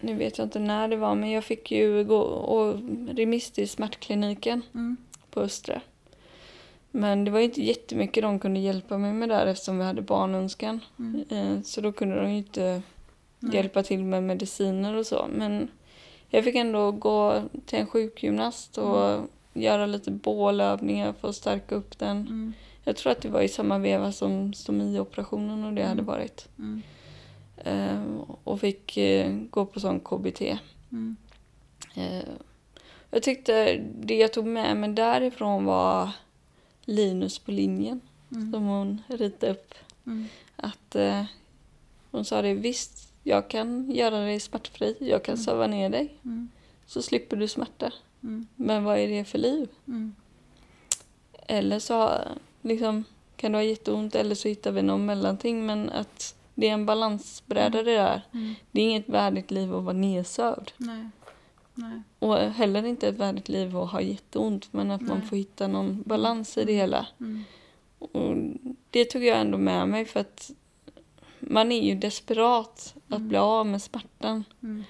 Nu 0.00 0.14
vet 0.14 0.38
jag 0.38 0.46
inte 0.46 0.58
när 0.58 0.88
det 0.88 0.96
var, 0.96 1.14
men 1.14 1.30
jag 1.30 1.44
fick 1.44 1.70
ju 1.70 2.04
gå 2.04 2.18
och 2.22 2.74
remiss 3.16 3.50
till 3.50 3.68
smärtkliniken 3.68 4.62
Mm. 4.74 4.96
på 5.30 5.40
Östra. 5.40 5.80
Men 6.90 7.24
det 7.24 7.30
var 7.30 7.40
inte 7.40 7.62
jättemycket 7.62 8.22
de 8.22 8.38
kunde 8.38 8.60
hjälpa 8.60 8.98
mig 8.98 9.12
med 9.12 9.28
där 9.28 9.46
eftersom 9.46 9.78
vi 9.78 9.84
hade 9.84 10.02
barnönskan. 10.02 10.80
Mm. 10.98 11.24
Eh, 11.28 11.62
Så 11.62 11.80
då 11.80 11.92
kunde 11.92 12.20
de 12.20 12.30
ju 12.30 12.36
inte 12.38 12.82
Nej. 13.38 13.54
hjälpa 13.56 13.82
till 13.82 14.04
med 14.04 14.22
mediciner 14.22 14.94
och 14.96 15.06
så. 15.06 15.26
Men 15.34 15.70
jag 16.28 16.44
fick 16.44 16.54
ändå 16.54 16.90
gå 16.92 17.42
till 17.66 17.78
en 17.78 17.86
sjukgymnast 17.86 18.78
och 18.78 19.10
Mm. 19.10 19.28
Göra 19.54 19.86
lite 19.86 20.10
bålövningar 20.10 21.12
för 21.12 21.28
att 21.28 21.36
stärka 21.36 21.74
upp 21.74 21.98
den. 21.98 22.16
Mm. 22.20 22.52
Jag 22.84 22.96
tror 22.96 23.12
att 23.12 23.20
det 23.20 23.28
var 23.28 23.40
i 23.42 23.48
samma 23.48 23.78
veva 23.78 24.12
som 24.12 24.52
stomioperationen 24.54 25.64
och 25.64 25.72
det 25.72 25.82
hade 25.82 25.92
Mm. 25.92 26.04
varit. 26.04 26.48
Mm. 26.58 26.82
Eh, 27.56 28.02
och 28.44 28.60
fick 28.60 28.96
eh, 28.96 29.32
gå 29.50 29.66
på 29.66 29.80
sån 29.80 30.00
KBT. 30.00 30.58
Mm. 30.92 31.16
Eh, 31.94 32.24
jag 33.10 33.22
tyckte 33.22 33.76
det 34.00 34.16
jag 34.16 34.32
tog 34.32 34.46
med 34.46 34.76
mig 34.76 34.92
därifrån 34.92 35.64
var 35.64 36.10
Linus 36.84 37.38
på 37.38 37.50
linjen 37.50 38.00
Mm. 38.32 38.52
som 38.52 38.64
hon 38.66 39.02
ritade 39.08 39.52
upp. 39.52 39.74
Mm. 40.06 40.26
Att 40.56 40.94
eh, 40.94 41.24
hon 42.10 42.24
sa 42.24 42.42
det 42.42 42.54
visst, 42.54 43.12
jag 43.22 43.50
kan 43.50 43.90
göra 43.90 44.18
dig 44.20 44.40
smärtfri, 44.40 44.96
jag 45.00 45.22
kan 45.24 45.38
söva 45.38 45.66
ner 45.66 45.90
dig 45.90 46.14
så 46.86 47.02
slipper 47.02 47.36
du 47.36 47.48
smärta. 47.48 47.92
Mm. 48.24 48.46
Men 48.56 48.84
vad 48.84 48.98
är 48.98 49.08
det 49.08 49.24
för 49.24 49.38
liv? 49.38 49.68
Mm. 49.88 50.14
Eller 51.46 51.78
så 51.78 52.18
liksom, 52.62 53.04
kan 53.36 53.52
du 53.52 53.58
ha 53.58 53.62
jätteont 53.62 54.14
eller 54.14 54.34
så 54.34 54.48
hittar 54.48 54.72
vi 54.72 54.82
någon 54.82 55.06
mellanting. 55.06 55.66
Men 55.66 55.90
att 55.90 56.34
det 56.54 56.68
är 56.68 56.72
en 56.72 56.86
balansbräda 56.86 57.82
det 57.82 57.94
där. 57.94 58.22
Mm. 58.32 58.54
Det 58.70 58.80
är 58.80 58.84
inget 58.84 59.08
värdigt 59.08 59.50
liv 59.50 59.74
att 59.74 59.84
vara 59.84 59.96
nedsövd. 59.96 60.72
Nej. 60.76 61.08
Nej. 61.74 62.02
Och 62.18 62.36
heller 62.36 62.86
inte 62.86 63.08
ett 63.08 63.18
värdigt 63.18 63.48
liv 63.48 63.76
att 63.76 63.90
ha 63.90 64.00
jätteont. 64.00 64.72
Men 64.72 64.90
att 64.90 65.00
man 65.00 65.18
Nej. 65.18 65.28
får 65.28 65.36
hitta 65.36 65.66
någon 65.66 66.02
balans 66.02 66.58
i 66.58 66.64
det 66.64 66.72
hela. 66.72 67.06
Mm. 67.20 67.44
Och 67.98 68.36
det 68.90 69.04
tog 69.04 69.24
jag 69.24 69.40
ändå 69.40 69.58
med 69.58 69.88
mig 69.88 70.04
för 70.04 70.20
att 70.20 70.50
man 71.40 71.72
är 71.72 71.82
ju 71.82 71.94
desperat 71.94 72.94
att 73.08 73.16
Mm. 73.16 73.28
bli 73.28 73.38
av 73.38 73.66
med 73.66 73.82
smärtan. 73.82 74.44
Mm. 74.62 74.84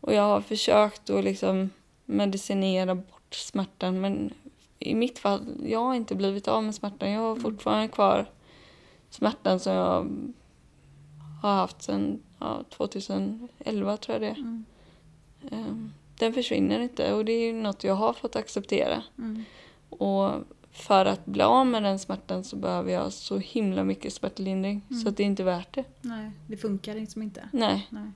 Och 0.00 0.14
jag 0.14 0.22
har 0.22 0.40
försökt 0.40 1.10
att 1.10 1.24
liksom 1.24 1.70
medicinera 2.10 2.94
bort 2.94 3.34
smärtan 3.34 4.00
men 4.00 4.32
i 4.78 4.94
mitt 4.94 5.18
fall, 5.18 5.46
jag 5.64 5.80
har 5.84 5.94
inte 5.94 6.14
blivit 6.14 6.48
av 6.48 6.64
med 6.64 6.74
smärtan. 6.74 7.10
Jag 7.10 7.20
har 7.20 7.30
Mm. 7.30 7.42
fortfarande 7.42 7.88
kvar 7.88 8.30
smärtan 9.10 9.60
som 9.60 9.72
jag 9.72 10.06
har 11.42 11.54
haft 11.54 11.82
sedan 11.82 12.22
ja, 12.38 12.64
2011 12.70 13.96
tror 13.96 14.14
jag 14.14 14.22
det 14.22 14.28
är. 14.28 14.38
Mm. 14.40 14.64
Ehm, 15.50 15.92
Den 16.18 16.32
försvinner 16.32 16.80
inte 16.80 17.12
och 17.14 17.24
det 17.24 17.32
är 17.32 17.46
ju 17.46 17.52
något 17.52 17.84
jag 17.84 17.94
har 17.94 18.12
fått 18.12 18.36
acceptera. 18.36 19.02
Mm. 19.18 19.44
Och 19.90 20.30
för 20.72 21.04
att 21.06 21.26
bli 21.26 21.42
av 21.42 21.66
med 21.66 21.82
den 21.82 21.98
smärtan 21.98 22.44
så 22.44 22.56
behöver 22.56 22.92
jag 22.92 23.12
så 23.12 23.38
himla 23.38 23.84
mycket 23.84 24.12
smärtlindring 24.12 24.82
Mm. 24.90 25.02
så 25.02 25.08
att 25.08 25.16
det 25.16 25.22
är 25.22 25.26
inte 25.26 25.44
värt 25.44 25.74
det. 25.74 25.84
Nej, 26.00 26.30
det 26.46 26.56
funkar 26.56 26.94
liksom 26.94 27.22
inte. 27.22 27.48
Nej, 27.52 27.86
Nej. 27.90 28.10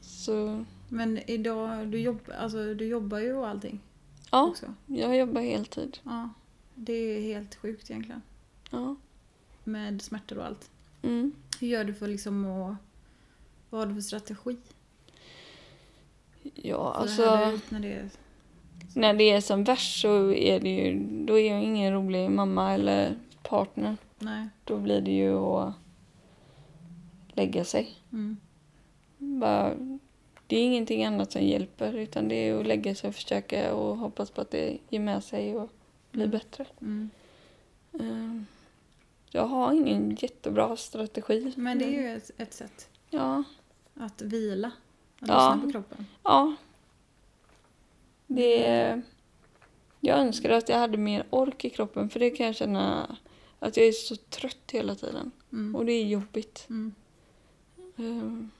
så 0.00 0.64
Men 0.92 1.30
idag, 1.30 1.88
du, 1.88 2.00
jobb, 2.00 2.20
alltså, 2.38 2.74
du 2.74 2.86
jobbar 2.86 3.18
ju 3.18 3.34
och 3.34 3.48
allting 3.48 3.80
ja, 4.30 4.42
också. 4.42 4.74
jag 4.86 5.16
jobbar 5.16 5.40
heltid. 5.40 5.98
Ja. 6.04 6.28
Det 6.74 6.92
är 6.92 7.20
helt 7.20 7.54
sjukt 7.54 7.90
egentligen. 7.90 8.22
Ja. 8.70 8.96
Med 9.64 10.02
smärtor 10.02 10.38
och 10.38 10.46
allt. 10.46 10.70
Mm. 11.02 11.32
Hur 11.60 11.68
gör 11.68 11.84
du 11.84 11.94
för 11.94 12.08
liksom 12.08 12.44
att... 12.44 12.76
Vad 13.70 13.80
har 13.80 13.86
du 13.86 13.94
för 13.94 14.00
strategi? 14.00 14.56
Ja, 16.54 16.92
För 16.94 17.00
alltså 17.00 17.22
det 17.22 17.60
när 17.68 17.80
det 17.80 17.92
är... 17.92 18.10
när 18.94 19.14
det 19.14 19.30
är 19.30 19.40
som 19.40 19.64
värst 19.64 20.00
så 20.00 20.32
är 20.32 20.60
det 20.60 20.70
ju, 20.70 21.04
då 21.26 21.38
är 21.38 21.50
jag 21.50 21.62
ingen 21.62 21.92
rolig 21.92 22.30
mamma 22.30 22.72
eller 22.72 23.16
partner. 23.42 23.96
Nej. 24.18 24.48
Då 24.64 24.78
blir 24.78 25.00
det 25.00 25.10
ju 25.10 25.34
att 25.36 25.74
lägga 27.28 27.64
sig. 27.64 27.94
Mm. 28.12 28.36
Bara, 29.18 29.74
det 30.50 30.56
är 30.56 30.64
ingenting 30.64 31.04
annat 31.04 31.32
som 31.32 31.42
hjälper 31.42 31.92
utan 31.92 32.28
det 32.28 32.34
är 32.34 32.60
att 32.60 32.66
lägga 32.66 32.94
sig 32.94 33.08
och 33.08 33.14
försöka 33.14 33.74
och 33.74 33.96
hoppas 33.96 34.30
på 34.30 34.40
att 34.40 34.50
det 34.50 34.78
ger 34.88 35.00
med 35.00 35.24
sig 35.24 35.56
och 35.56 35.70
blir 36.10 36.24
Mm. 36.24 36.30
bättre. 36.38 36.66
Mm. 36.80 37.10
Ehm, 38.00 38.46
Jag 39.30 39.46
har 39.46 39.72
ingen 39.72 40.16
jättebra 40.20 40.76
strategi. 40.76 41.52
Men 41.56 41.78
det 41.78 41.84
är 41.84 41.90
ju 42.02 42.16
ett, 42.16 42.30
ett 42.36 42.54
sätt. 42.54 42.88
Ja, 43.10 43.44
Att 43.94 44.22
vila. 44.22 44.70
Att 45.20 45.28
Ja. 45.28 45.54
lyssna 45.54 45.66
på 45.66 45.72
kroppen. 45.72 46.06
ja. 46.22 46.54
Det 48.26 48.66
är... 48.66 49.02
Jag 50.00 50.18
önskar 50.18 50.50
att 50.50 50.68
jag 50.68 50.78
hade 50.78 50.96
mer 50.98 51.24
ork 51.30 51.64
i 51.64 51.70
kroppen 51.70 52.10
för 52.10 52.20
det 52.20 52.30
kan 52.30 52.46
jag 52.46 52.56
känna 52.56 53.16
att 53.58 53.76
jag 53.76 53.86
är 53.86 53.92
så 53.92 54.16
trött 54.16 54.70
hela 54.72 54.94
tiden. 54.94 55.30
Mm. 55.52 55.76
Och 55.76 55.84
det 55.86 55.92
är 55.92 56.04
jobbigt. 56.04 56.66
Mm. 56.70 56.94
Ehm, 57.96 58.50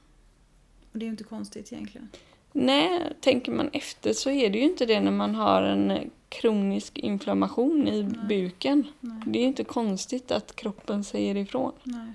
Och 0.93 0.99
det 0.99 1.05
är 1.05 1.07
ju 1.07 1.11
inte 1.11 1.25
konstigt 1.25 1.73
egentligen. 1.73 2.09
nej, 2.53 3.13
tänker 3.21 3.53
man 3.53 3.71
efter 3.73 4.13
så 4.13 4.31
är 4.31 4.51
det 4.51 4.59
ju 4.59 4.65
inte 4.65 4.87
det 4.87 5.01
när 5.01 5.11
man 5.11 5.35
har 5.35 5.63
en 5.63 6.11
kronisk 6.29 6.99
inflammation 6.99 7.89
i 7.89 8.03
Nej. 8.03 8.27
buken. 8.29 8.87
Nej. 9.01 9.23
Det 9.27 9.39
är 9.39 9.43
ju 9.43 9.49
inte 9.49 9.65
konstigt 9.65 10.31
att 10.31 10.57
kroppen 10.57 11.05
säger 11.05 11.37
ifrån. 11.37 11.73
Nej. 11.85 12.13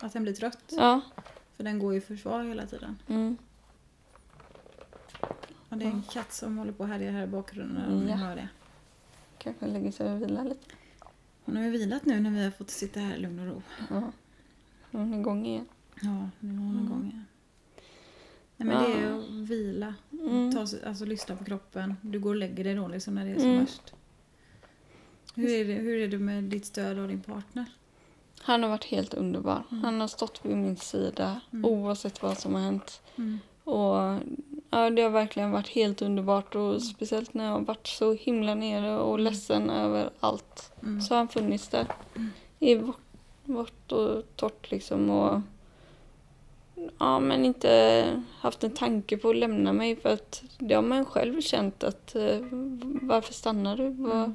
Att 0.00 0.12
den 0.12 0.22
blir 0.22 0.32
trött. 0.32 0.72
Ja. 0.76 1.00
För 1.56 1.64
den 1.64 1.78
går 1.78 1.94
i 1.94 2.00
försvar 2.00 2.44
hela 2.44 2.66
tiden. 2.66 2.98
Mm. 3.08 3.36
Och 5.68 5.76
det 5.78 5.84
är 5.84 5.90
en 5.90 6.02
katt 6.12 6.32
som 6.32 6.58
håller 6.58 6.72
på 6.72 6.84
här 6.84 7.22
i 7.22 7.26
bakgrunden 7.26 7.92
om 7.92 8.08
Ja. 8.08 8.14
hör 8.16 8.36
det. 8.36 8.48
Kanske 9.38 9.66
lägger 9.66 9.90
sig 9.90 10.12
och 10.14 10.22
vilar 10.22 10.44
lite. 10.44 10.66
Hon 11.44 11.56
har 11.56 11.62
ju 11.64 11.70
vilat 11.70 12.04
nu 12.04 12.20
när 12.20 12.30
vi 12.30 12.44
har 12.44 12.50
fått 12.50 12.70
sitta 12.70 13.00
här 13.00 13.16
i 13.16 13.18
lugn 13.18 13.38
och 13.38 13.46
ro. 13.46 13.62
Ja. 13.90 14.12
Hon 14.92 15.14
är 15.14 15.18
igång 15.18 15.46
igen. 15.46 15.66
Ja, 16.02 16.28
nu 16.40 16.52
var 16.56 16.64
hon 16.64 16.70
Mm. 16.74 16.84
igång 16.86 17.04
igen. 17.04 17.24
Nej 18.64 18.76
men 18.76 18.90
det 19.02 19.08
är 19.08 19.18
att 19.18 19.48
vila. 19.48 19.94
Mm. 20.12 20.52
Ta, 20.52 20.60
alltså 20.88 21.04
lyssna 21.04 21.36
på 21.36 21.44
kroppen. 21.44 21.96
Du 22.02 22.18
går 22.20 22.30
och 22.30 22.36
lägger 22.36 22.64
dig 22.64 22.74
då 22.74 22.88
liksom 22.88 23.14
när 23.14 23.24
det 23.24 23.30
är 23.30 23.38
som 23.38 23.48
Mm. 23.48 23.60
värst. 23.60 23.94
Hur 25.34 25.48
är, 25.50 25.64
det, 25.64 25.72
hur 25.74 25.98
är 26.02 26.08
det 26.08 26.18
med 26.18 26.44
ditt 26.44 26.66
stöd 26.66 26.98
av 26.98 27.08
din 27.08 27.20
partner? 27.22 27.64
Han 28.40 28.62
har 28.62 28.70
varit 28.70 28.84
helt 28.84 29.14
underbar. 29.14 29.62
Mm. 29.70 29.84
Han 29.84 30.00
har 30.00 30.08
stått 30.08 30.40
vid 30.44 30.56
min 30.56 30.76
sida 30.76 31.40
Mm. 31.52 31.64
oavsett 31.64 32.22
vad 32.22 32.38
som 32.38 32.54
har 32.54 32.60
hänt. 32.60 33.02
Mm. 33.16 33.38
Och 33.64 34.20
ja, 34.70 34.90
det 34.90 35.02
har 35.02 35.10
verkligen 35.10 35.50
varit 35.50 35.68
helt 35.68 36.02
underbart 36.02 36.54
och 36.54 36.82
speciellt 36.82 37.34
när 37.34 37.44
jag 37.44 37.52
har 37.52 37.60
varit 37.60 37.86
så 37.86 38.12
himla 38.12 38.54
nere 38.54 38.98
och 38.98 39.14
Mm. 39.14 39.24
ledsen 39.24 39.70
över 39.70 40.10
allt. 40.20 40.72
Mm. 40.82 41.00
Så 41.00 41.14
har 41.14 41.18
han 41.18 41.28
funnits 41.28 41.68
där. 41.68 41.86
Mm. 42.16 42.30
I 42.58 42.74
vått, 42.74 42.98
vått 43.44 43.92
och 43.92 44.22
torrt 44.36 44.70
liksom 44.70 45.10
och 45.10 45.40
ja 46.98 47.18
men 47.20 47.44
inte 47.44 48.22
haft 48.38 48.64
en 48.64 48.70
tanke 48.70 49.16
på 49.16 49.30
att 49.30 49.36
lämna 49.36 49.72
mig 49.72 49.96
för 49.96 50.08
att 50.12 50.42
det 50.58 50.74
har 50.74 50.82
man 50.82 51.04
själv 51.04 51.40
känt 51.40 51.84
att 51.84 52.14
eh, 52.16 52.38
varför 53.02 53.32
stannar 53.32 53.76
du? 53.76 53.88
Vad, 53.88 54.16
Mm. 54.16 54.34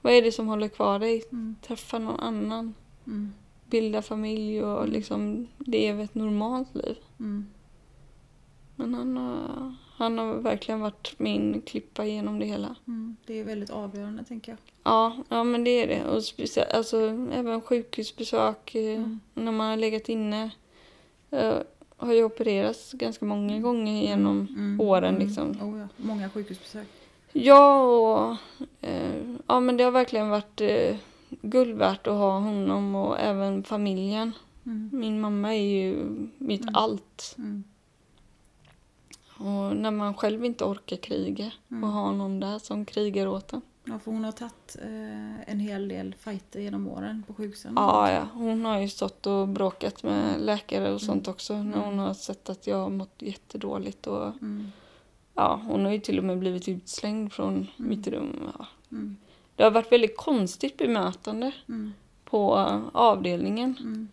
vad 0.00 0.12
är 0.12 0.22
det 0.22 0.32
som 0.32 0.46
håller 0.48 0.68
kvar 0.68 0.98
dig? 0.98 1.22
Mm. 1.32 1.56
Träffa 1.62 1.98
någon 1.98 2.20
annan. 2.20 2.74
Mm. 3.06 3.32
Bilda 3.70 4.02
familj 4.02 4.62
och 4.64 4.78
Mm. 4.80 4.92
liksom 4.92 5.46
leva 5.58 6.02
ett 6.02 6.14
normalt 6.14 6.74
liv. 6.74 6.96
Mm. 7.20 7.46
Men 8.76 8.94
han 8.94 9.16
har, 9.16 9.74
han 9.96 10.18
har 10.18 10.34
verkligen 10.34 10.80
varit 10.80 11.14
min 11.18 11.60
klippa 11.66 12.04
genom 12.06 12.38
det 12.38 12.46
hela. 12.46 12.74
Mm. 12.86 13.16
Det 13.26 13.40
är 13.40 13.44
väldigt 13.44 13.70
avgörande 13.70 14.24
tänker 14.24 14.52
jag. 14.52 14.58
Ja, 14.82 15.16
ja 15.28 15.44
men 15.44 15.64
det 15.64 15.70
är 15.70 15.86
det. 15.86 16.04
Och 16.04 16.24
speciellt, 16.24 16.72
alltså, 16.72 17.00
även 17.32 17.60
sjukhusbesök 17.60 18.74
eh, 18.74 19.06
när 19.34 19.52
man 19.52 19.70
har 19.70 19.76
legat 19.76 20.08
inne. 20.08 20.50
Jag 21.30 21.64
har 21.96 22.12
ju 22.12 22.24
opererats 22.24 22.92
ganska 22.92 23.24
många 23.24 23.58
gånger 23.60 24.02
genom 24.02 24.46
Mm. 24.50 24.80
åren 24.80 25.14
Mm. 25.14 25.26
liksom. 25.26 25.50
Oh, 25.50 25.78
ja. 25.80 25.88
Många 25.96 26.30
sjukhusbesök. 26.30 26.86
Ja, 27.32 27.82
och 27.82 28.36
eh, 28.80 29.34
ja, 29.46 29.60
men 29.60 29.76
det 29.76 29.84
har 29.84 29.90
verkligen 29.90 30.28
varit 30.28 30.60
eh, 30.60 30.96
guld 31.42 31.76
värt 31.78 32.06
att 32.06 32.14
ha 32.14 32.38
honom 32.38 32.94
och 32.94 33.18
även 33.20 33.64
familjen. 33.64 34.32
Mm. 34.66 34.90
Min 34.92 35.20
mamma 35.20 35.54
är 35.56 35.62
ju 35.62 36.06
mitt 36.38 36.62
Mm. 36.62 36.74
allt. 36.74 37.34
Mm. 37.38 37.64
Och 39.38 39.76
när 39.76 39.90
man 39.90 40.14
själv 40.14 40.44
inte 40.44 40.64
orkar 40.64 40.96
kriga 40.96 41.50
Mm. 41.70 41.84
och 41.84 41.90
ha 41.90 42.12
någon 42.12 42.40
där 42.40 42.58
som 42.58 42.84
krigar 42.84 43.26
åt 43.26 43.52
en. 43.52 43.60
Ja, 43.90 43.98
för 43.98 44.10
hon 44.10 44.24
har 44.24 44.32
tagit 44.32 44.76
eh, 44.82 45.50
en 45.50 45.60
hel 45.60 45.88
del 45.88 46.14
fighter 46.18 46.60
genom 46.60 46.88
åren 46.88 47.22
på 47.26 47.34
sjukhusen. 47.34 47.72
Ja, 47.76 48.12
ja, 48.12 48.26
hon 48.32 48.64
har 48.64 48.78
ju 48.80 48.88
stått 48.88 49.26
och 49.26 49.48
bråkat 49.48 50.02
med 50.02 50.40
läkare 50.40 50.92
och 50.92 51.00
sånt 51.00 51.26
Mm. 51.26 51.34
också 51.34 51.54
när 51.54 51.62
Mm. 51.76 51.80
hon 51.80 51.98
har 51.98 52.14
sett 52.14 52.48
att 52.48 52.66
jag 52.66 52.76
har 52.76 52.88
mått 52.90 53.14
jättedåligt. 53.18 54.06
Och, 54.06 54.26
Mm. 54.26 54.72
ja, 55.34 55.60
hon 55.66 55.84
har 55.84 55.92
ju 55.92 55.98
till 56.00 56.18
och 56.18 56.24
med 56.24 56.38
blivit 56.38 56.68
utslängd 56.68 57.32
från 57.32 57.66
mitt 57.76 58.06
rum. 58.06 58.50
Ja. 58.58 58.66
Mm. 58.92 59.16
Det 59.56 59.62
har 59.64 59.70
varit 59.70 59.92
väldigt 59.92 60.16
konstigt 60.16 60.76
bemötande 60.78 61.52
Mm. 61.68 61.92
på 62.24 62.54
avdelningen. 62.92 63.76
Mm. 63.80 64.08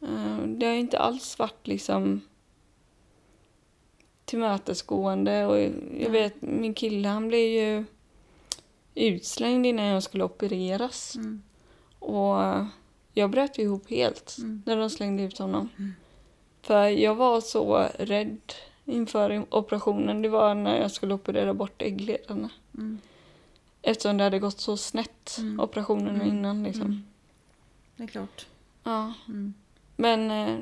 Eh, 0.00 0.46
Det 0.48 0.66
har 0.66 0.74
inte 0.74 0.98
alls 0.98 1.38
varit 1.38 1.66
liksom 1.66 2.20
tillmötesgående 4.24 5.46
och 5.46 5.58
jag 6.02 6.10
vet 6.10 6.42
min 6.42 6.74
kille 6.74 7.08
han 7.08 7.28
blev 7.28 7.40
ju 7.40 7.84
utslängd 8.96 9.66
innan 9.66 9.84
jag 9.86 10.02
skulle 10.02 10.24
opereras 10.24 11.16
Mm. 11.16 11.42
och 11.98 12.36
jag 13.12 13.30
bröt 13.30 13.58
ihop 13.58 13.90
helt 13.90 14.36
Mm. 14.38 14.62
när 14.66 14.76
de 14.76 14.90
slängde 14.90 15.22
ut 15.22 15.38
honom. 15.38 15.68
Mm. 15.78 15.92
För 16.62 16.86
jag 16.88 17.14
var 17.14 17.40
så 17.40 17.88
rädd 17.98 18.52
inför 18.84 19.44
operationen. 19.50 20.22
Det 20.22 20.28
var 20.28 20.54
när 20.54 20.80
jag 20.80 20.90
skulle 20.90 21.14
operera 21.14 21.54
bort 21.54 21.82
äggledarna. 21.82 22.50
Mm. 22.74 22.98
Eftersom 23.82 24.16
det 24.16 24.24
hade 24.24 24.38
gått 24.38 24.60
så 24.60 24.76
snett, 24.76 25.36
Mm. 25.38 25.60
operationerna 25.60 26.10
Mm. 26.24 26.26
innan 26.28 26.62
liksom. 26.62 26.82
Mm. 26.82 27.04
Det 27.96 28.02
är 28.02 28.06
klart. 28.06 28.46
Ja. 28.84 29.12
Mm. 29.28 29.54
Men 29.96 30.30
eh, 30.30 30.58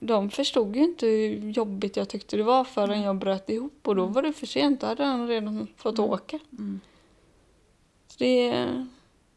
de 0.00 0.30
förstod 0.30 0.76
ju 0.76 0.84
inte 0.84 1.06
hur 1.06 1.50
jobbigt 1.50 1.96
jag 1.96 2.08
tyckte 2.08 2.36
det 2.36 2.42
var 2.42 2.64
förrän 2.64 3.02
jag 3.02 3.16
bröt 3.16 3.50
ihop 3.50 3.88
och 3.88 3.96
då 3.96 4.06
var 4.06 4.22
det 4.22 4.32
för 4.32 4.46
sent. 4.46 4.80
Då 4.80 4.86
hade 4.86 5.04
han 5.04 5.28
redan 5.28 5.66
fått 5.76 5.98
åka. 5.98 6.38
Mm. 6.52 6.80
Det 8.18 8.48
är, 8.48 8.86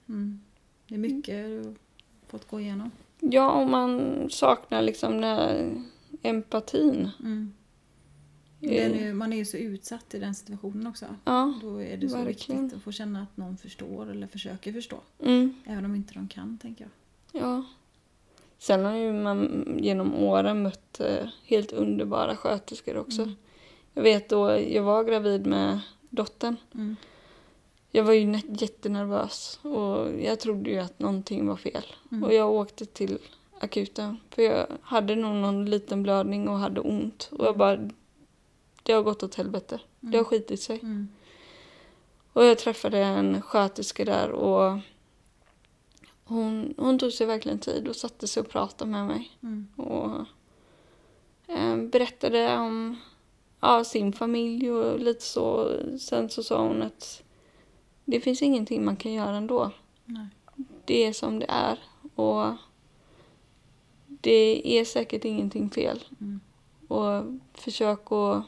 Mm. 0.09 0.39
Det 0.87 0.95
är 0.95 0.99
mycket 0.99 1.45
du 1.45 1.57
har 1.65 1.75
fått 2.27 2.47
gå 2.49 2.59
igenom. 2.59 2.91
ja, 3.19 3.51
om 3.51 3.71
man 3.71 4.25
saknar 4.29 4.81
liksom 4.81 5.11
den 5.13 5.23
här 5.23 5.73
empatin. 6.21 7.09
Mm. 7.19 7.53
Eh, 8.61 9.03
är, 9.07 9.13
man 9.13 9.33
är 9.33 9.37
ju 9.37 9.45
så 9.45 9.57
utsatt 9.57 10.13
i 10.13 10.19
den 10.19 10.35
situationen 10.35 10.87
också. 10.87 11.05
Ja. 11.25 11.53
Då 11.61 11.81
är 11.81 11.97
det 11.97 12.09
så 12.09 12.17
Verkligen. 12.23 12.61
viktigt 12.61 12.77
att 12.77 12.83
få 12.83 12.91
känna 12.91 13.21
att 13.21 13.37
någon 13.37 13.57
förstår 13.57 14.11
eller 14.11 14.27
försöker 14.27 14.73
förstå. 14.73 14.97
Mm, 15.19 15.53
Även 15.65 15.85
om 15.85 15.95
inte 15.95 16.13
de 16.13 16.27
kan, 16.27 16.57
tänker 16.61 16.87
jag. 17.31 17.41
ja. 17.41 17.63
Sen 18.57 18.85
har 18.85 18.95
ju 18.95 19.13
man 19.13 19.65
genom 19.81 20.15
åren 20.15 20.61
mött 20.63 20.99
eh, 20.99 21.27
helt 21.45 21.71
underbara 21.71 22.35
sköterskor 22.35 22.97
också. 22.97 23.21
Mm. 23.21 23.35
Jag 23.93 24.03
vet 24.03 24.29
då 24.29 24.59
jag 24.59 24.83
var 24.83 25.03
gravid 25.03 25.45
med 25.45 25.79
dottern. 26.09 26.55
Mm. 26.73 26.95
Jag 27.91 28.03
var 28.03 28.13
ju 28.13 28.41
jättenervös 28.49 29.59
och 29.61 30.21
jag 30.21 30.39
trodde 30.39 30.69
ju 30.69 30.77
att 30.77 30.99
någonting 30.99 31.47
var 31.47 31.55
fel. 31.55 31.85
Mm. 32.11 32.23
Och 32.23 32.33
jag 32.33 32.51
åkte 32.51 32.85
till 32.85 33.17
akuten 33.59 34.17
för 34.29 34.41
jag 34.41 34.67
hade 34.81 35.15
nog 35.15 35.35
någon 35.35 35.65
liten 35.65 36.03
blödning 36.03 36.49
och 36.49 36.57
hade 36.57 36.81
ont. 36.81 37.29
Och 37.31 37.45
jag 37.45 37.57
bara, 37.57 37.89
det 38.83 38.93
har 38.93 39.03
gått 39.03 39.23
åt 39.23 39.35
helvete. 39.35 39.79
Det 39.99 40.17
har 40.17 40.23
skitit 40.23 40.61
sig. 40.61 40.79
Mm. 40.79 41.09
Och 42.33 42.45
jag 42.45 42.57
träffade 42.57 42.97
en 42.97 43.41
sköterska 43.41 44.05
där 44.05 44.31
och 44.31 44.79
hon, 46.23 46.73
hon 46.77 46.99
tog 46.99 47.11
sig 47.11 47.27
verkligen 47.27 47.59
tid 47.59 47.87
och 47.87 47.95
satte 47.95 48.27
sig 48.27 48.41
och 48.41 48.49
pratade 48.49 48.91
med 48.91 49.05
mig. 49.05 49.31
Mm. 49.43 49.67
Och 49.75 50.25
eh, 51.47 51.77
berättade 51.77 52.57
om 52.57 52.97
ja, 53.59 53.83
sin 53.83 54.13
familj 54.13 54.71
och 54.71 54.99
lite 54.99 55.25
så. 55.25 55.77
Sen 55.99 56.29
så 56.29 56.43
sa 56.43 56.67
hon 56.67 56.81
att 56.81 57.23
det 58.11 58.19
finns 58.19 58.41
ingenting 58.41 58.85
man 58.85 58.95
kan 58.95 59.13
göra 59.13 59.35
ändå. 59.35 59.71
Nej. 60.05 60.27
Det 60.85 61.05
är 61.05 61.13
som 61.13 61.39
det 61.39 61.45
är. 61.49 61.79
Och 62.15 62.53
det 64.07 64.79
är 64.79 64.85
säkert 64.85 65.25
ingenting 65.25 65.69
fel. 65.69 66.03
Mm. 66.21 66.39
Och 66.87 67.23
försök 67.53 68.11
att 68.11 68.45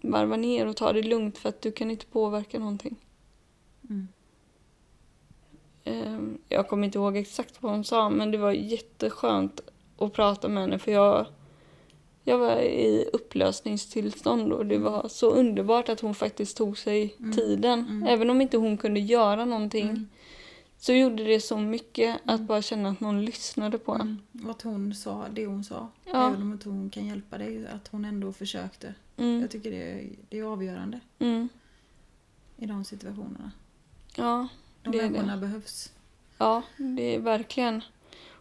varva 0.00 0.36
ner 0.36 0.66
och 0.66 0.76
ta 0.76 0.92
det 0.92 1.02
lugnt 1.02 1.38
för 1.38 1.48
att 1.48 1.62
du 1.62 1.72
kan 1.72 1.90
inte 1.90 2.06
påverka 2.06 2.58
någonting. 2.58 2.96
Mm. 3.90 4.08
Ehm, 5.84 6.38
Jag 6.48 6.68
kommer 6.68 6.84
inte 6.84 6.98
ihåg 6.98 7.16
exakt 7.16 7.62
vad 7.62 7.72
hon 7.72 7.84
sa 7.84 8.10
men 8.10 8.30
det 8.30 8.38
var 8.38 8.52
jätteskönt 8.52 9.60
att 9.98 10.12
prata 10.12 10.48
med 10.48 10.62
henne 10.62 10.78
för 10.78 10.92
jag, 10.92 11.26
jag 12.24 12.38
var 12.38 12.56
i 12.60 13.04
upplösningstillstånd 13.12 14.52
och 14.52 14.66
det 14.66 14.78
var 14.78 15.08
så 15.08 15.30
underbart 15.30 15.88
att 15.88 16.00
hon 16.00 16.14
faktiskt 16.14 16.56
tog 16.56 16.78
sig 16.78 17.14
Mm. 17.18 17.32
tiden. 17.32 17.78
Mm. 17.80 18.02
Även 18.08 18.30
om 18.30 18.40
inte 18.40 18.56
hon 18.56 18.76
kunde 18.76 19.00
göra 19.00 19.44
någonting 19.44 19.88
Mm. 19.88 20.08
så 20.78 20.92
gjorde 20.92 21.24
det 21.24 21.40
så 21.40 21.58
mycket 21.58 22.16
att 22.24 22.34
Mm. 22.34 22.46
bara 22.46 22.62
känna 22.62 22.88
att 22.88 23.00
någon 23.00 23.24
lyssnade 23.24 23.78
på 23.78 23.92
en. 23.92 24.22
Mm. 24.34 24.50
Att 24.50 24.62
hon 24.62 24.94
sa 24.94 25.26
det 25.32 25.46
hon 25.46 25.64
sa. 25.64 25.88
Ja. 26.04 26.28
Även 26.28 26.42
om 26.42 26.52
inte 26.52 26.68
hon 26.68 26.90
kan 26.90 27.06
hjälpa 27.06 27.38
dig. 27.38 27.66
Att 27.66 27.88
hon 27.88 28.04
ändå 28.04 28.32
försökte. 28.32 28.94
Mm. 29.16 29.40
Jag 29.40 29.50
tycker 29.50 29.70
det 29.70 29.76
är, 29.92 30.08
det 30.28 30.38
är 30.38 30.42
avgörande 30.44 31.00
i 32.56 32.66
de 32.66 32.84
situationerna. 32.84 33.50
Ja, 34.16 34.48
De 34.82 34.90
Det 34.90 34.98
är 34.98 35.02
det. 35.02 35.10
människorna 35.10 35.36
behövs. 35.36 35.92
ja, 36.38 36.62
det 36.76 37.14
är 37.14 37.18
verkligen. 37.18 37.82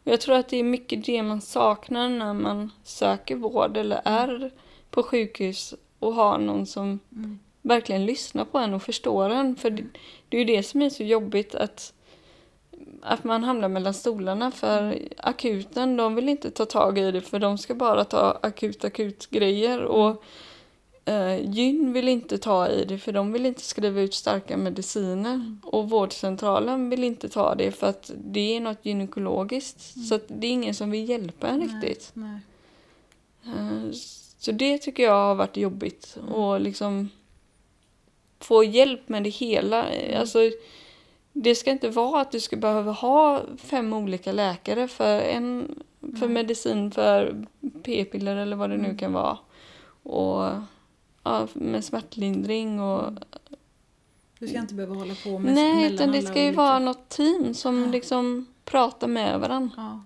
Och 0.04 0.12
jag 0.12 0.22
tror 0.22 0.36
att 0.36 0.50
det 0.50 0.58
är 0.58 0.64
mycket 0.64 1.06
det 1.06 1.24
man 1.24 1.42
saknar 1.42 2.10
när 2.10 2.34
man 2.34 2.72
söker 2.84 3.36
vård 3.36 3.78
eller 3.78 4.02
är 4.06 4.52
på 4.90 5.04
sjukhus 5.04 5.74
och 6.00 6.14
har 6.14 6.38
någon 6.38 6.66
som 6.66 7.00
Mm. 7.12 7.40
verkligen 7.62 8.06
lyssnar 8.06 8.46
på 8.46 8.58
en 8.58 8.74
och 8.74 8.84
förstår 8.84 9.30
en. 9.30 9.56
För 9.56 9.70
det, 9.70 9.84
det 10.30 10.38
är 10.38 10.40
ju 10.40 10.46
det 10.56 10.64
som 10.64 10.82
är 10.82 10.90
så 10.90 11.04
jobbigt 11.04 11.56
att, 11.56 11.94
att 13.02 13.24
man 13.24 13.44
hamnar 13.44 13.70
mellan 13.70 13.94
stolarna. 13.94 14.52
För 14.52 15.00
akuten, 15.18 15.98
de 15.98 16.16
vill 16.16 16.30
inte 16.30 16.52
ta 16.52 16.66
tag 16.66 16.98
i 16.98 17.12
det 17.12 17.22
för 17.22 17.40
de 17.40 17.58
ska 17.58 17.76
bara 17.76 18.04
ta 18.06 18.40
akut 18.42 18.86
akut 18.86 19.30
grejer. 19.30 19.84
Och 19.84 20.24
eh, 21.06 21.52
gyn 21.52 21.94
vill 21.94 22.08
inte 22.08 22.38
ta 22.38 22.68
i 22.68 22.86
det 22.86 22.98
för 22.98 23.12
de 23.12 23.32
vill 23.32 23.46
inte 23.46 23.62
skriva 23.62 24.02
ut 24.02 24.14
starka 24.14 24.58
mediciner. 24.58 25.56
Och 25.64 25.90
vårdcentralen 25.90 26.90
vill 26.90 27.04
inte 27.04 27.30
ta 27.30 27.56
det 27.56 27.72
för 27.72 27.88
att 27.88 28.12
det 28.18 28.56
är 28.56 28.60
något 28.60 28.86
gynekologiskt. 28.86 30.08
Så 30.08 30.16
att 30.16 30.26
det 30.28 30.48
är 30.48 30.52
ingen 30.52 30.74
som 30.74 30.92
vill 30.92 31.10
hjälpa 31.10 31.48
en 31.48 31.62
riktigt. 31.62 32.12
Nej. 32.14 32.40
Eh, 33.46 33.92
Så 34.38 34.52
det 34.52 34.78
tycker 34.78 35.04
jag 35.04 35.14
har 35.28 35.36
varit 35.36 35.58
jobbigt. 35.58 36.18
Och 36.34 36.62
liksom 36.62 37.10
få 38.40 38.64
hjälp 38.64 39.10
med 39.10 39.24
det 39.24 39.30
hela. 39.30 39.86
Alltså, 40.16 40.40
det 41.34 41.56
ska 41.56 41.72
inte 41.72 41.90
vara 41.90 42.22
att 42.22 42.32
du 42.32 42.40
ska 42.40 42.56
behöva 42.56 42.92
ha 42.92 43.42
fem 43.58 43.94
olika 43.94 44.32
läkare 44.32 44.88
för 44.88 45.20
en 45.22 45.76
för 46.20 46.28
medicin 46.28 46.92
för 46.92 47.46
p-piller 47.84 48.36
eller 48.36 48.56
vad 48.56 48.70
det 48.70 48.78
nu 48.78 48.98
kan 48.98 49.14
vara. 49.14 49.38
Och 50.04 50.48
ja, 51.24 51.48
med 51.54 51.84
smärtlindring 51.84 52.80
och... 52.80 53.14
Du 54.40 54.48
ska 54.48 54.58
inte 54.60 54.74
behöva 54.74 54.96
hålla 54.96 55.16
på 55.24 55.40
med 55.40 55.54
Nej, 55.54 55.94
utan 55.94 56.12
det 56.12 56.22
ska 56.22 56.44
ju 56.44 56.52
vara 56.52 56.80
något 56.80 57.10
team 57.10 57.54
som 57.54 57.82
Ja. 57.82 57.88
liksom 57.88 58.46
pratar 58.66 59.08
med 59.08 59.40
varandra. 59.40 59.74
Ja. 59.78 60.02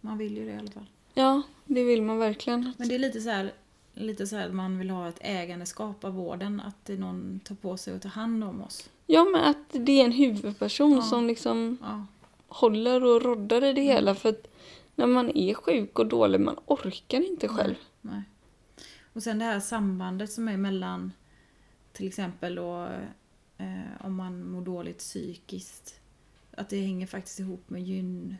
Man 0.00 0.18
vill 0.18 0.36
ju 0.36 0.44
det 0.44 0.52
i 0.52 0.56
alla 0.58 0.70
fall. 0.70 0.86
Ja, 1.14 1.42
det 1.64 1.84
vill 1.84 2.02
man 2.02 2.18
verkligen. 2.18 2.72
Men 2.76 2.88
det 2.88 2.94
är 2.94 2.98
lite 2.98 3.20
så 3.20 3.30
här, 3.30 3.52
lite 3.94 4.26
så 4.26 4.36
här 4.36 4.46
att 4.48 4.54
man 4.54 4.78
vill 4.78 4.90
ha 4.90 5.08
ett 5.08 5.18
ägandeskap 5.20 6.04
av 6.04 6.14
vården. 6.14 6.60
Att 6.66 6.84
det 6.84 6.96
någon 6.96 7.40
tar 7.44 7.54
på 7.54 7.76
sig 7.76 7.94
att 7.96 8.02
ta 8.02 8.08
hand 8.08 8.44
om 8.44 8.62
oss. 8.62 8.88
Ja, 9.06 9.24
men 9.24 9.40
att 9.44 9.56
det 9.72 10.00
är 10.00 10.04
en 10.04 10.12
huvudperson 10.12 10.92
Ja. 10.92 11.02
som 11.02 11.26
liksom 11.26 11.78
Ja. 11.82 12.06
håller 12.48 13.04
och 13.04 13.22
roddar 13.22 13.64
i 13.64 13.72
det 13.72 13.80
Mm. 13.80 13.94
hela. 13.94 14.14
För 14.14 14.28
att 14.28 14.46
när 14.94 15.06
man 15.06 15.36
är 15.36 15.54
sjuk 15.54 15.98
och 15.98 16.06
dålig, 16.06 16.40
man 16.40 16.56
orkar 16.66 17.20
inte 17.26 17.48
själv. 17.48 17.74
Nej. 18.00 18.22
Och 19.14 19.22
sen 19.22 19.38
det 19.38 19.44
här 19.44 19.60
sambandet 19.60 20.32
som 20.32 20.48
är 20.48 20.56
mellan 20.56 21.12
till 21.92 22.06
exempel 22.06 22.54
då, 22.54 22.88
eh, 23.58 24.06
om 24.06 24.14
man 24.14 24.50
mår 24.50 24.60
dåligt 24.62 24.98
psykiskt. 24.98 26.00
Att 26.56 26.68
det 26.68 26.80
hänger 26.80 27.06
faktiskt 27.06 27.40
ihop 27.40 27.70
med 27.70 27.82
gyn 27.82 28.36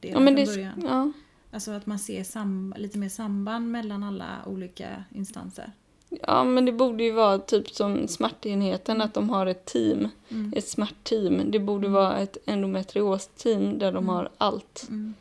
Ja, 0.00 0.12
från 0.12 0.24
det, 0.24 0.46
början. 0.46 0.82
ja, 0.82 1.12
Alltså 1.50 1.70
att 1.70 1.86
man 1.86 1.98
ser 1.98 2.24
sam- 2.24 2.74
lite 2.76 2.98
mer 2.98 3.08
samband 3.08 3.70
mellan 3.70 4.02
alla 4.02 4.38
olika 4.46 5.04
instanser. 5.14 5.72
ja, 6.08 6.44
men 6.44 6.64
det 6.64 6.72
borde 6.72 7.04
ju 7.04 7.12
vara 7.12 7.38
typ 7.38 7.70
som 7.70 8.08
smärtenheten, 8.08 9.00
att 9.00 9.14
de 9.14 9.30
har 9.30 9.46
ett 9.46 9.64
team. 9.64 10.08
Mm. 10.28 10.52
Ett 10.56 10.68
smärtteam. 10.68 11.50
Det 11.50 11.58
borde 11.58 11.88
vara 11.88 12.18
ett 12.18 12.36
endometrios-team 12.46 13.78
där 13.78 13.92
de 13.92 14.08
har 14.08 14.28
allt. 14.38 14.86
Mm. 14.88 15.14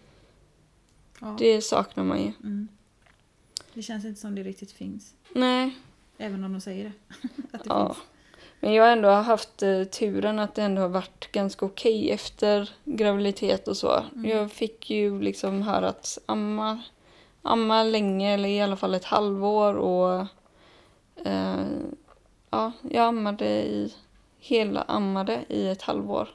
Ja. 1.21 1.35
Det 1.39 1.61
saknar 1.61 2.03
man 2.03 2.19
ju. 2.21 2.31
Det 3.77 3.83
känns 3.83 4.05
inte 4.05 4.21
som 4.21 4.35
det 4.35 4.43
riktigt 4.43 4.71
finns. 4.71 5.13
Nej, 5.33 5.75
Även 6.17 6.43
om 6.43 6.51
de 6.51 6.61
säger 6.61 6.83
det. 6.83 6.91
att 7.57 7.63
det 7.63 7.69
ja. 7.69 7.93
finns. 7.93 8.05
Men 8.59 8.73
jag 8.73 8.83
har 8.83 8.91
ändå 8.91 9.09
haft 9.09 9.63
eh, 9.63 9.83
turen 9.83 10.39
att 10.39 10.55
det 10.55 10.63
ändå 10.63 10.81
har 10.81 10.89
varit 10.89 11.31
ganska 11.31 11.65
okej 11.65 12.11
efter 12.11 12.69
graviditet 12.85 13.67
och 13.67 13.77
så. 13.77 14.03
Mm. 14.15 14.29
Jag 14.29 14.51
fick 14.51 14.89
ju 14.89 15.21
liksom 15.21 15.61
höra 15.61 15.89
att 15.89 16.17
amma, 16.25 16.81
amma 17.41 17.83
länge, 17.83 18.33
eller 18.33 18.49
i 18.49 18.61
alla 18.61 18.75
fall 18.75 18.93
ett 18.93 19.05
halvår. 19.05 19.73
Och 19.73 20.27
eh, 21.25 21.65
ja, 22.49 22.71
jag 22.89 23.03
ammade 23.03 23.45
i, 23.47 23.93
hela 24.39 24.81
ammade 24.81 25.45
i 25.49 25.67
ett 25.67 25.81
halvår. 25.81 26.29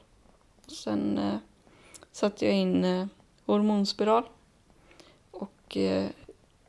Sen 0.67 1.17
eh, 1.17 1.37
satte 2.11 2.45
jag 2.45 2.55
in 2.55 2.83
eh, 2.85 3.07
hormonspiral. 3.45 4.23
Och 5.31 5.77
eh, 5.77 6.09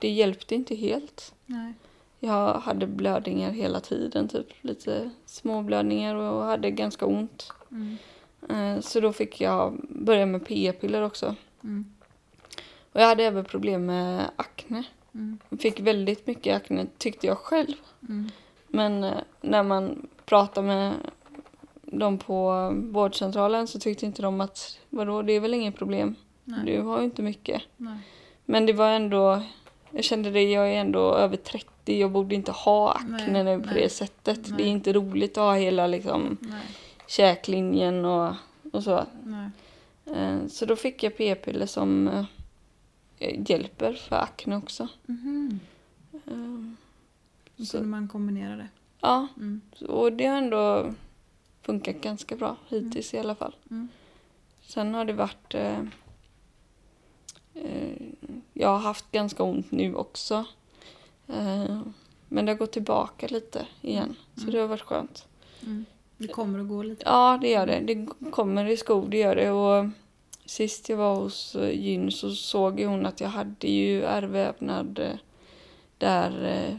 det 0.05 0.11
hjälpte 0.11 0.55
inte 0.55 0.75
helt. 0.75 1.35
Nej. 1.47 1.75
Jag 2.21 2.55
hade 2.55 2.87
blödningar 2.87 3.51
hela 3.51 3.81
tiden, 3.81 4.29
typ 4.29 4.47
lite 4.61 5.11
små 5.27 5.63
blödningar 5.63 6.15
och 6.15 6.45
hade 6.45 6.71
ganska 6.71 7.07
ont. 7.07 7.53
Mm. 7.71 7.97
Eh, 8.49 8.81
Så 8.81 9.01
då 9.01 9.13
fick 9.13 9.41
jag 9.41 9.87
börja 9.89 10.27
med 10.27 10.47
p-piller 10.47 11.03
också. 11.03 11.35
Mm. 11.63 11.85
Och 12.93 13.01
jag 13.01 13.07
hade 13.07 13.25
även 13.25 13.45
problem 13.45 13.87
med 13.87 14.31
akne. 14.37 14.85
Mm. 15.15 15.39
Fick 15.59 15.81
väldigt 15.81 16.27
mycket 16.27 16.57
akne, 16.57 16.87
tyckte 16.99 17.27
jag 17.27 17.39
själv. 17.39 17.75
Mm. 18.09 18.31
Men 18.69 19.05
eh, 19.05 19.19
när 19.41 19.63
man 19.63 20.07
pratade 20.25 20.67
med 20.67 20.93
dem 21.83 22.19
på 22.19 22.71
vårdcentralen 22.75 23.67
så 23.67 23.79
tyckte 23.79 24.07
inte 24.07 24.23
de 24.23 24.41
att 24.41 24.79
vadå, 24.91 25.23
det 25.23 25.33
är 25.33 25.41
väl 25.41 25.55
inget 25.55 25.77
problem. 25.77 26.15
Nej. 26.45 26.61
Du 26.67 26.81
har 26.81 26.99
ju 26.99 27.05
inte 27.05 27.23
mycket. 27.23 27.63
Nej. 27.77 27.99
Men 28.45 28.67
det 28.67 28.73
var 28.73 28.91
ändå, 28.91 29.43
jag 29.95 30.05
kände 30.05 30.31
det, 30.31 30.43
jag 30.51 30.71
är 30.71 30.81
ändå 30.81 31.15
över 31.15 31.37
30, 31.37 31.99
jag 32.01 32.11
borde 32.11 32.35
inte 32.35 32.53
ha 32.53 32.93
akne 32.93 33.43
nu 33.43 33.61
på 33.61 33.67
nej, 33.67 33.83
det 33.83 33.89
sättet. 33.89 34.45
Det 34.45 34.53
nej. 34.53 34.63
är 34.63 34.67
inte 34.67 34.93
roligt 34.93 35.31
att 35.39 35.45
ha 35.45 35.55
hela 35.55 35.87
liksom 35.87 36.37
Nej. 36.41 36.61
käklinjen 37.07 38.05
och, 38.05 38.35
och 38.73 38.83
så. 38.83 39.05
Eh, 40.15 40.47
Så 40.49 40.67
då 40.67 40.77
fick 40.77 41.03
jag 41.03 41.17
p-piller 41.17 41.67
som 41.67 42.09
eh, 43.19 43.51
hjälper 43.51 43.93
för 43.93 44.17
akne 44.17 44.57
också. 44.57 44.89
Eh, 46.13 46.35
Då 47.57 47.65
Så- 47.65 47.73
kunde 47.79 47.89
man 47.89 48.09
kombinera 48.09 48.57
det. 48.57 48.69
Ja, 49.01 49.27
Mm. 49.37 49.61
och 49.89 50.13
det 50.13 50.27
har 50.27 50.37
ändå 50.39 50.93
funkat 51.63 52.01
ganska 52.01 52.37
bra 52.37 52.57
hittills 52.69 53.15
i 53.15 53.19
alla 53.19 53.35
fall. 53.35 53.55
Mm. 53.71 53.89
Sen 54.63 54.95
har 54.95 55.05
det 55.05 55.13
varit... 55.13 55.55
Eh, 55.55 55.79
eh, 57.55 58.04
jag 58.65 58.71
har 58.71 58.79
haft 58.79 59.13
ganska 59.13 59.43
ont 59.43 59.71
nu 59.71 59.95
också. 59.95 60.45
Eh, 61.29 61.81
men 62.29 62.47
det 62.47 62.53
har 62.53 62.59
gått 62.59 62.73
tillbaka 62.73 63.27
lite 63.27 63.67
igen. 63.83 64.17
Så 64.37 64.51
det 64.51 64.59
har 64.59 64.67
varit 64.67 64.83
skönt. 64.83 65.27
Mm. 65.63 65.85
Det 66.17 66.29
kommer 66.29 66.61
att 66.61 66.69
gå 66.69 66.83
lite. 66.83 67.03
Ja, 67.07 67.39
det 67.41 67.51
gör 67.51 67.67
det. 67.67 67.81
Det 67.81 68.31
kommer 68.31 68.67
i 68.67 68.77
skor, 68.77 69.09
det 69.09 69.19
gör 69.19 69.37
det. 69.37 69.51
Och 69.51 69.87
sist 70.45 70.89
jag 70.89 70.97
var 70.97 71.15
hos 71.17 71.55
eh, 71.55 71.81
gyn 71.81 72.11
så 72.11 72.31
såg 72.31 72.81
hon 72.81 73.07
att 73.07 73.21
jag 73.21 73.29
hade 73.29 73.69
ju 73.69 74.03
ärrvävnad 74.03 74.99
eh, 74.99 75.17
där 75.99 76.71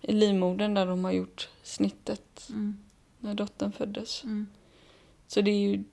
i 0.00 0.12
livmodern 0.12 0.74
där 0.74 0.86
de 0.86 1.04
har 1.04 1.12
gjort 1.12 1.48
snittet 1.62 2.48
Mm. 2.50 2.78
när 3.18 3.34
dottern 3.34 3.72
föddes. 3.72 4.24
Mm. 4.24 4.46
Så 5.26 5.40
det 5.40 5.50
är 5.50 5.58
ju 5.58 5.84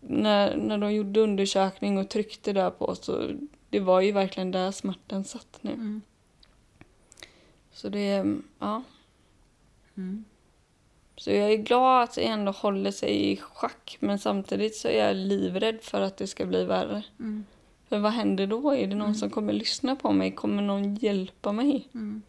när, 0.00 0.56
när 0.56 0.78
de 0.78 0.92
gjorde 0.94 1.20
undersökning 1.20 1.98
och 1.98 2.08
tryckte 2.08 2.52
där 2.52 2.70
på 2.70 2.94
så 2.94 3.30
det 3.74 3.80
var 3.80 4.00
ju 4.00 4.12
verkligen 4.12 4.50
där 4.50 4.70
smärtan 4.70 5.24
satt 5.24 5.58
nu. 5.60 5.72
Mm. 5.72 6.02
Så 7.72 7.88
det 7.88 8.24
ja. 8.58 8.82
Mm. 9.96 10.24
Så 11.16 11.30
jag 11.30 11.52
är 11.52 11.56
glad 11.56 12.02
att 12.02 12.14
det 12.14 12.26
ändå 12.26 12.52
håller 12.52 12.90
sig 12.90 13.32
i 13.32 13.36
schack 13.36 13.96
men 14.00 14.18
samtidigt 14.18 14.76
så 14.76 14.88
är 14.88 15.06
jag 15.06 15.16
livrädd 15.16 15.82
för 15.82 16.00
att 16.00 16.16
det 16.16 16.26
ska 16.26 16.46
bli 16.46 16.64
värre. 16.64 17.02
Mm. 17.18 17.44
För 17.88 17.98
vad 17.98 18.12
händer 18.12 18.46
då? 18.46 18.70
Är 18.70 18.86
det 18.86 18.94
någon 18.94 19.02
Mm. 19.02 19.14
som 19.14 19.30
kommer 19.30 19.52
lyssna 19.52 19.96
på 19.96 20.12
mig? 20.12 20.34
Kommer 20.34 20.62
någon 20.62 20.94
hjälpa 20.94 21.52
mig? 21.52 21.88
Mm. 21.94 22.22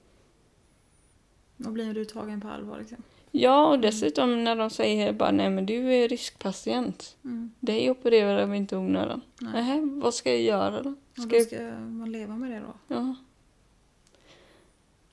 Då 1.57 1.71
blir 1.71 1.93
du 1.93 2.05
tagen 2.05 2.41
på 2.41 2.47
allvar 2.47 2.79
liksom. 2.79 3.03
Ja, 3.37 3.67
och 3.67 3.79
dessutom 3.79 4.43
när 4.43 4.55
de 4.55 4.69
säger 4.69 5.13
bara 5.13 5.31
nej 5.31 5.49
men 5.49 5.65
du 5.65 5.93
är 5.93 6.07
riskpatient. 6.07 7.17
Mm. 7.23 7.51
Dig 7.59 7.91
opererar 7.91 8.45
vi 8.45 8.57
inte 8.57 8.75
i 8.75 8.77
onödan. 8.77 9.21
Nej. 9.41 9.53
Nähä, 9.53 9.81
vad 9.81 10.13
ska 10.13 10.31
jag 10.31 10.41
göra 10.41 10.81
då? 10.81 10.93
Ska 11.13 11.25
då 11.25 11.35
jag... 11.35 11.45
ska 11.45 11.61
man 11.79 12.11
leva 12.11 12.35
med 12.35 12.51
det 12.51 12.59
då? 12.59 12.95
Ja. 12.95 13.15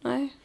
Nej. 0.01 0.37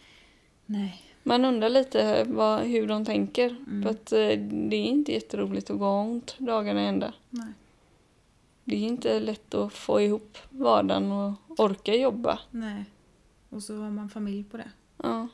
Nej. 0.65 1.03
Man 1.23 1.45
undrar 1.45 1.69
lite 1.69 2.23
vad, 2.23 2.61
hur 2.61 2.87
de 2.87 3.05
tänker. 3.05 3.49
Mm. 3.49 3.83
För 3.83 3.89
att 3.89 4.11
eh, 4.11 4.39
det 4.69 4.75
är 4.75 4.85
inte 4.85 5.11
jätteroligt 5.11 5.69
att 5.69 5.79
gå 5.79 5.89
ont 5.89 6.35
dagarna 6.37 6.81
ända. 6.81 7.13
Nej. 7.29 7.53
Det 8.63 8.75
är 8.75 8.87
inte 8.87 9.19
lätt 9.19 9.53
att 9.53 9.73
få 9.73 10.01
ihop 10.01 10.37
vardagen 10.49 11.11
och 11.11 11.33
orka 11.47 11.95
jobba. 11.95 12.39
Nej. 12.51 12.85
Och 13.49 13.63
så 13.63 13.75
har 13.75 13.89
man 13.89 14.09
familj 14.09 14.43
på 14.43 14.57
det. 14.57 14.71
Ja. 14.97 15.27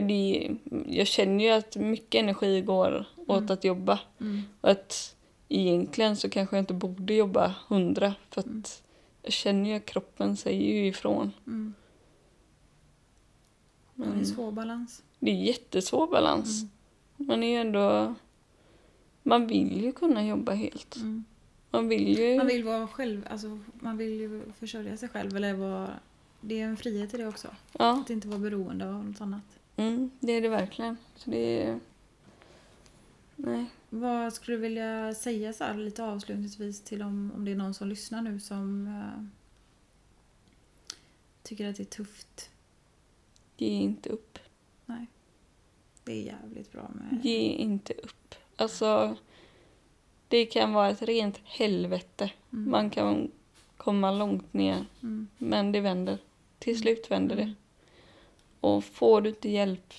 Det 0.00 0.50
jag 0.86 1.06
känner 1.06 1.44
ju 1.44 1.50
att 1.50 1.76
mycket 1.76 2.18
energi 2.18 2.60
går 2.60 3.04
åt 3.26 3.38
Mm. 3.40 3.50
att 3.50 3.64
jobba. 3.64 4.00
Mm. 4.20 4.42
Och 4.60 4.70
att 4.70 5.16
egentligen 5.48 6.16
så 6.16 6.30
kanske 6.30 6.56
jag 6.56 6.62
inte 6.62 6.74
borde 6.74 7.14
jobba 7.14 7.54
hundra. 7.68 8.14
För 8.30 8.40
att 8.40 8.46
Mm. 8.46 8.62
jag 9.22 9.32
känner 9.32 9.70
ju 9.70 9.76
att 9.76 9.86
kroppen 9.86 10.36
säger 10.36 10.74
ju 10.74 10.86
ifrån. 10.86 11.32
Mm. 11.46 11.74
Det 13.94 14.02
är 14.02 14.08
Men 14.08 14.18
en 14.18 14.26
svår 14.26 14.52
balans. 14.52 15.02
det 15.18 15.30
är 15.30 15.34
jättesvår 15.44 16.06
balans. 16.06 16.62
Mm. 16.62 17.28
Man 17.28 17.42
är 17.42 17.48
ju 17.48 17.56
ändå... 17.56 18.14
Man 19.22 19.46
vill 19.46 19.84
ju 19.84 19.92
kunna 19.92 20.26
jobba 20.26 20.52
helt. 20.52 20.96
Mm. 20.96 21.24
Man 21.70 21.88
vill 21.88 22.18
ju... 22.18 22.36
Man 22.36 22.46
vill 22.46 22.64
vara 22.64 22.88
själv, 22.88 23.26
alltså 23.30 23.58
man 23.74 23.96
vill 23.96 24.20
ju 24.20 24.42
försörja 24.58 24.96
sig 24.96 25.08
själv 25.08 25.36
eller 25.36 25.54
vara... 25.54 25.90
Det 26.40 26.60
är 26.60 26.64
en 26.64 26.76
frihet 26.76 27.14
i 27.14 27.16
det 27.16 27.26
också. 27.26 27.48
Ja. 27.78 28.00
Att 28.00 28.10
inte 28.10 28.28
vara 28.28 28.38
beroende 28.38 28.88
av 28.88 29.04
något 29.04 29.20
annat. 29.20 29.42
Mm, 29.88 30.10
det 30.20 30.32
är 30.32 30.40
det 30.40 30.48
verkligen. 30.48 30.96
Så 31.16 31.30
det 31.30 31.62
är... 31.62 31.80
Nej. 33.36 33.64
Vad 33.90 34.32
skulle 34.32 34.56
du 34.56 34.60
vilja 34.60 35.14
säga 35.14 35.52
så 35.52 35.64
här 35.64 35.74
lite 35.74 36.04
avslutningsvis 36.04 36.82
till 36.84 37.02
om, 37.02 37.32
om 37.36 37.44
det 37.44 37.50
är 37.50 37.56
någon 37.56 37.74
som 37.74 37.88
lyssnar 37.88 38.22
nu 38.22 38.40
som 38.40 38.86
eh, 38.86 39.24
tycker 41.42 41.68
att 41.68 41.76
det 41.76 41.82
är 41.82 41.84
tufft? 41.84 42.50
Ge 43.56 43.68
inte 43.68 44.08
upp. 44.08 44.38
Nej. 44.86 45.06
Det 46.04 46.12
är 46.12 46.22
jävligt 46.22 46.72
bra 46.72 46.90
med... 46.94 47.24
Ge 47.24 47.38
inte 47.38 47.92
upp. 47.92 48.34
Alltså, 48.56 49.16
det 50.28 50.46
kan 50.46 50.72
vara 50.72 50.90
ett 50.90 51.02
rent 51.02 51.40
helvete. 51.44 52.30
Mm. 52.52 52.70
Man 52.70 52.90
kan 52.90 53.30
komma 53.76 54.10
långt 54.10 54.52
ner, 54.52 54.86
Mm. 55.02 55.28
men 55.38 55.72
det 55.72 55.80
vänder. 55.80 56.18
Till 56.58 56.78
slut 56.80 57.10
vänder 57.10 57.36
det. 57.36 57.52
Mm. 58.62 58.74
Och 58.76 58.84
får 58.84 59.20
du 59.20 59.28
inte 59.28 59.48
hjälp, 59.48 59.94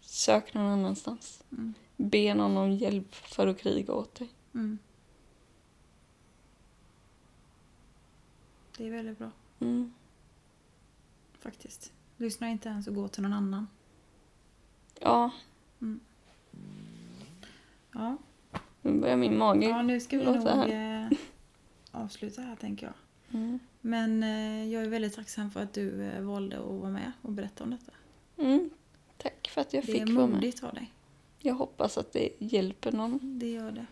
sök 0.00 0.54
någon 0.54 0.66
annanstans. 0.66 1.44
Mm. 1.52 1.74
Be 1.96 2.34
någon 2.34 2.56
om 2.56 2.72
hjälp 2.72 3.14
för 3.14 3.46
att 3.46 3.58
kriga 3.58 3.92
åt 3.94 4.14
dig. 4.14 4.28
Mm. 4.54 4.78
Det 8.76 8.86
är 8.86 8.90
väldigt 8.90 9.18
bra 9.18 9.30
Mm. 9.60 9.92
faktiskt. 11.38 11.92
Lyssna 12.16 12.48
inte 12.48 12.68
ens 12.68 12.86
och 12.88 12.94
gå 12.94 13.08
till 13.08 13.22
någon 13.22 13.32
annan. 13.32 13.66
Ja, 15.00 15.30
Ja, 17.92 18.16
nu 18.82 19.00
börjar 19.00 19.16
min 19.16 19.38
mage 19.38 19.66
ja 19.68 19.82
nu 19.82 20.00
ska 20.00 20.18
vi 20.18 20.24
nog 20.24 20.36
här. 20.36 21.02
eh, 21.04 21.18
avsluta 21.90 22.42
här 22.42 22.56
tänker 22.56 22.86
jag. 22.86 22.94
Mm. 23.40 23.58
Men 23.80 24.22
eh, 24.22 24.72
jag 24.72 24.82
är 24.84 24.88
väldigt 24.88 25.14
tacksam 25.14 25.50
för 25.50 25.60
att 25.62 25.72
du 25.72 26.02
eh, 26.04 26.22
valde 26.22 26.58
att 26.58 26.80
vara 26.80 26.90
med 26.90 27.12
och 27.22 27.32
berätta 27.32 27.64
om 27.64 27.70
detta. 27.70 27.92
Mm. 28.36 28.70
Tack 29.18 29.48
för 29.48 29.60
att 29.60 29.72
jag 29.72 29.82
Det 29.82 29.92
fick 29.92 30.02
är 30.02 30.06
vara 30.12 30.26
med. 30.26 30.34
modigt 30.34 30.62
av 30.64 30.74
dig. 30.74 30.92
Jag 31.38 31.54
hoppas 31.54 31.98
att 31.98 32.12
det 32.12 32.28
hjälper 32.38 32.92
någon. 32.92 33.38
Det 33.38 33.50
gör 33.50 33.70
det. 33.70 33.86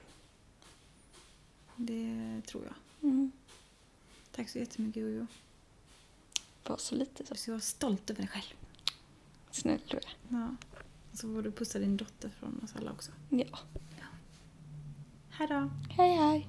Det 1.77 2.41
tror 2.47 2.65
jag. 2.65 2.75
Mm. 3.11 3.33
Tack 4.33 4.49
så 4.49 4.59
jättemycket 4.59 5.03
Jojo. 5.03 5.27
Var 6.67 6.77
så 6.77 6.95
lite 6.95 7.27
så 7.27 7.35
Du 7.35 7.39
ska 7.41 7.51
vara 7.53 7.61
stolt 7.61 8.11
över 8.11 8.21
dig 8.23 8.29
själv. 8.29 8.55
snäll 9.51 9.81
du 9.91 9.97
är. 9.97 10.17
Ja. 10.29 10.57
Och 11.13 11.19
så 11.19 11.35
får 11.35 11.43
du 11.43 11.53
pussa 11.53 11.79
din 11.79 11.97
dotter 11.97 12.29
från 12.29 12.61
oss 12.65 12.75
alla 12.77 12.93
också. 12.93 13.13
Ja. 13.29 13.59
Hej 15.31 15.49
då! 15.49 15.71
Hej 15.91 16.17
hej. 16.17 16.49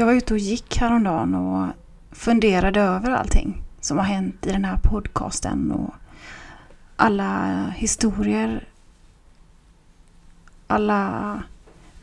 Jag 0.00 0.06
var 0.06 0.12
ute 0.12 0.34
och 0.34 0.38
gick 0.38 0.76
häromdagen 0.76 1.34
och 1.34 1.68
funderade 2.10 2.80
över 2.80 3.10
allting 3.10 3.62
som 3.80 3.98
har 3.98 4.04
hänt 4.04 4.46
i 4.46 4.52
den 4.52 4.64
här 4.64 4.76
podcasten 4.76 5.72
och 5.72 5.94
alla 6.96 7.64
historier, 7.76 8.68
alla 10.66 11.42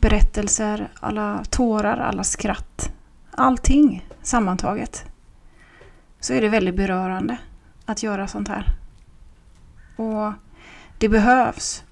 berättelser, 0.00 0.88
alla 1.00 1.44
tårar, 1.50 1.96
alla 1.96 2.24
skratt. 2.24 2.92
Allting 3.30 4.06
sammantaget. 4.22 5.04
Så 6.20 6.32
är 6.32 6.40
det 6.40 6.48
väldigt 6.48 6.76
berörande 6.76 7.38
att 7.84 8.02
göra 8.02 8.28
sånt 8.28 8.48
här. 8.48 8.66
Och 9.96 10.32
det 10.98 11.08
behövs. 11.08 11.84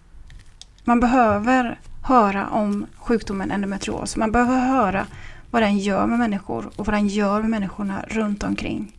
Man 0.84 1.00
behöver 1.00 1.80
höra 2.02 2.48
om 2.48 2.86
sjukdomen 2.96 3.50
endometrios. 3.50 4.16
Man 4.16 4.32
behöver 4.32 4.60
höra 4.60 5.06
vad 5.56 5.62
den 5.62 5.78
gör 5.78 6.06
med 6.06 6.18
människor 6.18 6.70
och 6.76 6.86
vad 6.86 6.94
den 6.94 7.08
gör 7.08 7.40
med 7.40 7.50
människorna 7.50 8.04
runt 8.08 8.42
omkring. 8.42 8.92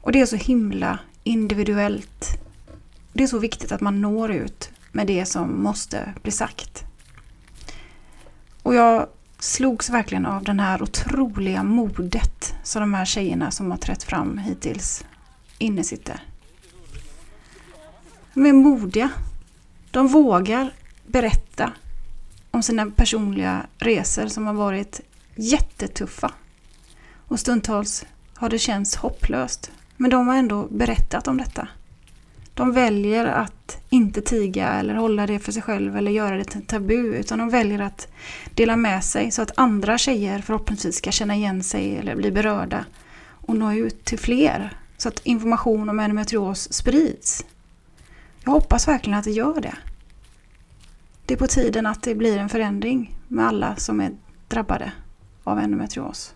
Och 0.00 0.12
det 0.12 0.20
är 0.20 0.26
så 0.26 0.36
himla 0.36 0.98
individuellt. 1.24 2.40
Det 3.12 3.22
är 3.22 3.26
så 3.26 3.38
viktigt 3.38 3.72
att 3.72 3.80
man 3.80 4.00
når 4.00 4.30
ut 4.30 4.70
med 4.92 5.06
det 5.06 5.26
som 5.26 5.62
måste 5.62 6.14
bli 6.22 6.32
sagt. 6.32 6.84
Och 8.62 8.74
jag 8.74 9.06
slogs 9.38 9.90
verkligen 9.90 10.26
av 10.26 10.44
den 10.44 10.60
här 10.60 10.82
otroliga 10.82 11.62
modet 11.62 12.54
som 12.62 12.80
de 12.80 12.94
här 12.94 13.04
tjejerna 13.04 13.50
som 13.50 13.70
har 13.70 13.78
trätt 13.78 14.02
fram 14.02 14.38
hittills 14.38 15.04
innesitter. 15.58 16.22
De 18.34 18.46
är 18.46 18.52
modiga. 18.52 19.10
De 19.90 20.08
vågar 20.08 20.72
berätta 21.06 21.72
om 22.50 22.62
sina 22.62 22.90
personliga 22.90 23.66
resor 23.78 24.26
som 24.26 24.46
har 24.46 24.54
varit 24.54 25.00
jättetuffa. 25.34 26.32
Och 27.26 27.40
stundtals 27.40 28.06
har 28.34 28.48
det 28.48 28.58
känts 28.58 28.96
hopplöst. 28.96 29.70
Men 29.96 30.10
de 30.10 30.28
har 30.28 30.36
ändå 30.36 30.66
berättat 30.70 31.28
om 31.28 31.36
detta. 31.36 31.68
De 32.54 32.72
väljer 32.72 33.26
att 33.26 33.82
inte 33.90 34.22
tiga 34.22 34.68
eller 34.68 34.94
hålla 34.94 35.26
det 35.26 35.38
för 35.38 35.52
sig 35.52 35.62
själv 35.62 35.96
eller 35.96 36.10
göra 36.10 36.36
det 36.36 36.44
till 36.44 36.66
tabu 36.66 37.14
utan 37.16 37.38
de 37.38 37.48
väljer 37.48 37.80
att 37.80 38.08
dela 38.54 38.76
med 38.76 39.04
sig 39.04 39.30
så 39.30 39.42
att 39.42 39.58
andra 39.58 39.98
tjejer 39.98 40.38
förhoppningsvis 40.38 40.96
ska 40.96 41.10
känna 41.10 41.34
igen 41.34 41.62
sig 41.62 41.96
eller 41.96 42.16
bli 42.16 42.30
berörda 42.30 42.84
och 43.30 43.56
nå 43.56 43.72
ut 43.72 44.04
till 44.04 44.18
fler 44.18 44.76
så 44.96 45.08
att 45.08 45.26
information 45.26 45.88
om 45.88 46.00
endometrios 46.00 46.72
sprids. 46.72 47.44
Jag 48.44 48.52
hoppas 48.52 48.88
verkligen 48.88 49.18
att 49.18 49.24
det 49.24 49.30
gör 49.30 49.60
det. 49.60 49.74
Det 51.26 51.34
är 51.34 51.38
på 51.38 51.46
tiden 51.46 51.86
att 51.86 52.02
det 52.02 52.14
blir 52.14 52.38
en 52.38 52.48
förändring 52.48 53.18
med 53.28 53.46
alla 53.46 53.76
som 53.76 54.00
är 54.00 54.10
drabbade 54.48 54.92
av 55.50 55.58
endometrios. 55.58 56.34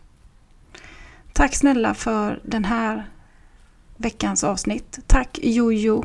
Tack 1.32 1.54
snälla 1.54 1.94
för 1.94 2.40
den 2.44 2.64
här 2.64 3.04
veckans 3.96 4.44
avsnitt. 4.44 4.98
Tack 5.06 5.38
Jojo 5.42 6.04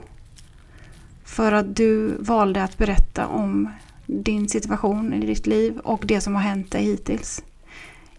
för 1.26 1.52
att 1.52 1.76
du 1.76 2.16
valde 2.20 2.64
att 2.64 2.78
berätta 2.78 3.28
om 3.28 3.70
din 4.06 4.50
situation 4.50 5.14
i 5.14 5.26
ditt 5.26 5.48
liv 5.48 5.78
och 5.78 6.04
det 6.06 6.22
som 6.22 6.36
har 6.36 6.42
hänt 6.42 6.72
dig 6.72 6.84
hittills. 6.84 7.44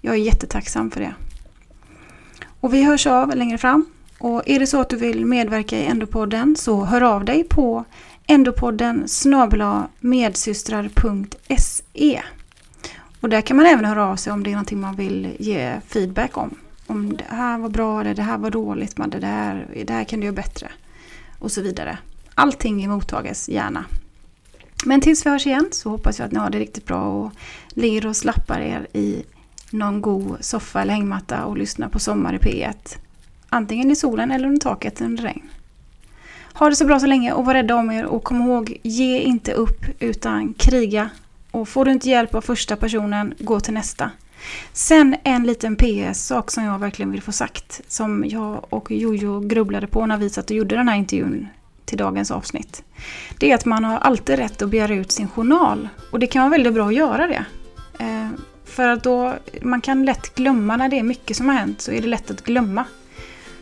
Jag 0.01 0.15
är 0.15 0.19
jättetacksam 0.19 0.91
för 0.91 1.01
det. 1.01 1.15
Och 2.61 2.75
vi 2.75 2.83
hörs 2.83 3.07
av 3.07 3.37
längre 3.37 3.59
fram. 3.59 3.87
Och 4.19 4.43
är 4.47 4.59
det 4.59 4.67
så 4.67 4.81
att 4.81 4.91
du 4.91 4.97
vill 4.97 5.27
medverka 5.27 5.79
i 5.79 5.87
Endopodden 5.87 6.57
så 6.57 6.85
hör 6.85 7.01
av 7.01 7.25
dig 7.25 7.45
på 7.45 7.85
endopodden 8.27 9.07
medsystrar.se 10.01 12.23
och 13.21 13.29
där 13.29 13.41
kan 13.41 13.57
man 13.57 13.67
även 13.67 13.85
höra 13.85 14.07
av 14.07 14.17
sig 14.17 14.33
om 14.33 14.43
det 14.43 14.51
är 14.51 14.53
någonting 14.53 14.81
man 14.81 14.97
vill 14.97 15.37
ge 15.39 15.81
feedback 15.87 16.37
om. 16.37 16.55
Om 16.87 17.17
det 17.17 17.25
här 17.29 17.59
var 17.59 17.69
bra 17.69 18.01
eller 18.01 18.15
det 18.15 18.23
här 18.23 18.39
var 18.39 18.51
dåligt, 18.51 18.99
men 18.99 19.11
det 19.11 19.19
där, 19.19 19.67
det 19.87 19.93
här 19.93 20.05
kan 20.05 20.21
du 20.21 20.27
göra 20.27 20.37
bättre. 20.37 20.69
Och 21.39 21.53
så 21.53 21.63
vidare. 21.63 21.99
Allting 22.35 22.89
mottages 22.89 23.49
gärna. 23.49 23.85
Men 24.85 25.01
tills 25.01 25.27
vi 25.27 25.31
hörs 25.31 25.47
igen 25.47 25.69
så 25.71 25.91
hoppas 25.91 26.19
jag 26.19 26.27
att 26.27 26.33
ni 26.33 26.39
har 26.39 26.51
det 26.51 26.59
riktigt 26.59 26.87
bra 26.87 27.03
och 27.03 27.33
ligger 27.69 28.07
och 28.07 28.17
slappar 28.17 28.61
er 28.61 28.87
i 28.93 29.23
någon 29.71 30.01
god 30.01 30.37
soffa 30.41 30.83
eller 30.83 30.93
hängmatta 30.93 31.45
och 31.45 31.57
lyssnar 31.57 31.89
på 31.89 31.99
Sommar 31.99 32.35
i 32.35 32.39
P1. 32.39 32.97
Antingen 33.49 33.91
i 33.91 33.97
solen 33.97 34.31
eller 34.31 34.47
under 34.47 34.61
taket 34.61 35.01
under 35.01 35.23
regn. 35.23 35.49
Ha 36.53 36.69
det 36.69 36.77
så 36.77 36.85
bra 36.85 37.01
så 37.01 37.07
länge 37.07 37.33
och 37.33 37.45
var 37.45 37.55
rädda 37.55 37.75
om 37.75 37.91
er 37.91 38.05
och 38.05 38.25
kom 38.25 38.43
ihåg, 38.43 38.81
ge 38.83 39.19
inte 39.19 39.53
upp 39.53 39.85
utan 39.99 40.55
kriga 40.55 41.11
och 41.51 41.69
får 41.69 41.85
du 41.85 41.91
inte 41.91 42.09
hjälp 42.09 42.35
av 42.35 42.41
första 42.41 42.77
personen, 42.77 43.35
gå 43.39 43.61
till 43.61 43.75
nästa. 43.75 44.11
Sen 44.73 45.17
en 45.25 45.47
liten 45.47 45.77
PS-sak 45.77 46.51
som 46.51 46.65
jag 46.65 46.79
verkligen 46.79 47.11
vill 47.11 47.23
få 47.23 47.33
sagt. 47.33 47.81
Som 47.89 48.25
jag 48.27 48.67
och 48.69 48.91
Jojo 48.91 49.41
grubblade 49.41 49.87
på 49.87 50.07
när 50.07 50.17
vi 50.17 50.31
satt 50.31 50.51
och 50.51 50.57
gjorde 50.57 50.77
den 50.77 50.89
här 50.89 50.97
intervjun 50.97 51.49
till 51.85 51.99
dagens 51.99 52.31
avsnitt. 52.31 52.85
Det 53.39 53.51
är 53.51 53.55
att 53.55 53.65
man 53.65 53.85
har 53.85 53.99
alltid 53.99 54.37
rätt 54.37 54.63
att 54.63 54.71
begära 54.71 54.95
ut 54.95 55.13
sin 55.13 55.29
journal. 55.29 55.89
Och 56.11 56.19
det 56.19 56.27
kan 56.27 56.43
vara 56.43 56.51
väldigt 56.51 56.75
bra 56.75 56.87
att 56.87 56.95
göra 56.95 57.27
det. 57.27 57.45
Eh, 57.99 58.29
för 58.65 58.89
att 58.89 59.03
då, 59.03 59.35
man 59.63 59.81
kan 59.81 60.05
lätt 60.05 60.35
glömma 60.35 60.77
när 60.77 60.89
det 60.89 60.99
är 60.99 61.03
mycket 61.03 61.37
som 61.37 61.49
har 61.49 61.57
hänt 61.57 61.81
så 61.81 61.93
är 61.93 62.03
det 62.03 62.09
lätt 62.09 62.31
att 62.31 62.45
glömma. 62.45 62.85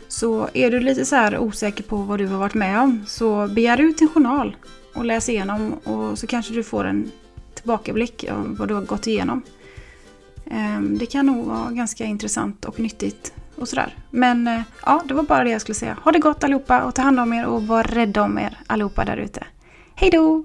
Så 0.07 0.49
är 0.53 0.71
du 0.71 0.79
lite 0.79 1.05
så 1.05 1.15
här 1.15 1.37
osäker 1.37 1.83
på 1.83 1.95
vad 1.95 2.19
du 2.19 2.27
har 2.27 2.37
varit 2.37 2.53
med 2.53 2.79
om 2.79 3.05
så 3.07 3.47
begär 3.47 3.81
ut 3.81 3.97
din 3.97 4.09
journal 4.09 4.55
och 4.95 5.05
läs 5.05 5.29
igenom 5.29 5.73
och 5.73 6.19
så 6.19 6.27
kanske 6.27 6.53
du 6.53 6.63
får 6.63 6.85
en 6.85 7.11
tillbakablick 7.59 8.25
av 8.31 8.55
vad 8.57 8.67
du 8.67 8.73
har 8.73 8.81
gått 8.81 9.07
igenom. 9.07 9.41
Ehm, 10.51 10.97
det 10.97 11.05
kan 11.05 11.25
nog 11.25 11.45
vara 11.45 11.71
ganska 11.71 12.05
intressant 12.05 12.65
och 12.65 12.79
nyttigt 12.79 13.33
och 13.55 13.67
sådär. 13.67 13.95
Men 14.09 14.47
eh, 14.47 14.61
ja, 14.85 15.01
det 15.05 15.13
var 15.13 15.23
bara 15.23 15.43
det 15.43 15.49
jag 15.49 15.61
skulle 15.61 15.75
säga. 15.75 15.97
Ha 16.03 16.11
det 16.11 16.19
gott 16.19 16.43
allihopa 16.43 16.83
och 16.83 16.95
ta 16.95 17.01
hand 17.01 17.19
om 17.19 17.33
er 17.33 17.45
och 17.45 17.63
var 17.63 17.83
rädda 17.83 18.23
om 18.23 18.39
er 18.39 18.57
allihopa 18.67 19.05
där 19.05 19.17
ute. 19.17 19.43
Hej 19.95 20.09
då! 20.09 20.43